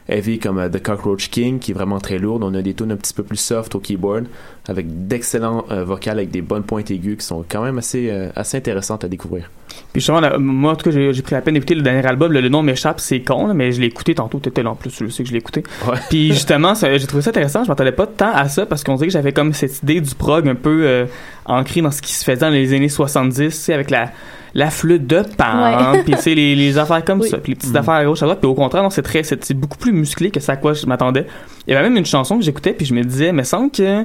heavy 0.08 0.40
comme 0.40 0.58
euh, 0.58 0.70
The 0.70 0.82
Cockroach 0.82 1.30
King 1.30 1.60
qui 1.60 1.72
est 1.72 1.74
vraiment 1.74 2.00
très 2.00 2.20
lourde. 2.20 2.44
On 2.44 2.54
a 2.54 2.62
des 2.62 2.74
tunes 2.74 2.92
un 2.92 2.98
petit 2.98 3.14
peu 3.14 3.24
plus 3.24 3.38
soft 3.38 3.76
au 3.76 3.80
keyboard 3.80 4.26
avec 4.68 5.08
d'excellents 5.08 5.66
euh, 5.72 5.84
vocales 5.84 6.18
avec 6.20 6.30
des 6.32 6.42
bonnes 6.42 6.64
pointes 6.64 6.92
aiguës 6.92 7.18
qui 7.18 7.26
sont 7.26 7.44
quand 7.50 7.64
même 7.64 7.78
assez, 7.80 8.10
euh, 8.12 8.30
assez 8.36 8.58
intéressantes 8.58 9.04
à 9.04 9.08
découvrir. 9.08 9.50
Puis 9.92 10.02
justement, 10.02 10.20
là, 10.20 10.38
moi, 10.38 10.74
en 10.74 10.76
tout 10.76 10.84
cas, 10.86 10.92
j'ai 10.92 11.12
j'ai 11.14 11.22
pris 11.22 11.34
la 11.34 11.42
peine 11.42 11.56
d'écouter 11.56 11.76
le 11.76 11.82
dernier 11.82 12.06
album. 12.06 12.32
Le, 12.32 12.42
le 12.42 12.50
nom 12.50 12.62
m'échappe, 12.62 13.00
c'est 13.00 13.22
con, 13.22 13.48
là, 13.48 13.54
mais 13.54 13.72
je 13.72 13.82
l'ai 13.82 13.88
écouté 13.88 14.14
tantôt. 14.16 14.38
T'étais 14.40 14.62
là 14.64 14.70
en 14.72 14.76
plus, 14.76 14.92
je 15.00 15.08
sais 15.08 15.24
que 15.24 15.28
je 15.30 15.34
l'ai 15.34 15.40
écouté. 15.40 15.64
Puis 16.10 16.28
justement, 16.34 16.76
ça- 16.76 16.96
j'ai 16.98 17.08
trouvé 17.08 17.24
ça 17.24 17.32
intéressant. 17.32 17.64
Je 17.64 17.70
m'attendais 17.70 17.92
pas 17.92 18.06
tant 18.06 18.32
à 18.34 18.48
ça 18.50 18.66
parce 18.66 18.84
qu'on 18.84 18.96
dirait 18.96 19.08
que 19.08 19.14
j'avais 19.14 19.32
comme 19.32 19.54
cette 19.54 19.82
idée 19.82 20.00
du 20.02 20.14
prog 20.14 20.48
un 20.48 20.56
peu 20.56 20.82
euh, 20.86 21.06
ancrée 21.46 21.82
dans 21.82 21.92
ce 21.92 22.02
qui 22.02 22.14
se 22.14 22.24
faisait 22.24 22.38
dans 22.42 22.50
les 22.50 22.74
années 22.74 22.90
70, 22.90 23.36
tu 23.48 23.52
sais, 23.52 23.74
avec 23.74 23.90
la, 23.90 24.12
la 24.54 24.70
flûte 24.70 25.08
de 25.08 25.22
pan, 25.38 25.92
Ouais. 25.94 26.04
puis 26.06 26.14
tu 26.16 26.22
sais, 26.22 26.36
les, 26.36 26.56
les 26.56 26.78
affaires 26.78 27.04
comme 27.04 27.22
Oui. 27.22 27.30
ça, 27.30 27.38
puis 27.40 27.54
les 27.54 27.56
petites 27.58 27.76
affaires 27.76 27.96
à 27.96 28.06
gauche, 28.06 28.22
à 28.22 28.26
droite. 28.26 28.40
Puis 28.40 28.50
au 28.50 28.54
contraire, 28.56 28.84
non, 28.84 28.90
c'est 28.92 29.02
très, 29.02 29.24
c'est 29.24 29.44
c'est 29.44 29.54
beaucoup 29.56 29.78
plus 29.78 29.94
musclé 29.94 30.30
que 30.30 30.40
ça 30.40 30.54
à 30.54 30.56
quoi 30.58 30.74
je 30.74 30.86
m'attendais. 30.86 31.26
Il 31.68 31.74
y 31.74 31.76
avait 31.76 31.88
même 31.90 31.98
une 31.98 32.06
chanson 32.06 32.38
que 32.38 32.44
j'écoutais, 32.44 32.74
puis 32.74 32.86
je 32.86 32.94
me 32.94 33.04
disais, 33.04 33.32
mais 33.32 33.44
semble 33.46 33.72
que 33.72 34.04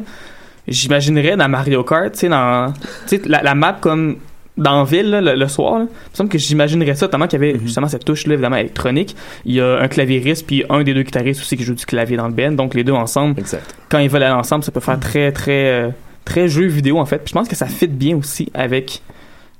j'imaginerais 0.68 1.36
dans 1.36 1.48
Mario 1.48 1.84
Kart, 1.84 2.12
tu 2.12 2.20
sais, 2.20 2.28
dans 2.28 2.72
tu 3.06 3.16
sais, 3.16 3.22
la, 3.26 3.42
la 3.42 3.54
map 3.54 3.74
comme 3.80 4.16
dans 4.56 4.84
ville 4.84 5.10
là, 5.10 5.20
le, 5.20 5.34
le 5.34 5.48
soir. 5.48 5.78
Là. 5.80 5.84
Il 5.84 6.10
me 6.12 6.16
semble 6.16 6.30
que 6.30 6.38
j'imaginerais 6.38 6.94
ça, 6.94 7.08
tellement 7.08 7.26
qu'il 7.26 7.40
y 7.40 7.44
avait 7.44 7.58
justement 7.58 7.88
cette 7.88 8.04
touche-là, 8.04 8.34
évidemment, 8.34 8.56
électronique. 8.56 9.14
Il 9.44 9.54
y 9.54 9.60
a 9.60 9.78
un 9.80 9.88
claviériste, 9.88 10.46
puis 10.46 10.64
un 10.70 10.82
des 10.82 10.94
deux 10.94 11.02
guitaristes 11.02 11.40
aussi 11.40 11.56
qui 11.56 11.64
joue 11.64 11.74
du 11.74 11.84
clavier 11.84 12.16
dans 12.16 12.26
le 12.26 12.32
band. 12.32 12.52
Donc 12.52 12.74
les 12.74 12.84
deux 12.84 12.92
ensemble, 12.92 13.42
quand 13.88 13.98
ils 13.98 14.08
veulent 14.08 14.22
aller 14.22 14.34
ensemble, 14.34 14.64
ça 14.64 14.72
peut 14.72 14.80
faire 14.80 14.98
très, 14.98 15.32
très, 15.32 15.66
euh, 15.66 15.88
très 16.24 16.48
jeu 16.48 16.66
vidéo, 16.66 16.98
en 16.98 17.06
fait. 17.06 17.18
Puis 17.18 17.28
je 17.28 17.34
pense 17.34 17.48
que 17.48 17.56
ça 17.56 17.66
fit 17.66 17.86
bien 17.86 18.16
aussi 18.16 18.50
avec 18.54 19.02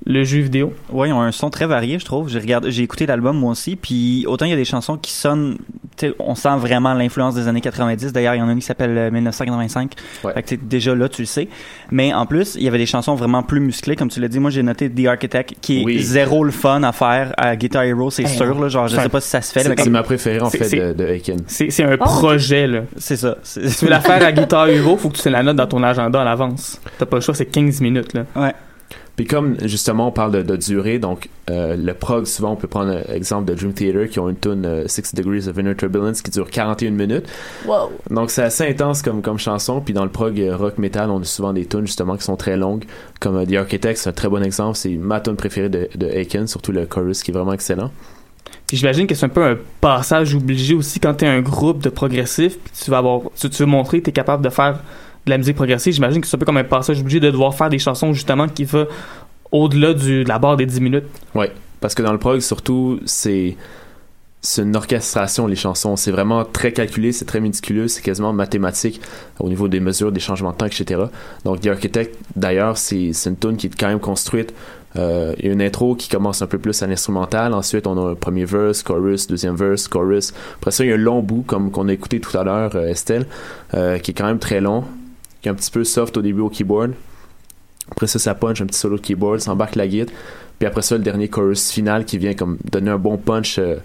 le 0.05 0.23
jeu 0.23 0.39
vidéo. 0.39 0.73
Ouais, 0.89 1.09
ils 1.09 1.13
ont 1.13 1.21
un 1.21 1.31
son 1.31 1.49
très 1.49 1.65
varié, 1.65 1.99
je 1.99 2.05
trouve. 2.05 2.29
J'ai 2.29 2.39
regardé, 2.39 2.71
j'ai 2.71 2.83
écouté 2.83 3.05
l'album 3.05 3.37
moi 3.37 3.51
aussi, 3.51 3.75
puis 3.75 4.25
autant 4.27 4.45
il 4.45 4.49
y 4.49 4.53
a 4.53 4.57
des 4.57 4.65
chansons 4.65 4.97
qui 4.97 5.11
sonnent, 5.11 5.57
on 6.19 6.35
sent 6.35 6.55
vraiment 6.57 6.93
l'influence 6.93 7.35
des 7.35 7.47
années 7.47 7.61
90. 7.61 8.13
D'ailleurs, 8.13 8.35
il 8.35 8.39
y 8.39 8.41
en 8.41 8.47
a 8.49 8.51
une 8.51 8.59
qui 8.59 8.65
s'appelle 8.65 8.97
euh, 8.97 9.11
1985. 9.11 9.91
Fait 10.33 10.43
que 10.43 10.55
déjà 10.55 10.93
là, 10.95 11.09
tu 11.09 11.21
le 11.23 11.25
sais. 11.25 11.47
Mais 11.91 12.13
en 12.13 12.25
plus, 12.25 12.55
il 12.55 12.63
y 12.63 12.67
avait 12.67 12.77
des 12.77 12.85
chansons 12.85 13.15
vraiment 13.15 13.43
plus 13.43 13.59
musclées, 13.59 13.95
comme 13.95 14.09
tu 14.09 14.19
l'as 14.19 14.27
dit. 14.27 14.39
Moi, 14.39 14.51
j'ai 14.51 14.63
noté 14.63 14.89
The 14.89 15.07
Architect, 15.07 15.55
qui 15.61 15.81
est 15.81 15.85
Oui. 15.85 15.99
zéro 16.01 16.43
le 16.43 16.51
fun 16.51 16.83
à 16.83 16.91
faire 16.91 17.33
à 17.37 17.55
Guitar 17.55 17.83
Hero, 17.83 18.09
c'est 18.11 18.27
sûr. 18.27 18.59
Là, 18.59 18.67
genre, 18.69 18.87
je 18.87 18.95
C'est 18.95 19.01
sais 19.01 19.05
un- 19.07 19.09
pas 19.09 19.21
si 19.21 19.29
ça 19.29 19.41
se 19.41 19.51
fait. 19.51 19.63
c'est- 19.63 19.75
comme- 19.75 19.89
ma 19.89 20.03
préférée 20.03 20.41
en 20.41 20.49
fait 20.49 20.69
de, 20.69 20.93
de 20.93 21.07
Aiken. 21.07 21.39
C'est 21.47 21.69
c'est 21.71 21.83
un 21.83 21.93
Oh, 21.99 22.03
projet, 22.03 22.67
là. 22.67 22.81
C'est 22.97 23.15
ça. 23.17 23.37
Si 23.43 23.59
tu 23.77 23.85
veux 23.85 23.91
la 23.91 23.99
faire 24.01 24.23
à 24.23 24.31
Guitar 24.31 24.67
Hero, 24.67 24.97
faut 24.97 25.09
que 25.09 25.17
tu 25.17 25.29
la 25.29 25.43
notes 25.43 25.55
dans 25.57 25.67
ton 25.67 25.81
agenda 25.83 26.21
à 26.21 26.25
l'avance. 26.25 26.79
T'as 26.97 27.05
pas 27.05 27.17
le 27.17 27.21
choix, 27.21 27.33
c'est 27.33 27.45
15 27.45 27.81
minutes, 27.81 28.13
là. 28.13 28.25
Ouais. 28.35 28.53
Puis 29.17 29.25
comme 29.25 29.57
justement 29.63 30.09
on 30.09 30.11
parle 30.11 30.31
de, 30.31 30.41
de 30.43 30.55
durée, 30.55 30.99
donc 30.99 31.27
euh, 31.49 31.75
le 31.75 31.93
prog 31.95 32.25
souvent 32.25 32.51
on 32.51 32.55
peut 32.55 32.67
prendre 32.67 33.01
l'exemple 33.09 33.45
de 33.45 33.55
Dream 33.55 33.73
Theater 33.73 34.07
qui 34.07 34.19
ont 34.19 34.29
une 34.29 34.37
tune 34.37 34.63
euh, 34.63 34.87
Six 34.87 35.15
Degrees 35.15 35.47
of 35.47 35.57
Inner 35.57 35.75
Turbulence 35.75 36.21
qui 36.21 36.29
dure 36.29 36.47
41 36.51 36.91
minutes. 36.91 37.25
Wow. 37.65 37.91
Donc 38.11 38.29
c'est 38.29 38.43
assez 38.43 38.69
intense 38.69 39.01
comme, 39.01 39.23
comme 39.23 39.39
chanson. 39.39 39.81
Puis 39.81 39.95
dans 39.95 40.03
le 40.03 40.11
prog 40.11 40.39
euh, 40.39 40.55
rock 40.55 40.77
metal, 40.77 41.09
on 41.09 41.19
a 41.19 41.23
souvent 41.23 41.51
des 41.51 41.65
tunes 41.65 41.87
justement 41.87 42.15
qui 42.15 42.23
sont 42.23 42.35
très 42.35 42.57
longues. 42.57 42.85
Comme 43.19 43.37
euh, 43.37 43.45
The 43.45 43.55
Architect, 43.55 43.97
c'est 43.97 44.09
un 44.09 44.13
très 44.13 44.29
bon 44.29 44.43
exemple. 44.43 44.77
C'est 44.77 44.91
ma 44.91 45.19
tune 45.19 45.35
préférée 45.35 45.69
de, 45.69 45.89
de 45.95 46.05
Aiken, 46.05 46.45
surtout 46.45 46.71
le 46.71 46.85
chorus 46.85 47.23
qui 47.23 47.31
est 47.31 47.33
vraiment 47.33 47.53
excellent. 47.53 47.89
Puis 48.67 48.77
j'imagine 48.77 49.07
que 49.07 49.15
c'est 49.15 49.25
un 49.25 49.29
peu 49.29 49.43
un 49.43 49.57
passage 49.81 50.35
obligé 50.35 50.75
aussi 50.75 50.99
quand 50.99 51.15
t'es 51.15 51.25
un 51.25 51.41
groupe 51.41 51.81
de 51.81 51.89
progressifs, 51.89 52.59
puis 52.59 52.73
tu 52.83 52.91
vas 52.91 52.99
avoir, 52.99 53.21
tu, 53.35 53.49
tu 53.49 53.63
veux 53.63 53.69
montrer 53.69 53.99
que 53.99 54.05
t'es 54.05 54.11
capable 54.11 54.43
de 54.43 54.49
faire 54.49 54.79
de 55.27 55.31
la 55.31 55.37
musique 55.37 55.55
progressive. 55.55 55.93
J'imagine 55.93 56.21
que 56.21 56.27
c'est 56.27 56.35
un 56.35 56.39
peu 56.39 56.45
comme 56.45 56.57
un 56.57 56.63
passage 56.63 56.99
obligé 56.99 57.19
de 57.19 57.29
devoir 57.29 57.53
faire 57.53 57.69
des 57.69 57.79
chansons 57.79 58.13
justement 58.13 58.47
qui 58.47 58.63
va 58.63 58.85
au-delà 59.51 59.93
de 59.93 60.23
la 60.27 60.39
barre 60.39 60.57
des 60.57 60.65
10 60.65 60.81
minutes. 60.81 61.05
Ouais, 61.35 61.51
parce 61.79 61.93
que 61.95 62.01
dans 62.01 62.11
le 62.11 62.17
prog, 62.17 62.39
surtout, 62.39 62.99
c'est 63.05 63.55
une 64.57 64.75
orchestration, 64.75 65.47
les 65.47 65.55
chansons. 65.55 65.95
C'est 65.95 66.11
vraiment 66.11 66.43
très 66.45 66.71
calculé, 66.71 67.11
c'est 67.11 67.25
très 67.25 67.39
méticuleux, 67.39 67.87
c'est 67.87 68.01
quasiment 68.01 68.33
mathématique 68.33 69.01
au 69.39 69.49
niveau 69.49 69.67
des 69.67 69.79
mesures, 69.79 70.11
des 70.11 70.19
changements 70.19 70.51
de 70.51 70.57
temps, 70.57 70.65
etc. 70.65 71.01
Donc, 71.45 71.61
The 71.61 71.67
Architect, 71.67 72.15
d'ailleurs, 72.35 72.77
c'est 72.77 73.11
c'est 73.13 73.29
une 73.29 73.37
tune 73.37 73.57
qui 73.57 73.67
est 73.67 73.77
quand 73.77 73.87
même 73.87 73.99
construite 73.99 74.53
Euh, 74.95 75.35
Il 75.37 75.45
y 75.45 75.49
a 75.49 75.53
une 75.53 75.61
intro 75.61 75.95
qui 75.95 76.09
commence 76.09 76.41
un 76.41 76.47
peu 76.47 76.57
plus 76.57 76.81
à 76.81 76.87
l'instrumental. 76.87 77.53
Ensuite, 77.53 77.85
on 77.87 77.97
a 77.97 78.11
un 78.11 78.15
premier 78.15 78.45
verse, 78.45 78.81
chorus, 78.83 79.27
deuxième 79.27 79.55
verse, 79.55 79.87
chorus. 79.87 80.33
Après 80.55 80.71
ça, 80.71 80.83
il 80.83 80.89
y 80.89 80.91
a 80.91 80.95
un 80.95 80.97
long 80.97 81.21
bout, 81.21 81.43
comme 81.45 81.69
qu'on 81.71 81.87
a 81.89 81.93
écouté 81.93 82.19
tout 82.19 82.35
à 82.35 82.43
l'heure, 82.43 82.71
euh, 82.75 82.87
Estelle, 82.87 83.25
euh, 83.73 83.99
qui 83.99 84.11
est 84.11 84.13
quand 84.13 84.25
même 84.25 84.39
très 84.39 84.59
long, 84.61 84.85
qui 85.41 85.47
est 85.49 85.51
un 85.51 85.55
petit 85.55 85.71
peu 85.71 85.83
soft 85.83 86.17
au 86.17 86.21
début 86.21 86.41
au 86.41 86.49
keyboard. 86.49 86.93
Après 87.91 88.07
ça, 88.07 88.19
ça 88.19 88.35
punch, 88.35 88.61
un 88.61 88.65
petit 88.65 88.79
solo 88.79 88.97
de 88.97 89.01
keyboard, 89.01 89.39
ça 89.39 89.51
embarque 89.51 89.75
la 89.75 89.87
guitare. 89.87 90.13
Puis 90.59 90.67
après 90.67 90.81
ça, 90.81 90.97
le 90.97 91.03
dernier 91.03 91.27
chorus 91.29 91.71
final 91.71 92.03
qui 92.05 92.17
vient 92.17 92.33
comme 92.33 92.57
donner 92.71 92.89
un 92.91 92.97
bon 92.97 93.17
punch 93.17 93.59
euh, 93.59 93.75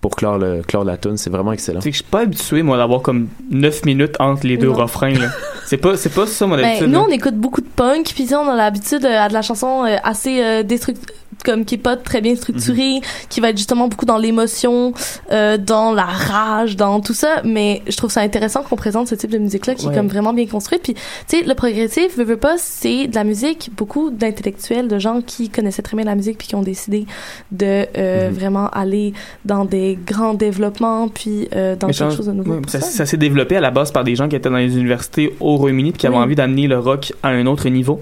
pour 0.00 0.16
clore, 0.16 0.38
le, 0.38 0.62
clore 0.62 0.84
la 0.84 0.96
tune. 0.96 1.16
C'est 1.16 1.30
vraiment 1.30 1.52
excellent. 1.52 1.80
C'est 1.80 1.90
que 1.90 1.96
je 1.96 2.02
suis 2.02 2.10
pas 2.10 2.20
habitué, 2.20 2.62
moi, 2.62 2.76
d'avoir 2.76 3.00
comme 3.02 3.28
9 3.50 3.84
minutes 3.84 4.16
entre 4.18 4.46
les 4.46 4.56
deux 4.56 4.66
Non. 4.68 4.74
refrains, 4.74 5.14
là. 5.14 5.28
C'est 5.66 5.76
pas, 5.76 5.96
c'est 5.96 6.12
pas 6.12 6.26
ça, 6.26 6.48
mon 6.48 6.56
Ben, 6.56 6.64
habitude. 6.64 6.88
nous, 6.88 6.94
là. 6.94 7.04
on 7.08 7.12
écoute 7.12 7.36
beaucoup 7.36 7.60
de 7.60 7.66
punk, 7.68 8.06
puis 8.12 8.26
on 8.34 8.48
a 8.48 8.56
l'habitude 8.56 9.04
euh, 9.04 9.20
à 9.20 9.28
de 9.28 9.32
la 9.34 9.40
chanson 9.42 9.84
euh, 9.84 9.98
assez 10.02 10.42
euh, 10.42 10.64
destruct- 10.64 10.96
comme 11.42 11.64
qui 11.64 11.76
est 11.76 11.78
pas 11.78 11.96
très 11.96 12.20
bien 12.20 12.34
structurée, 12.36 12.94
Mhm. 12.94 13.00
qui 13.28 13.40
va 13.40 13.50
être 13.50 13.56
justement 13.56 13.88
beaucoup 13.88 14.06
dans 14.06 14.18
l'émotion, 14.18 14.92
euh, 15.32 15.56
dans 15.58 15.92
la 15.92 16.04
rage, 16.04 16.76
dans 16.76 17.00
tout 17.00 17.14
ça. 17.14 17.42
Mais 17.44 17.82
je 17.88 17.96
trouve 17.96 18.10
ça 18.10 18.20
intéressant 18.20 18.62
qu'on 18.62 18.76
présente 18.76 19.08
ce 19.08 19.14
type 19.14 19.30
de 19.30 19.38
musique-là 19.38 19.74
qui 19.74 19.86
Ouais. 19.86 19.92
est 19.92 19.96
comme 19.96 20.08
vraiment 20.08 20.32
bien 20.32 20.46
construite. 20.46 20.82
Puis, 20.82 20.94
tu 20.94 21.00
sais, 21.26 21.42
le 21.44 21.54
progressif, 21.54 22.16
veux, 22.16 22.24
veux 22.24 22.36
pas, 22.36 22.54
c'est 22.58 23.06
de 23.06 23.14
la 23.14 23.24
musique, 23.24 23.70
beaucoup 23.76 24.10
d'intellectuels, 24.10 24.88
de 24.88 24.98
gens 24.98 25.20
qui 25.22 25.48
connaissaient 25.48 25.82
très 25.82 25.96
bien 25.96 26.04
la 26.06 26.14
musique 26.14 26.38
puis 26.38 26.48
qui 26.48 26.54
ont 26.54 26.62
décidé 26.62 27.06
de 27.52 27.86
euh, 27.96 28.28
Mhm. 28.30 28.34
vraiment 28.34 28.68
aller 28.70 29.12
dans 29.44 29.64
des 29.64 29.98
grands 30.06 30.34
développements 30.34 31.08
puis 31.08 31.48
euh, 31.54 31.76
dans 31.76 31.86
Mais 31.88 31.92
quelque 31.94 32.14
chose 32.16 32.26
de 32.26 32.32
nouveau. 32.32 32.60
ça 32.68 32.80
ça. 32.80 32.86
ça 32.86 33.06
s'est 33.06 33.16
développé 33.16 33.56
à 33.56 33.60
la 33.60 33.70
base 33.70 33.90
par 33.92 34.04
des 34.04 34.14
gens 34.16 34.28
qui 34.28 34.36
étaient 34.36 34.50
dans 34.50 34.56
les 34.56 34.76
universités 34.76 35.34
au 35.40 35.56
Royaume-Uni 35.56 35.92
puis 35.92 36.00
qui 36.00 36.06
avaient 36.06 36.16
Oui. 36.16 36.22
envie 36.22 36.34
d'amener 36.34 36.66
le 36.66 36.78
rock 36.78 37.12
à 37.22 37.28
un 37.28 37.46
autre 37.46 37.68
niveau. 37.68 38.00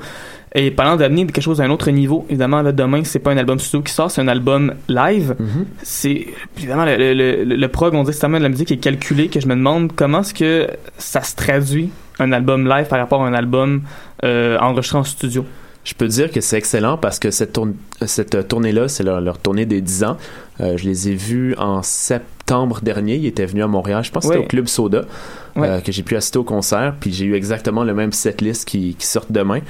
Et 0.54 0.70
parlant 0.70 0.96
d'amener 0.96 1.26
quelque 1.26 1.40
chose 1.42 1.60
à 1.60 1.64
un 1.64 1.70
autre 1.70 1.90
niveau, 1.90 2.24
évidemment, 2.28 2.62
là, 2.62 2.72
demain, 2.72 3.02
c'est 3.04 3.18
pas 3.18 3.32
un 3.32 3.36
album 3.36 3.58
studio 3.58 3.82
qui 3.82 3.92
sort, 3.92 4.10
c'est 4.10 4.20
un 4.22 4.28
album 4.28 4.74
live. 4.88 5.34
Mhm. 5.38 5.66
C'est, 5.82 6.26
évidemment, 6.56 6.84
le, 6.84 6.96
le, 6.96 7.44
le, 7.44 7.56
le 7.56 7.68
prog, 7.68 7.94
on 7.94 8.02
dit 8.02 8.08
que 8.08 8.12
c'est 8.14 8.20
tellement 8.20 8.38
de 8.38 8.42
la 8.44 8.48
musique 8.48 8.68
qui 8.68 8.74
est 8.74 8.78
calculée 8.78 9.28
que 9.28 9.40
je 9.40 9.46
me 9.46 9.54
demande 9.54 9.92
comment 9.94 10.20
est-ce 10.20 10.32
que 10.34 10.68
ça 10.96 11.22
se 11.22 11.36
traduit 11.36 11.90
un 12.18 12.32
album 12.32 12.66
live 12.68 12.86
par 12.86 12.98
rapport 12.98 13.22
à 13.22 13.28
un 13.28 13.34
album 13.34 13.82
euh, 14.24 14.58
enregistré 14.58 14.98
en 14.98 15.04
studio. 15.04 15.44
Je 15.84 15.94
peux 15.94 16.08
dire 16.08 16.30
que 16.30 16.40
c'est 16.40 16.58
excellent 16.58 16.98
parce 16.98 17.18
que 17.18 17.30
cette, 17.30 17.52
tourne- 17.54 17.74
cette 18.04 18.48
tournée-là, 18.48 18.88
c'est 18.88 19.04
leur, 19.04 19.20
leur 19.20 19.38
tournée 19.38 19.64
des 19.64 19.80
10 19.80 20.04
ans. 20.04 20.16
Euh, 20.60 20.76
je 20.76 20.84
les 20.84 21.08
ai 21.08 21.14
vus 21.14 21.54
en 21.56 21.82
septembre 21.82 22.80
dernier. 22.82 23.16
Ils 23.16 23.26
étaient 23.26 23.46
venus 23.46 23.64
à 23.64 23.68
Montréal. 23.68 24.02
Je 24.04 24.10
pense 24.10 24.24
que 24.26 24.32
c'était 24.32 24.44
au 24.44 24.48
Club 24.48 24.66
Soda 24.66 25.02
Ouais. 25.56 25.66
euh, 25.68 25.80
que 25.80 25.90
j'ai 25.90 26.02
pu 26.02 26.14
assister 26.14 26.38
au 26.38 26.44
concert. 26.44 26.94
Puis 27.00 27.12
j'ai 27.12 27.24
eu 27.24 27.34
exactement 27.34 27.84
le 27.84 27.94
même 27.94 28.12
setlist 28.12 28.64
qui, 28.68 28.96
qui 28.98 29.06
sort 29.06 29.24
demain. 29.30 29.60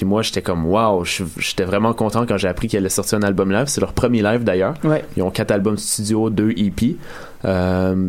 Puis 0.00 0.06
moi, 0.08 0.22
j'étais 0.22 0.40
comme, 0.40 0.64
waouh, 0.64 1.04
j'étais 1.04 1.64
vraiment 1.64 1.92
content 1.92 2.24
quand 2.24 2.38
j'ai 2.38 2.48
appris 2.48 2.68
qu'ils 2.68 2.78
allaient 2.78 2.88
sortir 2.88 3.18
un 3.18 3.22
album 3.22 3.52
live. 3.52 3.66
C'est 3.66 3.82
leur 3.82 3.92
premier 3.92 4.22
live 4.22 4.44
d'ailleurs. 4.44 4.72
Ouais. 4.82 5.04
Ils 5.14 5.22
ont 5.22 5.30
quatre 5.30 5.50
albums 5.50 5.76
studio, 5.76 6.30
deux 6.30 6.52
EP. 6.56 6.96
Euh, 7.44 8.06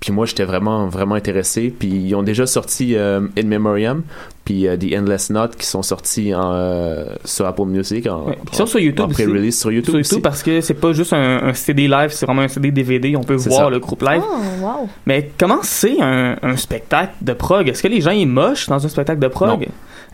puis 0.00 0.12
moi, 0.12 0.26
j'étais 0.26 0.44
vraiment, 0.44 0.86
vraiment 0.88 1.14
intéressé. 1.14 1.74
Puis 1.76 1.88
ils 1.88 2.14
ont 2.14 2.22
déjà 2.22 2.46
sorti 2.46 2.94
euh, 2.94 3.22
In 3.38 3.44
Memoriam, 3.46 4.02
puis 4.44 4.68
euh, 4.68 4.76
The 4.76 4.94
Endless 4.98 5.28
Knot, 5.30 5.48
qui 5.58 5.64
sont 5.64 5.82
sortis 5.82 6.34
en, 6.34 6.52
euh, 6.52 7.06
sur 7.24 7.46
Apple 7.46 7.64
Music. 7.64 8.06
En, 8.06 8.26
Ouais. 8.26 8.38
Sur 8.52 8.78
YouTube 8.78 9.00
en 9.00 9.06
aussi. 9.06 9.14
pré-release 9.14 9.58
sur 9.58 9.72
YouTube. 9.72 9.86
Sur 9.92 9.98
YouTube 10.00 10.12
aussi. 10.16 10.20
parce 10.20 10.42
que 10.42 10.60
c'est 10.60 10.74
pas 10.74 10.92
juste 10.92 11.14
un, 11.14 11.42
un 11.42 11.54
CD 11.54 11.88
live, 11.88 12.10
c'est 12.10 12.26
vraiment 12.26 12.42
un 12.42 12.48
CD 12.48 12.70
DVD. 12.70 13.16
On 13.16 13.22
peut 13.22 13.36
voir 13.36 13.64
ça. 13.64 13.70
le 13.70 13.78
groupe 13.78 14.02
live. 14.02 14.20
Oh, 14.22 14.62
wow. 14.62 14.88
Mais 15.06 15.30
comment 15.38 15.60
c'est 15.62 16.02
un, 16.02 16.36
un 16.42 16.56
spectacle 16.58 17.14
de 17.22 17.32
prog? 17.32 17.66
Est-ce 17.66 17.82
que 17.82 17.88
les 17.88 18.02
gens 18.02 18.10
ils 18.10 18.28
mochent 18.28 18.66
dans 18.66 18.84
un 18.84 18.88
spectacle 18.90 19.20
de 19.20 19.28
prog? 19.28 19.60
Non. 19.60 19.66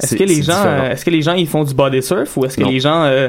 Est-ce 0.03 0.17
que 0.17 0.25
les 0.25 0.43
gens, 0.43 0.63
euh, 0.65 0.91
est-ce 0.91 1.05
que 1.05 1.11
les 1.11 1.23
gens 1.23 1.35
ils 1.35 1.47
font 1.47 1.65
du 1.65 1.75
body 1.75 2.03
surf 2.03 2.37
ou 2.37 2.45
est-ce 2.45 2.57
que 2.57 2.63
Non. 2.63 2.71
les 2.71 2.81
gens 2.81 3.05
euh, 3.05 3.29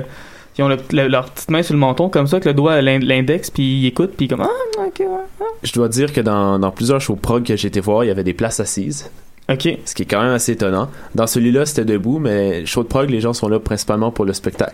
ils 0.58 0.64
ont 0.64 0.68
le- 0.70 0.78
le- 0.92 1.08
leur 1.08 1.30
petite 1.30 1.50
main 1.52 1.62
sur 1.64 1.74
le 1.74 1.80
menton 1.80 2.10
comme 2.10 2.28
ça, 2.28 2.38
avec 2.38 2.46
le 2.46 2.54
doigt 2.54 2.82
l'index, 2.82 3.50
puis 3.52 3.82
ils 3.82 3.86
écoutent, 3.88 4.14
puis 4.16 4.28
comme 4.28 4.42
ah 4.42 4.50
ok 4.86 5.00
ouais. 5.00 5.06
ah. 5.42 5.44
Je 5.64 5.72
dois 5.74 5.90
dire 5.90 6.14
que 6.14 6.22
dans, 6.22 6.58
dans 6.60 6.72
plusieurs 6.72 7.02
shows 7.02 7.16
prog 7.18 7.44
que 7.44 7.56
j'ai 7.56 7.68
été 7.68 7.80
voir, 7.80 8.04
il 8.04 8.08
y 8.08 8.12
avait 8.12 8.24
des 8.24 8.34
places 8.34 8.60
assises. 8.60 9.10
Ok. 9.48 9.68
Ce 9.86 9.94
qui 9.94 10.04
est 10.04 10.06
quand 10.06 10.24
même 10.24 10.34
assez 10.34 10.54
étonnant. 10.54 10.90
Dans 11.14 11.28
celui-là, 11.28 11.68
c'était 11.68 11.86
debout, 11.86 12.18
mais 12.18 12.66
show 12.66 12.82
de 12.82 12.88
prog, 12.88 13.10
les 13.12 13.22
gens 13.22 13.34
sont 13.34 13.48
là 13.48 13.60
principalement 13.60 14.10
pour 14.12 14.26
le 14.26 14.34
spectacle. 14.34 14.74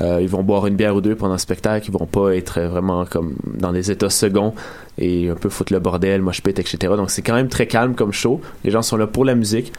Euh, 0.00 0.18
ils 0.20 0.28
vont 0.28 0.42
boire 0.42 0.66
une 0.66 0.74
bière 0.74 0.94
ou 0.96 1.00
deux 1.00 1.14
pendant 1.14 1.34
le 1.34 1.38
spectacle, 1.38 1.86
ils 1.88 1.92
vont 1.92 2.04
pas 2.06 2.34
être 2.34 2.60
vraiment 2.62 3.04
comme 3.06 3.34
dans 3.44 3.70
des 3.72 3.92
états 3.92 4.10
seconds 4.10 4.52
et 4.98 5.30
un 5.30 5.36
peu 5.36 5.48
foutre 5.48 5.72
le 5.72 5.78
bordel, 5.78 6.20
mosh 6.20 6.42
pit, 6.42 6.58
etc. 6.58 6.76
Donc 6.96 7.10
c'est 7.12 7.22
quand 7.22 7.34
même 7.34 7.48
très 7.48 7.66
calme 7.68 7.94
comme 7.94 8.12
show. 8.12 8.40
Les 8.64 8.72
gens 8.72 8.82
sont 8.82 8.96
là 8.96 9.06
pour 9.06 9.24
la 9.24 9.36
musique. 9.36 9.72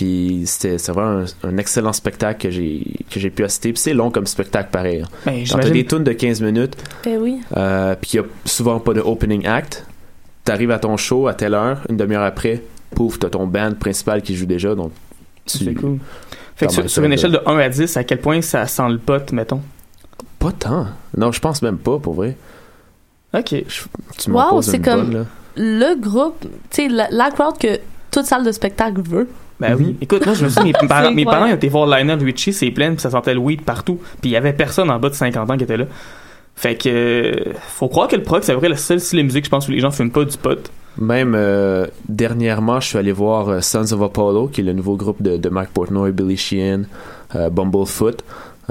Puis 0.00 0.44
c'était 0.46 0.78
c'est 0.78 0.92
vraiment 0.92 1.24
un, 1.44 1.48
un 1.48 1.56
excellent 1.58 1.92
spectacle 1.92 2.40
que 2.40 2.50
j'ai 2.50 2.82
que 3.10 3.20
j'ai 3.20 3.28
pu 3.28 3.44
assister. 3.44 3.70
Puis 3.74 3.82
c'est 3.82 3.92
long 3.92 4.10
comme 4.10 4.26
spectacle 4.26 4.70
pareil. 4.72 5.02
hein. 5.02 5.08
Ben, 5.26 5.44
Quand 5.46 5.58
t'as 5.58 5.68
des 5.68 5.84
tunes 5.84 6.04
de 6.04 6.12
15 6.12 6.40
minutes, 6.40 6.74
Ben 7.04 7.18
oui. 7.20 7.40
euh, 7.54 7.94
puis 8.00 8.12
qu'il 8.12 8.20
y 8.20 8.22
a 8.22 8.26
souvent 8.46 8.80
pas 8.80 8.94
de 8.94 9.00
opening 9.00 9.46
act. 9.46 9.84
T'arrives 10.42 10.70
à 10.70 10.78
ton 10.78 10.96
show 10.96 11.28
à 11.28 11.34
telle 11.34 11.52
heure, 11.52 11.82
une 11.90 11.98
demi-heure 11.98 12.22
après, 12.24 12.62
pouf, 12.94 13.18
t'as 13.18 13.28
ton 13.28 13.46
band 13.46 13.72
principal 13.78 14.22
qui 14.22 14.34
joue 14.34 14.46
déjà, 14.46 14.74
donc 14.74 14.90
tu... 15.44 15.58
C'est 15.58 15.74
cool. 15.74 15.98
Fait 16.56 16.66
que 16.66 16.88
sur, 16.88 17.04
une 17.04 17.12
échelle 17.12 17.32
de 17.32 17.40
1 17.44 17.58
à 17.58 17.68
10, 17.68 17.94
à 17.98 18.04
quel 18.04 18.20
point 18.22 18.40
ça 18.40 18.66
sent 18.66 18.88
le 18.88 18.96
pot, 18.98 19.30
mettons? 19.32 19.60
Pas 20.38 20.52
tant. 20.52 20.86
Non, 21.14 21.30
je 21.30 21.40
pense 21.40 21.60
même 21.60 21.76
pas, 21.76 21.98
pour 21.98 22.14
vrai. 22.14 22.36
Ok. 23.34 23.54
Tu 24.16 24.30
m'en 24.30 24.54
Wow, 24.54 24.62
c'est 24.62 24.78
comme 24.80 25.10
bonne, 25.10 25.14
là. 25.20 25.24
le 25.56 26.00
groupe, 26.00 26.40
tu 26.70 26.82
sais, 26.84 26.88
la, 26.88 27.08
la 27.10 27.30
crowd 27.30 27.58
que 27.58 27.78
toute 28.10 28.24
salle 28.24 28.44
de 28.46 28.50
spectacle 28.52 29.02
veut. 29.02 29.28
Ben 29.60 29.76
oui. 29.78 29.96
Écoute, 30.00 30.24
moi, 30.24 30.34
je 30.34 30.44
me 30.44 30.48
souviens, 30.48 30.72
mes 30.80 30.88
parents, 30.88 31.12
mes 31.12 31.24
parents 31.24 31.46
ils 31.46 31.52
ont 31.52 31.56
été 31.56 31.68
voir 31.68 31.86
Lionel 31.86 32.22
Richie, 32.24 32.52
c'est 32.52 32.70
plein, 32.70 32.92
puis 32.92 33.00
ça 33.00 33.10
sentait 33.10 33.34
le 33.34 33.40
weed 33.40 33.62
partout. 33.62 34.00
Puis 34.20 34.30
il 34.30 34.32
y 34.32 34.36
avait 34.36 34.52
personne 34.52 34.90
en 34.90 34.98
bas 34.98 35.10
de 35.10 35.14
50 35.14 35.50
ans 35.50 35.56
qui 35.56 35.64
était 35.64 35.76
là. 35.76 35.84
Fait 36.56 36.74
que, 36.74 36.88
euh, 36.88 37.52
faut 37.68 37.88
croire 37.88 38.08
que 38.08 38.16
le 38.16 38.22
prog, 38.22 38.42
c'est 38.42 38.52
vrai 38.54 38.68
le 38.68 38.76
seul 38.76 39.00
style 39.00 39.18
de 39.20 39.24
musique, 39.24 39.44
je 39.44 39.50
pense, 39.50 39.68
où 39.68 39.70
les 39.70 39.80
gens 39.80 39.90
fument 39.90 40.10
pas 40.10 40.24
du 40.24 40.36
pot. 40.36 40.70
Même 40.98 41.34
euh, 41.34 41.86
dernièrement, 42.08 42.80
je 42.80 42.88
suis 42.88 42.98
allé 42.98 43.12
voir 43.12 43.48
euh, 43.48 43.60
Sons 43.60 43.92
of 43.92 44.02
Apollo, 44.02 44.48
qui 44.48 44.60
est 44.60 44.64
le 44.64 44.72
nouveau 44.72 44.96
groupe 44.96 45.22
de, 45.22 45.36
de 45.36 45.48
Mike 45.48 45.70
Portnoy, 45.70 46.12
Billy 46.12 46.36
Sheehan, 46.36 46.82
euh, 47.34 47.48
Bumblefoot. 47.48 48.22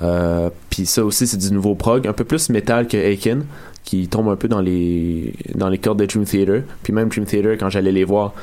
Euh, 0.03 0.49
Puis 0.69 0.85
ça 0.85 1.03
aussi, 1.03 1.25
c'est 1.27 1.37
du 1.37 1.51
nouveau 1.51 1.75
prog, 1.75 2.07
un 2.07 2.13
peu 2.13 2.23
plus 2.23 2.49
métal 2.49 2.87
que 2.87 2.97
Aiken, 2.97 3.43
qui 3.83 4.07
tombe 4.07 4.29
un 4.29 4.35
peu 4.35 4.47
dans 4.47 4.61
les 4.61 5.33
dans 5.55 5.69
les 5.69 5.77
cordes 5.77 5.99
de 5.99 6.05
Dream 6.05 6.25
Theater. 6.25 6.61
Puis 6.83 6.93
même 6.93 7.09
Dream 7.09 7.25
Theater, 7.25 7.57
quand 7.59 7.69
j'allais 7.69 7.91
les 7.91 8.03
voir, 8.03 8.33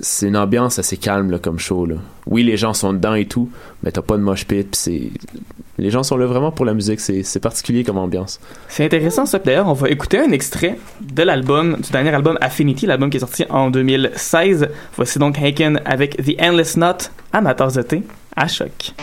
c'est 0.00 0.28
une 0.28 0.36
ambiance 0.36 0.78
assez 0.78 0.96
calme 0.96 1.30
là, 1.30 1.38
comme 1.38 1.58
show. 1.58 1.86
Là. 1.86 1.96
Oui, 2.26 2.42
les 2.42 2.56
gens 2.56 2.74
sont 2.74 2.92
dedans 2.92 3.14
et 3.14 3.26
tout, 3.26 3.50
mais 3.82 3.90
t'as 3.90 4.02
pas 4.02 4.16
de 4.16 4.22
mosh 4.22 4.46
pit. 4.46 4.74
C'est 4.74 5.10
les 5.78 5.90
gens 5.90 6.02
sont 6.02 6.16
là 6.16 6.26
vraiment 6.26 6.52
pour 6.52 6.64
la 6.64 6.74
musique. 6.74 7.00
C'est 7.00 7.22
c'est 7.22 7.40
particulier 7.40 7.84
comme 7.84 7.98
ambiance. 7.98 8.40
C'est 8.68 8.84
intéressant 8.84 9.26
ça. 9.26 9.38
D'ailleurs, 9.38 9.68
on 9.68 9.72
va 9.72 9.88
écouter 9.88 10.18
un 10.18 10.30
extrait 10.30 10.78
de 11.00 11.22
l'album, 11.22 11.76
du 11.80 11.90
dernier 11.90 12.10
album 12.10 12.38
Affinity, 12.40 12.86
l'album 12.86 13.10
qui 13.10 13.16
est 13.16 13.20
sorti 13.20 13.44
en 13.48 13.70
2016. 13.70 14.68
Voici 14.96 15.18
donc 15.18 15.38
Haken 15.38 15.80
avec 15.84 16.16
The 16.16 16.40
Endless 16.40 16.74
Knot, 16.74 17.10
amateurs 17.32 17.72
de 17.72 17.82
thé, 17.82 18.02
à 18.36 18.48
choc. 18.48 18.94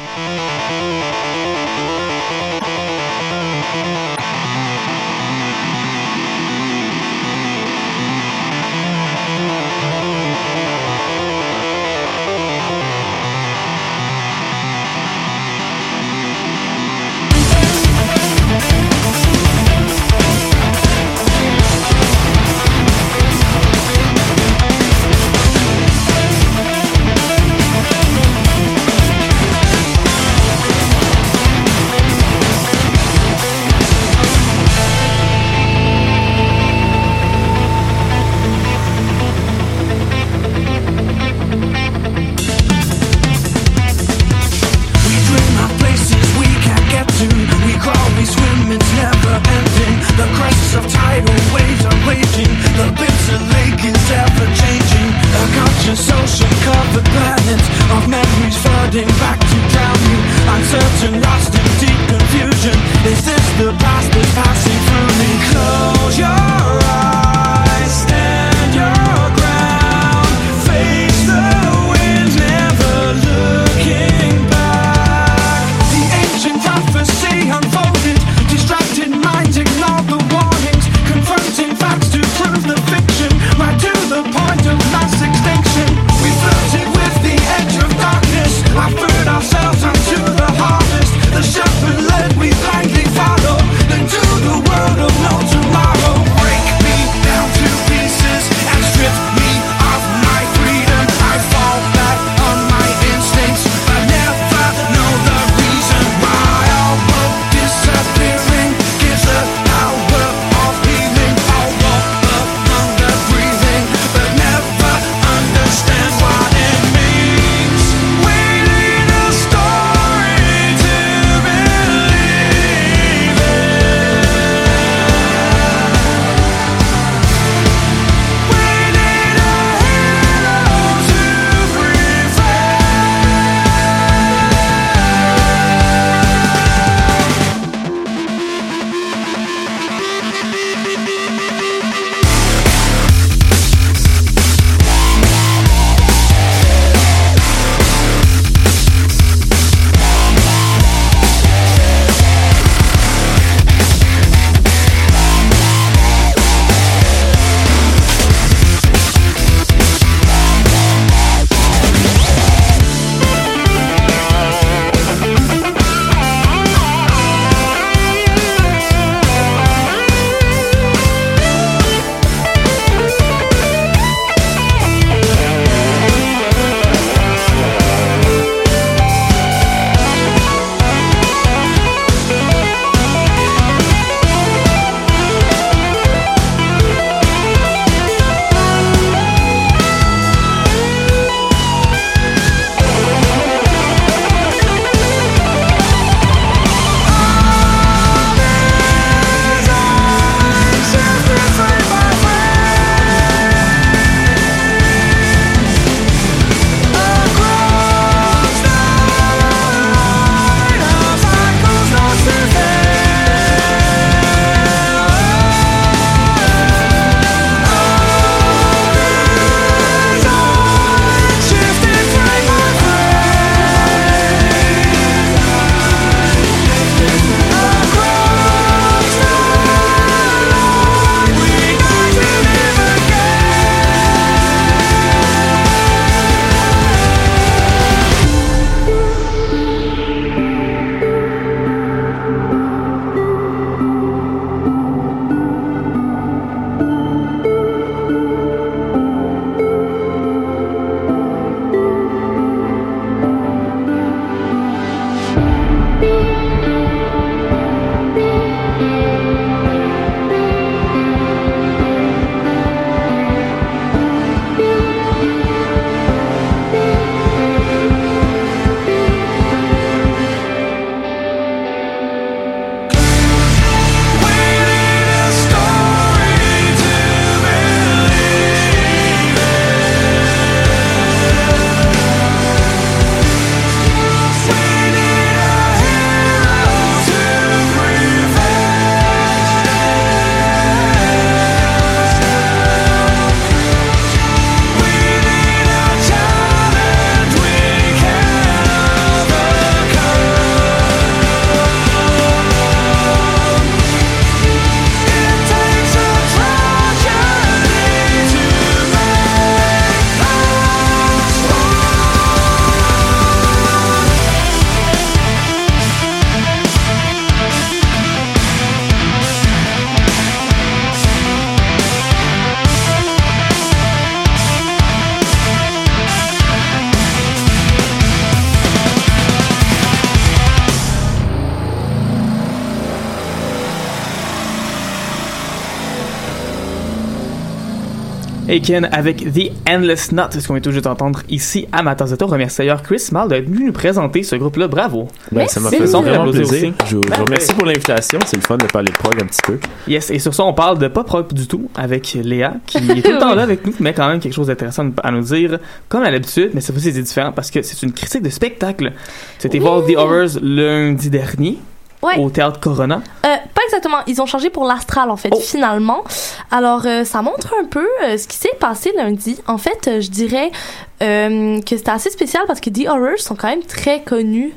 Avec 338.92 339.18
The 339.34 339.52
Endless 339.70 340.10
Knot, 340.12 340.24
c'est 340.32 340.42
ce 340.42 340.48
qu'on 340.48 340.56
est 340.56 340.62
toujours 340.62 340.82
d'entendre 340.82 341.22
ici 341.30 341.68
à 341.72 341.84
Matanzato. 341.84 342.26
Remercie 342.26 342.58
d'ailleurs 342.58 342.82
Chris 342.82 343.04
Mal 343.12 343.28
d'être 343.30 343.46
venu 343.48 343.66
nous 343.66 343.72
présenter 343.72 344.24
ce 344.24 344.36
groupe-là. 344.36 344.68
Bravo. 344.68 345.08
Ben, 345.32 345.48
ça 345.48 345.60
m'a 345.60 345.70
Merci. 345.70 345.86
fait 345.86 345.92
vraiment 346.02 346.32
plaisir. 346.32 346.44
aussi. 346.44 346.74
Je 346.88 346.96
vous 346.96 347.04
je 347.04 347.18
vous 347.20 347.26
remercie 347.26 347.54
pour 347.54 347.66
l'invitation. 347.66 348.18
C'est 348.26 348.38
le 348.38 348.42
fun 348.42 348.58
de 348.58 348.66
parler 348.66 348.92
de 348.92 348.98
prog 348.98 349.14
un 349.22 349.26
petit 349.28 349.42
peu. 349.46 349.60
Yes, 349.88 350.10
et 350.10 350.18
sur 350.18 350.34
ça, 350.34 350.44
on 350.44 350.54
parle 350.54 350.80
de 350.80 350.88
pas 350.88 351.04
prog 351.04 351.32
du 351.34 351.46
tout 351.48 351.70
avec 351.76 352.18
Léa, 352.24 352.56
qui 352.66 352.78
est 352.92 353.02
tout 353.04 353.12
le 353.12 353.20
temps 353.20 353.36
là 353.36 353.44
avec 353.44 353.64
nous, 353.66 353.74
mais 353.80 353.94
quand 353.94 354.08
même 354.08 354.20
quelque 354.20 354.34
chose 354.34 354.48
d'intéressant 354.48 354.90
à 355.04 355.12
nous 355.12 355.22
dire, 355.22 355.60
comme 355.88 356.02
à 356.02 356.10
l'habitude, 356.10 356.50
mais 356.56 356.62
cette 356.62 356.74
fois-ci 356.74 356.92
c'est 356.94 357.02
différent 357.04 357.32
parce 357.32 357.52
que 357.52 357.62
c'est 357.62 357.84
une 357.86 357.92
critique 357.94 358.24
de 358.24 358.30
spectacle. 358.30 358.92
C'était 359.38 359.60
voir 359.60 359.86
The 359.86 359.96
Horrors 359.96 360.40
lundi 360.42 361.12
dernier 361.12 361.60
Ouais. 362.04 362.20
au 362.20 362.30
Théâtre 362.30 362.60
Corona. 362.60 363.02
Euh, 363.26 363.30
exactement. 363.68 363.98
Ils 364.08 364.22
ont 364.22 364.26
changé 364.26 364.50
pour 364.50 364.66
l'astral, 364.66 365.12
en 365.12 365.18
fait, 365.18 365.30
Oh. 365.34 365.40
finalement. 365.40 366.04
Alors, 366.52 366.82
euh, 366.86 367.04
ça 367.04 367.22
montre 367.22 367.54
un 367.62 367.66
peu 367.66 367.88
euh, 368.04 368.18
ce 368.18 368.28
qui 368.28 368.38
s'est 368.38 368.56
passé 368.60 368.92
lundi. 368.96 369.38
En 369.48 369.58
fait, 369.58 369.88
euh, 369.88 370.02
je 370.02 370.10
dirais 370.10 370.52
que 371.00 371.62
c'était 371.70 371.92
assez 371.92 372.10
spécial 372.10 372.44
parce 372.48 372.60
que 372.60 372.72
The 372.72 372.88
Horrors 372.88 373.20
sont 373.20 373.36
quand 373.36 373.50
même 373.50 373.62
très 373.64 374.02
connus 374.02 374.52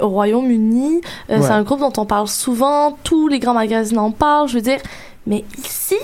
au 0.00 0.08
Royaume-Uni. 0.08 1.02
Ouais. 1.28 1.42
C'est 1.42 1.50
un 1.50 1.62
groupe 1.62 1.80
dont 1.80 1.92
on 1.98 2.06
parle 2.06 2.28
souvent. 2.28 2.96
Tous 3.04 3.28
les 3.28 3.38
grands 3.40 3.52
magazines 3.52 3.98
en 3.98 4.10
parlent. 4.10 4.48
Je 4.48 4.54
veux 4.54 4.62
dire, 4.62 4.78
mais 5.26 5.44
ici, 5.58 5.96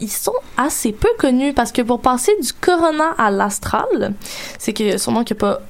ils 0.00 0.10
sont 0.10 0.34
assez 0.56 0.90
peu 0.90 1.10
connus 1.16 1.52
parce 1.52 1.70
que 1.70 1.82
pour 1.82 2.00
passer 2.00 2.32
du 2.42 2.52
Corona 2.52 3.14
à 3.18 3.30
l'astral, 3.30 4.14
c'est 4.58 4.72
que 4.72 4.98
sûrement 4.98 5.22
qu'il 5.22 5.36
n'y 5.36 5.42
a 5.44 5.46
pas 5.46 5.60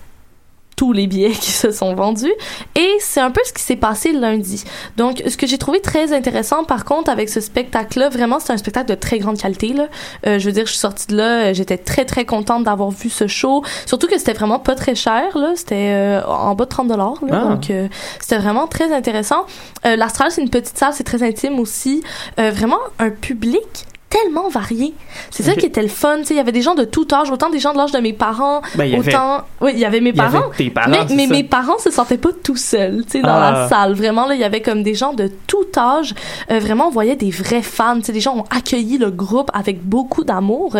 tous 0.80 0.94
les 0.94 1.06
billets 1.06 1.30
qui 1.44 1.50
se 1.50 1.72
sont 1.72 1.94
vendus. 1.94 2.32
Et 2.74 2.96
c'est 3.00 3.20
un 3.20 3.30
peu 3.30 3.42
ce 3.44 3.52
qui 3.52 3.62
s'est 3.62 3.76
passé 3.76 4.12
lundi. 4.12 4.64
Donc, 4.96 5.22
ce 5.28 5.36
que 5.36 5.46
j'ai 5.46 5.58
trouvé 5.58 5.80
très 5.80 6.14
intéressant, 6.14 6.64
par 6.64 6.86
contre, 6.86 7.10
avec 7.10 7.28
ce 7.28 7.42
spectacle-là, 7.42 8.08
vraiment, 8.08 8.40
c'est 8.40 8.54
un 8.54 8.56
spectacle 8.56 8.88
de 8.88 8.94
très 8.94 9.18
grande 9.18 9.36
qualité. 9.36 9.74
Là. 9.74 9.88
Euh, 10.26 10.38
je 10.38 10.46
veux 10.46 10.52
dire, 10.52 10.64
je 10.64 10.70
suis 10.70 10.78
sortie 10.78 11.08
de 11.08 11.16
là, 11.18 11.48
euh, 11.48 11.52
j'étais 11.52 11.76
très, 11.76 12.06
très 12.06 12.24
contente 12.24 12.64
d'avoir 12.64 12.88
vu 12.88 13.10
ce 13.10 13.26
show. 13.26 13.62
Surtout 13.84 14.06
que 14.06 14.16
c'était 14.16 14.32
vraiment 14.32 14.58
pas 14.58 14.74
très 14.74 14.94
cher. 14.94 15.36
là. 15.36 15.52
C'était 15.54 15.90
euh, 15.92 16.24
en 16.24 16.54
bas 16.54 16.64
de 16.64 16.70
30 16.70 16.88
dollars. 16.88 17.16
Ah. 17.30 17.40
Donc, 17.40 17.68
euh, 17.68 17.86
c'était 18.18 18.38
vraiment 18.38 18.66
très 18.66 18.90
intéressant. 18.90 19.44
Euh, 19.84 19.96
L'Astral, 19.96 20.30
c'est 20.30 20.40
une 20.40 20.48
petite 20.48 20.78
salle, 20.78 20.94
c'est 20.94 21.04
très 21.04 21.22
intime 21.22 21.60
aussi. 21.60 22.02
Euh, 22.38 22.50
vraiment, 22.52 22.80
un 22.98 23.10
public 23.10 23.84
tellement 24.10 24.48
varié. 24.48 24.92
C'est 25.30 25.44
ça 25.44 25.54
qui 25.54 25.64
était 25.66 25.82
le 25.82 25.88
fun. 25.88 26.18
tu 26.18 26.24
sais, 26.24 26.34
Il 26.34 26.36
y 26.36 26.40
avait 26.40 26.50
des 26.52 26.62
gens 26.62 26.74
de 26.74 26.82
tout 26.84 27.06
âge, 27.12 27.30
autant 27.30 27.48
des 27.48 27.60
gens 27.60 27.72
de 27.72 27.78
l'âge 27.78 27.92
de 27.92 28.00
mes 28.00 28.12
parents, 28.12 28.60
Ben, 28.74 28.92
avait- 28.92 29.08
autant... 29.08 29.42
Oui, 29.60 29.70
il 29.74 29.78
y 29.78 29.84
avait 29.84 30.00
mes 30.00 30.10
avait 30.10 30.16
parents. 30.18 30.50
tes 30.56 30.68
parents, 30.68 30.90
mais 31.14 31.28
mes 31.28 31.44
parents 31.44 31.78
se 31.78 31.90
sentaient 31.92 32.18
pas 32.18 32.30
tout 32.42 32.56
seuls, 32.56 33.04
tu 33.04 33.12
sais, 33.12 33.20
dans 33.22 33.28
Ah. 33.34 33.52
la 33.52 33.68
salle. 33.68 33.94
Vraiment, 33.94 34.26
là, 34.26 34.34
il 34.34 34.40
y 34.40 34.44
avait 34.44 34.62
comme 34.62 34.82
des 34.82 34.94
gens 34.96 35.12
de 35.12 35.30
tout 35.46 35.64
âge. 35.76 36.14
Euh, 36.50 36.58
vraiment, 36.58 36.88
on 36.88 36.90
voyait 36.90 37.14
des 37.16 37.30
vrais 37.30 37.62
fans. 37.62 37.98
Tu 38.00 38.06
sais, 38.06 38.12
les 38.12 38.20
gens 38.20 38.36
ont 38.36 38.44
accueilli 38.50 38.98
le 38.98 39.10
groupe 39.12 39.50
avec 39.54 39.80
beaucoup 39.82 40.24
d'amour. 40.24 40.76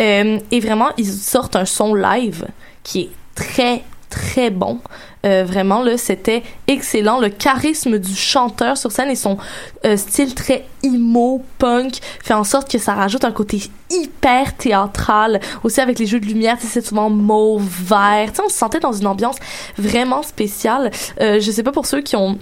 Euh, 0.00 0.38
et 0.50 0.60
vraiment, 0.60 0.88
ils 0.96 1.12
sortent 1.12 1.56
un 1.56 1.66
son 1.66 1.94
live 1.94 2.46
qui 2.82 3.00
est 3.02 3.10
très, 3.34 3.82
très 4.08 4.48
bon. 4.50 4.78
Euh, 5.24 5.44
vraiment, 5.44 5.82
là, 5.82 5.96
c'était 5.96 6.42
excellent. 6.66 7.20
Le 7.20 7.28
charisme 7.28 7.98
du 7.98 8.14
chanteur 8.14 8.76
sur 8.76 8.90
scène 8.92 9.10
et 9.10 9.14
son 9.14 9.38
euh, 9.84 9.96
style 9.96 10.34
très 10.34 10.64
emo, 10.82 11.44
punk, 11.58 11.98
fait 12.22 12.34
en 12.34 12.44
sorte 12.44 12.70
que 12.70 12.78
ça 12.78 12.94
rajoute 12.94 13.24
un 13.24 13.32
côté 13.32 13.62
hyper 13.90 14.56
théâtral. 14.56 15.40
Aussi 15.62 15.80
avec 15.80 15.98
les 15.98 16.06
jeux 16.06 16.20
de 16.20 16.26
lumière, 16.26 16.56
c'est 16.60 16.84
souvent 16.84 17.10
mauve, 17.10 17.66
vert. 17.84 18.30
Tu 18.30 18.36
sais, 18.36 18.42
on 18.44 18.48
se 18.48 18.56
sentait 18.56 18.80
dans 18.80 18.92
une 18.92 19.06
ambiance 19.06 19.36
vraiment 19.78 20.22
spéciale. 20.22 20.90
Euh, 21.20 21.40
je 21.40 21.50
sais 21.50 21.62
pas 21.62 21.72
pour 21.72 21.86
ceux 21.86 22.00
qui 22.00 22.16
ont 22.16 22.38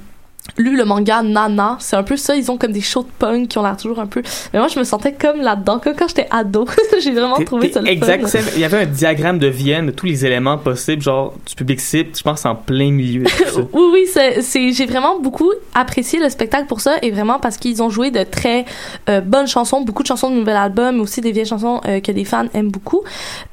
lu 0.56 0.76
le 0.76 0.84
manga 0.84 1.22
Nana, 1.22 1.76
c'est 1.80 1.96
un 1.96 2.02
peu 2.02 2.16
ça, 2.16 2.34
ils 2.34 2.50
ont 2.50 2.56
comme 2.56 2.72
des 2.72 2.80
shows 2.80 3.02
de 3.02 3.08
punk 3.18 3.48
qui 3.48 3.58
ont 3.58 3.62
l'air 3.62 3.76
toujours 3.76 3.98
un 4.00 4.06
peu... 4.06 4.22
Mais 4.52 4.58
moi, 4.58 4.68
je 4.68 4.78
me 4.78 4.84
sentais 4.84 5.12
comme 5.12 5.40
là-dedans, 5.40 5.78
comme 5.78 5.94
quand 5.94 6.08
j'étais 6.08 6.26
ado. 6.30 6.66
J'ai 7.00 7.12
vraiment 7.12 7.36
trouvé 7.44 7.72
ça 7.72 7.80
le 7.80 7.88
Exact. 7.88 8.26
fun. 8.26 8.38
Il 8.54 8.60
y 8.60 8.64
avait 8.64 8.78
un 8.82 8.86
diagramme 8.86 9.38
de 9.38 9.46
Vienne 9.46 9.86
de 9.86 9.90
tous 9.90 10.06
les 10.06 10.26
éléments 10.26 10.58
possibles, 10.58 11.02
genre 11.02 11.34
du 11.46 11.54
public 11.54 11.80
cible, 11.80 12.10
je 12.16 12.22
pense 12.22 12.44
en 12.46 12.54
plein 12.54 12.90
milieu. 12.90 13.24
Oui, 13.72 13.82
oui, 13.92 14.06
c'est, 14.40 14.72
j'ai 14.72 14.86
vraiment 14.86 15.18
beaucoup 15.18 15.50
apprécié 15.74 16.18
le 16.18 16.28
spectacle 16.28 16.66
pour 16.66 16.80
ça 16.80 16.96
et 17.02 17.10
vraiment 17.10 17.38
parce 17.38 17.56
qu'ils 17.56 17.82
ont 17.82 17.90
joué 17.90 18.10
de 18.10 18.22
très 18.24 18.64
euh, 19.08 19.20
bonnes 19.20 19.46
chansons, 19.46 19.82
beaucoup 19.82 20.02
de 20.02 20.08
chansons 20.08 20.30
de 20.30 20.36
nouvel 20.36 20.56
album, 20.56 20.96
mais 20.96 21.02
aussi 21.02 21.20
des 21.20 21.32
vieilles 21.32 21.46
chansons 21.46 21.80
euh, 21.86 22.00
que 22.00 22.12
des 22.12 22.24
fans 22.24 22.46
aiment 22.54 22.70
beaucoup. 22.70 23.02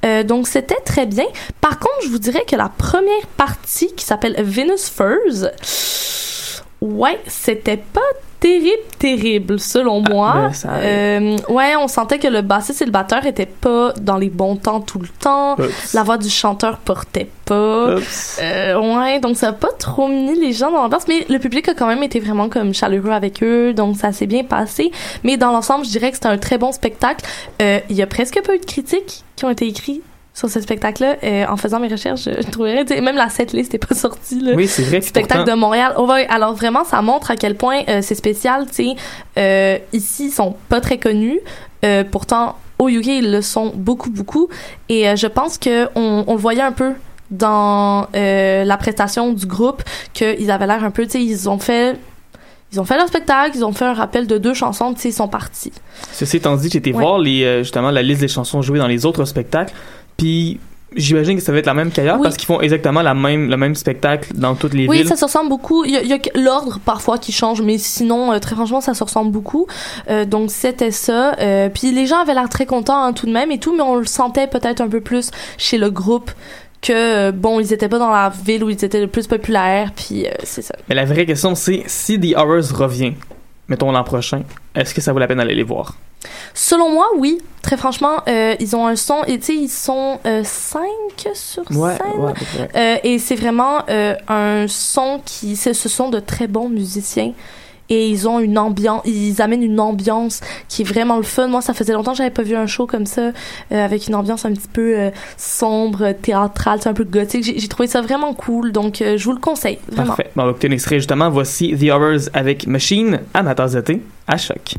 Euh, 0.05 0.23
donc 0.23 0.47
c'était 0.47 0.79
très 0.85 1.05
bien. 1.05 1.25
Par 1.61 1.79
contre, 1.79 2.03
je 2.03 2.09
vous 2.09 2.19
dirais 2.19 2.43
que 2.47 2.55
la 2.55 2.69
première 2.69 3.27
partie 3.37 3.93
qui 3.95 4.05
s'appelle 4.05 4.35
Venus 4.43 4.89
Furs, 4.89 5.49
ouais, 6.81 7.19
c'était 7.27 7.77
pas 7.77 8.01
terrible, 8.39 8.83
terrible, 8.99 9.59
selon 9.59 10.01
moi. 10.01 10.33
ben, 10.35 10.53
ça. 10.53 10.69
Euh, 10.75 11.37
ouais, 11.49 11.75
on 11.75 11.87
sentait 11.87 12.19
que 12.19 12.27
le 12.27 12.41
bassiste 12.41 12.81
et 12.83 12.85
le 12.85 12.91
batteur 12.91 13.25
étaient 13.25 13.47
pas 13.47 13.93
dans 13.99 14.17
les 14.17 14.29
bons 14.29 14.55
temps 14.55 14.79
tout 14.79 14.99
le 14.99 15.07
temps. 15.07 15.53
Oups. 15.53 15.93
La 15.93 16.03
voix 16.03 16.17
du 16.17 16.29
chanteur 16.29 16.77
portait 16.77 17.29
pas. 17.45 17.95
Euh, 18.41 18.79
ouais, 18.79 19.19
donc 19.19 19.37
ça 19.37 19.49
a 19.49 19.53
pas 19.53 19.71
trop 19.79 20.07
mis 20.07 20.39
les 20.39 20.53
gens 20.53 20.71
dans 20.71 20.83
l'ambiance, 20.83 21.07
mais 21.07 21.25
le 21.29 21.39
public 21.39 21.67
a 21.69 21.73
quand 21.73 21.87
même 21.87 22.03
été 22.03 22.19
vraiment 22.19 22.47
comme 22.47 22.73
chaleureux 22.73 23.11
avec 23.11 23.41
eux, 23.41 23.73
donc 23.73 23.97
ça 23.97 24.11
s'est 24.11 24.27
bien 24.27 24.43
passé. 24.43 24.91
Mais 25.23 25.37
dans 25.37 25.51
l'ensemble, 25.51 25.85
je 25.85 25.89
dirais 25.89 26.09
que 26.11 26.17
c'était 26.17 26.27
un 26.27 26.37
très 26.37 26.57
bon 26.59 26.71
spectacle. 26.71 27.25
Euh, 27.61 27.79
Il 27.89 27.95
y 27.95 28.01
a 28.03 28.07
presque 28.07 28.39
pas 28.45 28.53
eu 28.55 28.59
de 28.59 28.65
critiques 28.65 29.23
qui 29.35 29.45
ont 29.45 29.49
été 29.49 29.67
écrites 29.67 30.03
sur 30.37 30.49
ce 30.49 30.61
spectacle-là. 30.61 31.15
Euh, 31.23 31.45
en 31.49 31.57
faisant 31.57 31.79
mes 31.79 31.87
recherches, 31.87 32.21
je, 32.25 32.41
je 32.45 32.51
trouvais 32.51 32.83
même 33.01 33.15
la 33.15 33.29
setlist 33.29 33.73
n'est 33.73 33.79
pas 33.79 33.95
sortie. 34.05 34.39
Là. 34.39 34.51
Oui, 34.55 34.67
c'est 34.67 34.83
vrai. 34.83 35.01
Spectacle 35.01 35.37
pourtant- 35.39 35.51
de 35.51 35.57
Montréal. 35.59 35.93
Oh, 35.97 36.05
ouais, 36.07 36.27
alors 36.29 36.53
vraiment, 36.53 36.83
ça 36.83 37.01
montre 37.01 37.31
à 37.31 37.35
quel 37.35 37.55
point 37.55 37.81
euh, 37.89 38.01
c'est 38.03 38.13
spécial. 38.15 38.67
Tu 38.67 38.73
sais, 38.73 38.95
euh, 39.39 39.77
ici, 39.93 40.27
ils 40.27 40.31
sont 40.31 40.55
pas 40.69 40.79
très 40.81 40.97
connus. 40.99 41.39
Pourtant, 42.11 42.57
au 42.79 42.89
UK, 42.89 43.07
ils 43.07 43.31
le 43.31 43.41
sont 43.41 43.71
beaucoup, 43.73 44.09
beaucoup. 44.09 44.49
Et 44.89 45.05
je 45.15 45.27
pense 45.27 45.57
que 45.57 45.87
on, 45.95 46.25
on 46.27 46.33
le 46.33 46.39
voyait 46.39 46.61
un 46.61 46.73
peu 46.73 46.91
dans 47.31 48.07
la 48.13 48.77
prestation 48.77 49.31
du 49.33 49.45
groupe 49.45 49.83
qu'ils 50.13 50.51
avaient 50.51 50.67
l'air 50.67 50.83
un 50.83 50.91
peu. 50.91 51.05
Tu 51.05 51.11
sais, 51.11 51.23
ils 51.23 51.49
ont 51.49 51.59
fait. 51.59 51.97
Ils 52.73 52.81
ont 52.81 52.83
fait 52.83 52.97
leur 52.97 53.07
spectacle, 53.07 53.51
ils 53.55 53.63
ont 53.63 53.71
fait 53.71 53.85
un 53.85 53.93
rappel 53.93 54.27
de 54.27 54.37
deux 54.37 54.53
chansons, 54.53 54.93
tu 54.93 54.99
sais, 54.99 55.09
ils 55.09 55.13
sont 55.13 55.29
partis. 55.29 55.71
Ceci 56.11 56.35
étant 56.35 56.57
dit, 56.57 56.69
j'ai 56.69 56.79
été 56.79 56.91
Ouais. 56.91 57.01
voir 57.01 57.17
les, 57.17 57.45
euh, 57.45 57.59
justement 57.63 57.91
la 57.91 58.01
liste 58.01 58.19
des 58.19 58.27
chansons 58.27 58.61
jouées 58.61 58.79
dans 58.79 58.87
les 58.87 59.05
autres 59.05 59.23
spectacles, 59.23 59.73
puis 60.17 60.59
j'imagine 60.95 61.37
que 61.37 61.43
ça 61.43 61.51
va 61.51 61.59
être 61.59 61.65
la 61.65 61.73
même 61.73 61.91
qu'ailleurs 61.91 62.15
Oui. 62.15 62.23
parce 62.23 62.37
qu'ils 62.37 62.45
font 62.47 62.61
exactement 62.61 63.01
la 63.01 63.13
même, 63.13 63.49
le 63.49 63.57
même 63.57 63.75
spectacle 63.75 64.33
dans 64.33 64.55
toutes 64.55 64.73
les 64.73 64.87
Oui, 64.87 64.99
villes. 64.99 65.07
ça 65.07 65.15
se 65.15 65.25
ressemble 65.25 65.49
beaucoup. 65.49 65.83
Il 65.83 65.91
y 65.91 66.13
a, 66.13 66.15
a 66.15 66.39
l'ordre 66.39 66.79
parfois 66.83 67.17
qui 67.17 67.31
change, 67.31 67.61
mais 67.61 67.77
sinon, 67.77 68.31
euh, 68.31 68.39
très 68.39 68.55
franchement, 68.55 68.81
ça 68.81 68.93
se 68.93 69.03
ressemble 69.03 69.31
beaucoup. 69.31 69.67
Euh, 70.09 70.25
donc, 70.25 70.49
c'était 70.49 70.91
ça. 70.91 71.35
Euh, 71.39 71.69
puis 71.69 71.91
les 71.91 72.05
gens 72.07 72.19
avaient 72.19 72.33
l'air 72.33 72.49
très 72.49 72.65
contents 72.65 73.03
hein, 73.03 73.13
tout 73.13 73.25
de 73.27 73.31
même 73.31 73.51
et 73.51 73.59
tout, 73.59 73.75
mais 73.75 73.83
on 73.83 73.95
le 73.97 74.05
sentait 74.05 74.47
peut-être 74.47 74.81
un 74.81 74.87
peu 74.87 75.01
plus 75.01 75.29
chez 75.57 75.77
le 75.77 75.91
groupe 75.91 76.31
que, 76.81 77.31
bon, 77.31 77.59
ils 77.59 77.73
étaient 77.73 77.89
pas 77.89 77.99
dans 77.99 78.09
la 78.11 78.29
ville 78.45 78.63
où 78.63 78.69
ils 78.69 78.83
étaient 78.85 79.01
le 79.01 79.07
plus 79.07 79.27
populaires, 79.27 79.91
puis 79.95 80.25
c'est 80.43 80.61
ça. 80.61 80.75
Mais 80.89 80.95
la 80.95 81.05
vraie 81.05 81.25
question, 81.25 81.53
c'est 81.55 81.83
si 81.87 82.19
The 82.19 82.35
Horrors 82.37 82.71
revient, 82.75 83.13
mettons 83.67 83.91
l'an 83.91 84.03
prochain, 84.03 84.43
est-ce 84.73 84.93
que 84.93 85.01
ça 85.01 85.11
vaut 85.11 85.19
la 85.19 85.27
peine 85.27 85.37
d'aller 85.39 85.55
les 85.55 85.63
voir? 85.63 85.95
Selon 86.53 86.91
moi, 86.91 87.07
oui. 87.17 87.39
Très 87.61 87.75
franchement, 87.77 88.21
euh, 88.29 88.55
ils 88.61 88.75
ont 88.77 88.87
un 88.87 88.95
son, 88.95 89.23
et 89.27 89.39
tu 89.39 89.45
sais, 89.47 89.55
ils 89.55 89.69
sont 89.69 90.19
5 90.23 90.81
sur 91.33 91.63
5. 91.69 91.69
Ouais, 91.71 91.97
ouais, 92.17 92.31
à 92.31 92.33
peu 92.33 92.45
près. 92.45 92.69
Euh, 92.75 92.97
et 93.03 93.19
c'est 93.19 93.35
vraiment 93.35 93.79
euh, 93.89 94.15
un 94.29 94.65
son 94.69 95.19
qui, 95.25 95.55
c'est- 95.57 95.73
ce 95.73 95.89
sont 95.89 96.09
de 96.09 96.19
très 96.19 96.47
bons 96.47 96.69
musiciens. 96.69 97.33
Et 97.89 98.09
ils 98.09 98.27
ont 98.27 98.39
une 98.39 98.57
ambiance, 98.57 99.01
ils 99.05 99.41
amènent 99.41 99.63
une 99.63 99.79
ambiance 99.79 100.41
qui 100.67 100.81
est 100.81 100.85
vraiment 100.85 101.15
le 101.15 101.23
fun. 101.23 101.47
Moi, 101.47 101.61
ça 101.61 101.73
faisait 101.73 101.93
longtemps 101.93 102.11
que 102.11 102.17
j'avais 102.17 102.29
pas 102.31 102.43
vu 102.43 102.53
un 102.55 102.67
show 102.67 102.85
comme 102.85 103.05
ça, 103.05 103.21
euh, 103.21 103.31
avec 103.71 104.07
une 104.07 104.15
ambiance 104.15 104.43
un 104.45 104.51
petit 104.51 104.67
peu 104.67 104.97
euh, 104.97 105.09
sombre, 105.37 106.11
théâtrale, 106.21 106.79
c'est 106.81 106.89
un 106.89 106.93
peu 106.93 107.05
gothique. 107.05 107.43
J'ai 107.57 107.67
trouvé 107.69 107.87
ça 107.87 108.01
vraiment 108.01 108.33
cool, 108.33 108.73
donc 108.73 109.01
euh, 109.01 109.17
je 109.17 109.23
vous 109.23 109.31
le 109.33 109.39
conseille, 109.39 109.79
vraiment. 109.89 110.07
Parfait. 110.07 110.31
Bon, 110.35 110.43
on 110.43 110.45
va 110.47 110.51
écouter 110.51 110.67
un 110.67 110.71
extrait 110.71 110.95
justement. 110.99 111.29
Voici 111.29 111.73
The 111.77 111.89
Horrors 111.89 112.27
avec 112.33 112.67
Machine, 112.67 113.21
amateur 113.33 113.69
d'été, 113.69 114.01
à 114.27 114.35
choc. 114.37 114.75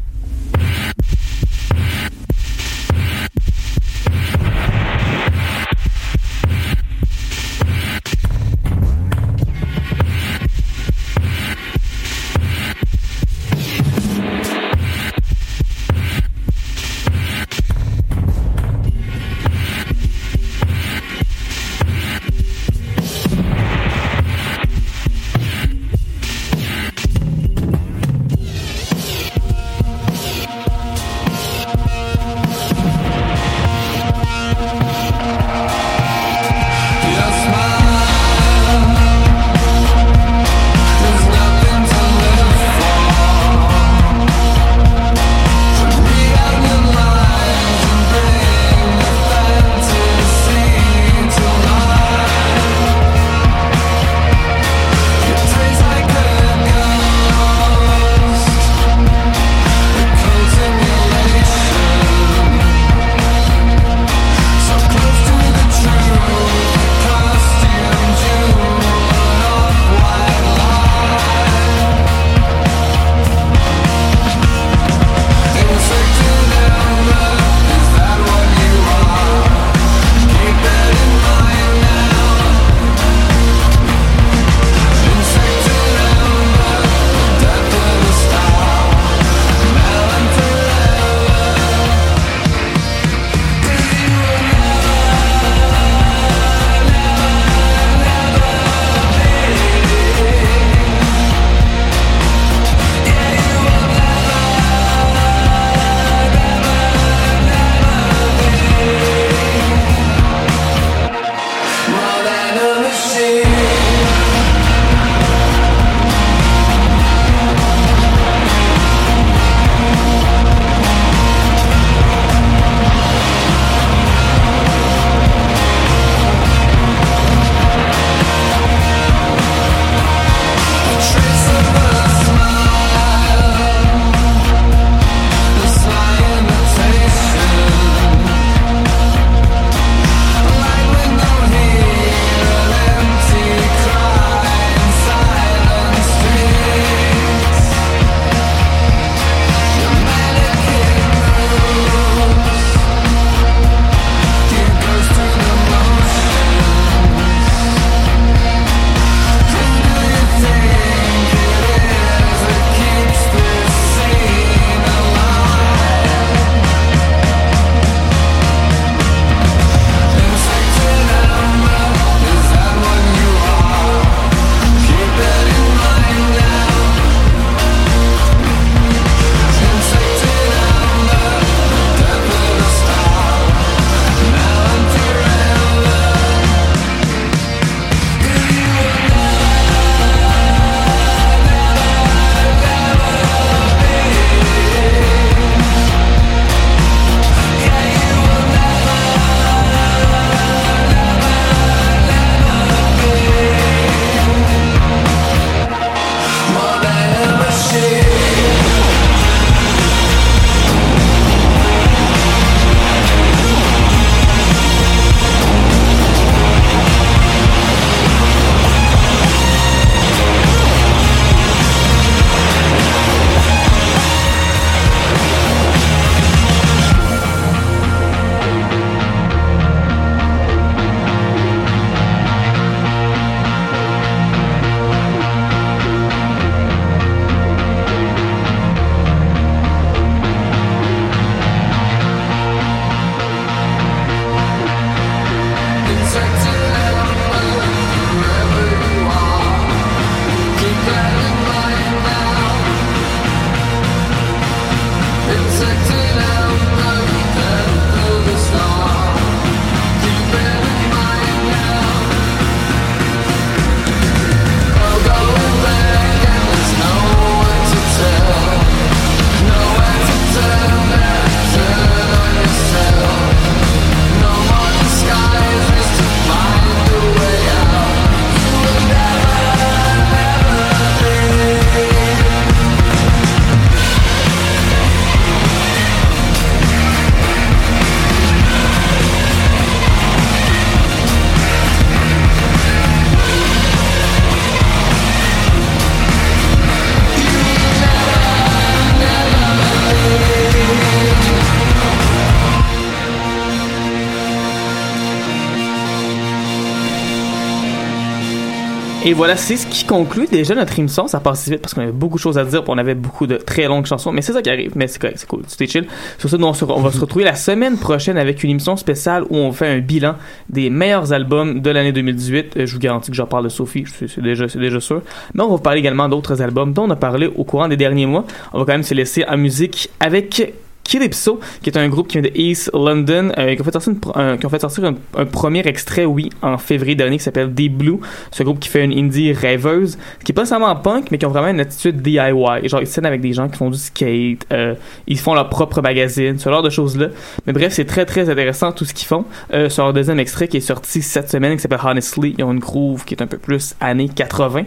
Et 309.08 309.14
voilà, 309.14 309.38
c'est 309.38 309.56
ce 309.56 309.66
qui 309.66 309.86
conclut 309.86 310.26
déjà 310.26 310.54
notre 310.54 310.78
émission. 310.78 311.08
Ça 311.08 311.18
passe 311.18 311.44
si 311.44 311.48
vite 311.50 311.62
parce 311.62 311.72
qu'on 311.72 311.80
avait 311.80 311.92
beaucoup 311.92 312.18
de 312.18 312.20
choses 312.20 312.36
à 312.36 312.44
dire, 312.44 312.62
on 312.68 312.76
avait 312.76 312.94
beaucoup 312.94 313.26
de 313.26 313.36
très 313.36 313.64
longues 313.64 313.86
chansons, 313.86 314.12
mais 314.12 314.20
c'est 314.20 314.34
ça 314.34 314.42
qui 314.42 314.50
arrive. 314.50 314.72
Mais 314.74 314.86
c'est 314.86 314.98
correct, 314.98 315.16
c'est 315.18 315.26
cool, 315.26 315.44
c'était 315.46 315.66
chill. 315.66 315.86
Sur 316.18 316.38
nous, 316.38 316.46
on, 316.46 316.52
va 316.52 316.92
se 316.92 317.00
retrouver 317.00 317.24
la 317.24 317.34
semaine 317.34 317.78
prochaine 317.78 318.18
avec 318.18 318.44
une 318.44 318.50
émission 318.50 318.76
spéciale 318.76 319.22
où 319.30 319.36
on 319.36 319.50
fait 319.52 319.66
un 319.66 319.78
bilan 319.78 320.16
des 320.50 320.68
meilleurs 320.68 321.14
albums 321.14 321.60
de 321.60 321.70
l'année 321.70 321.92
2018. 321.92 322.58
Euh, 322.58 322.66
Je 322.66 322.74
vous 322.74 322.80
garantis 322.80 323.10
que 323.10 323.16
j'en 323.16 323.24
parle 323.24 323.44
de 323.44 323.48
Sophie, 323.48 323.84
c'est 323.86 324.20
déjà, 324.20 324.44
déjà 324.44 324.78
sûr. 324.78 325.00
Mais 325.32 325.42
on 325.42 325.52
va 325.52 325.58
parler 325.58 325.78
également 325.78 326.10
d'autres 326.10 326.42
albums 326.42 326.74
dont 326.74 326.84
on 326.84 326.90
a 326.90 326.96
parlé 326.96 327.28
au 327.34 327.44
courant 327.44 327.68
des 327.68 327.78
derniers 327.78 328.04
mois. 328.04 328.26
On 328.52 328.58
va 328.58 328.66
quand 328.66 328.72
même 328.72 328.82
se 328.82 328.92
laisser 328.92 329.24
en 329.26 329.38
musique 329.38 329.88
avec 330.00 330.52
Calypso, 330.88 331.38
qui 331.62 331.70
est 331.70 331.76
un 331.76 331.88
groupe 331.88 332.08
qui 332.08 332.18
vient 332.18 332.30
de 332.30 332.36
East 332.36 332.70
London, 332.72 333.30
euh, 333.36 333.54
qui, 333.54 333.60
ont 333.60 334.48
fait 334.48 334.60
sortir 334.60 334.84
un, 334.84 335.24
premier 335.26 335.66
extrait, 335.66 336.04
oui, 336.04 336.30
en 336.42 336.56
février 336.56 336.94
dernier, 336.94 337.18
qui 337.18 337.24
s'appelle 337.24 337.52
Deep 337.52 337.76
Blue. 337.76 337.98
Un 338.38 338.44
groupe 338.44 338.58
qui 338.58 338.68
fait 338.68 338.84
une 338.84 338.92
indie 338.92 339.32
rêveuse, 339.32 339.98
qui 340.24 340.32
est 340.32 340.34
pas 340.34 340.46
seulement 340.46 340.74
punk, 340.76 341.10
mais 341.10 341.18
qui 341.18 341.26
ont 341.26 341.30
vraiment 341.30 341.48
une 341.48 341.60
attitude 341.60 342.00
DIY. 342.00 342.68
Genre, 342.68 342.80
ils 342.80 342.86
scènent 342.86 343.06
avec 343.06 343.20
des 343.20 343.32
gens 343.32 343.48
qui 343.48 343.58
font 343.58 343.70
du 343.70 343.78
skate, 343.78 344.46
euh, 344.52 344.74
ils 345.06 345.18
font 345.18 345.34
leur 345.34 345.48
propre 345.48 345.82
magazine, 345.82 346.38
ce 346.38 346.48
genre 346.48 346.62
de 346.62 346.70
choses-là. 346.70 347.08
Mais 347.46 347.52
bref, 347.52 347.72
c'est 347.72 347.84
très 347.84 348.06
très 348.06 348.30
intéressant 348.30 348.72
tout 348.72 348.84
ce 348.84 348.94
qu'ils 348.94 349.08
font. 349.08 349.24
Euh, 349.52 349.68
sur 349.68 349.84
leur 349.84 349.92
deuxième 349.92 350.20
extrait 350.20 350.48
qui 350.48 350.56
est 350.56 350.60
sorti 350.60 351.02
cette 351.02 351.30
semaine, 351.30 351.56
qui 351.56 351.62
s'appelle 351.62 351.80
Honestly, 351.82 352.34
ils 352.38 352.44
ont 352.44 352.52
une 352.52 352.60
groove 352.60 353.04
qui 353.04 353.14
est 353.14 353.22
un 353.22 353.26
peu 353.26 353.38
plus 353.38 353.74
années 353.80 354.08
80. 354.08 354.64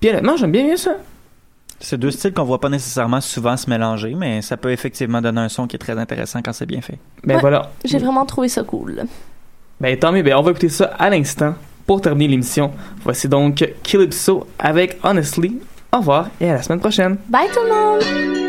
Puis 0.00 0.10
honnêtement, 0.10 0.36
j'aime 0.36 0.50
bien 0.52 0.76
ça. 0.76 0.96
C'est 1.84 1.98
deux 1.98 2.10
styles 2.12 2.32
qu'on 2.32 2.44
voit 2.44 2.60
pas 2.60 2.68
nécessairement 2.68 3.20
souvent 3.20 3.56
se 3.56 3.68
mélanger, 3.68 4.14
mais 4.16 4.40
ça 4.40 4.56
peut 4.56 4.70
effectivement 4.70 5.20
donner 5.20 5.40
un 5.40 5.48
son 5.48 5.66
qui 5.66 5.76
est 5.76 5.78
très 5.80 5.98
intéressant 5.98 6.40
quand 6.42 6.52
c'est 6.52 6.66
bien 6.66 6.80
fait. 6.80 6.98
Ben 7.24 7.34
Ouais, 7.34 7.40
voilà. 7.40 7.70
J'ai 7.84 7.98
vraiment 7.98 8.24
trouvé 8.24 8.48
ça 8.48 8.62
cool. 8.62 9.04
Ben 9.80 9.98
tant 9.98 10.12
mieux, 10.12 10.22
ben 10.22 10.34
on 10.36 10.42
va 10.42 10.52
écouter 10.52 10.68
ça 10.68 10.92
à 10.98 11.10
l'instant 11.10 11.54
pour 11.86 12.00
terminer 12.00 12.28
l'émission. 12.30 12.70
Voici 13.02 13.28
donc 13.28 13.68
Calypso 13.82 14.46
avec 14.58 14.98
Honestly. 15.02 15.58
Au 15.92 15.98
revoir 15.98 16.28
et 16.40 16.48
à 16.48 16.54
la 16.54 16.62
semaine 16.62 16.80
prochaine. 16.80 17.16
Bye 17.28 17.48
tout 17.52 17.60
le 17.60 17.68
monde! 17.68 18.41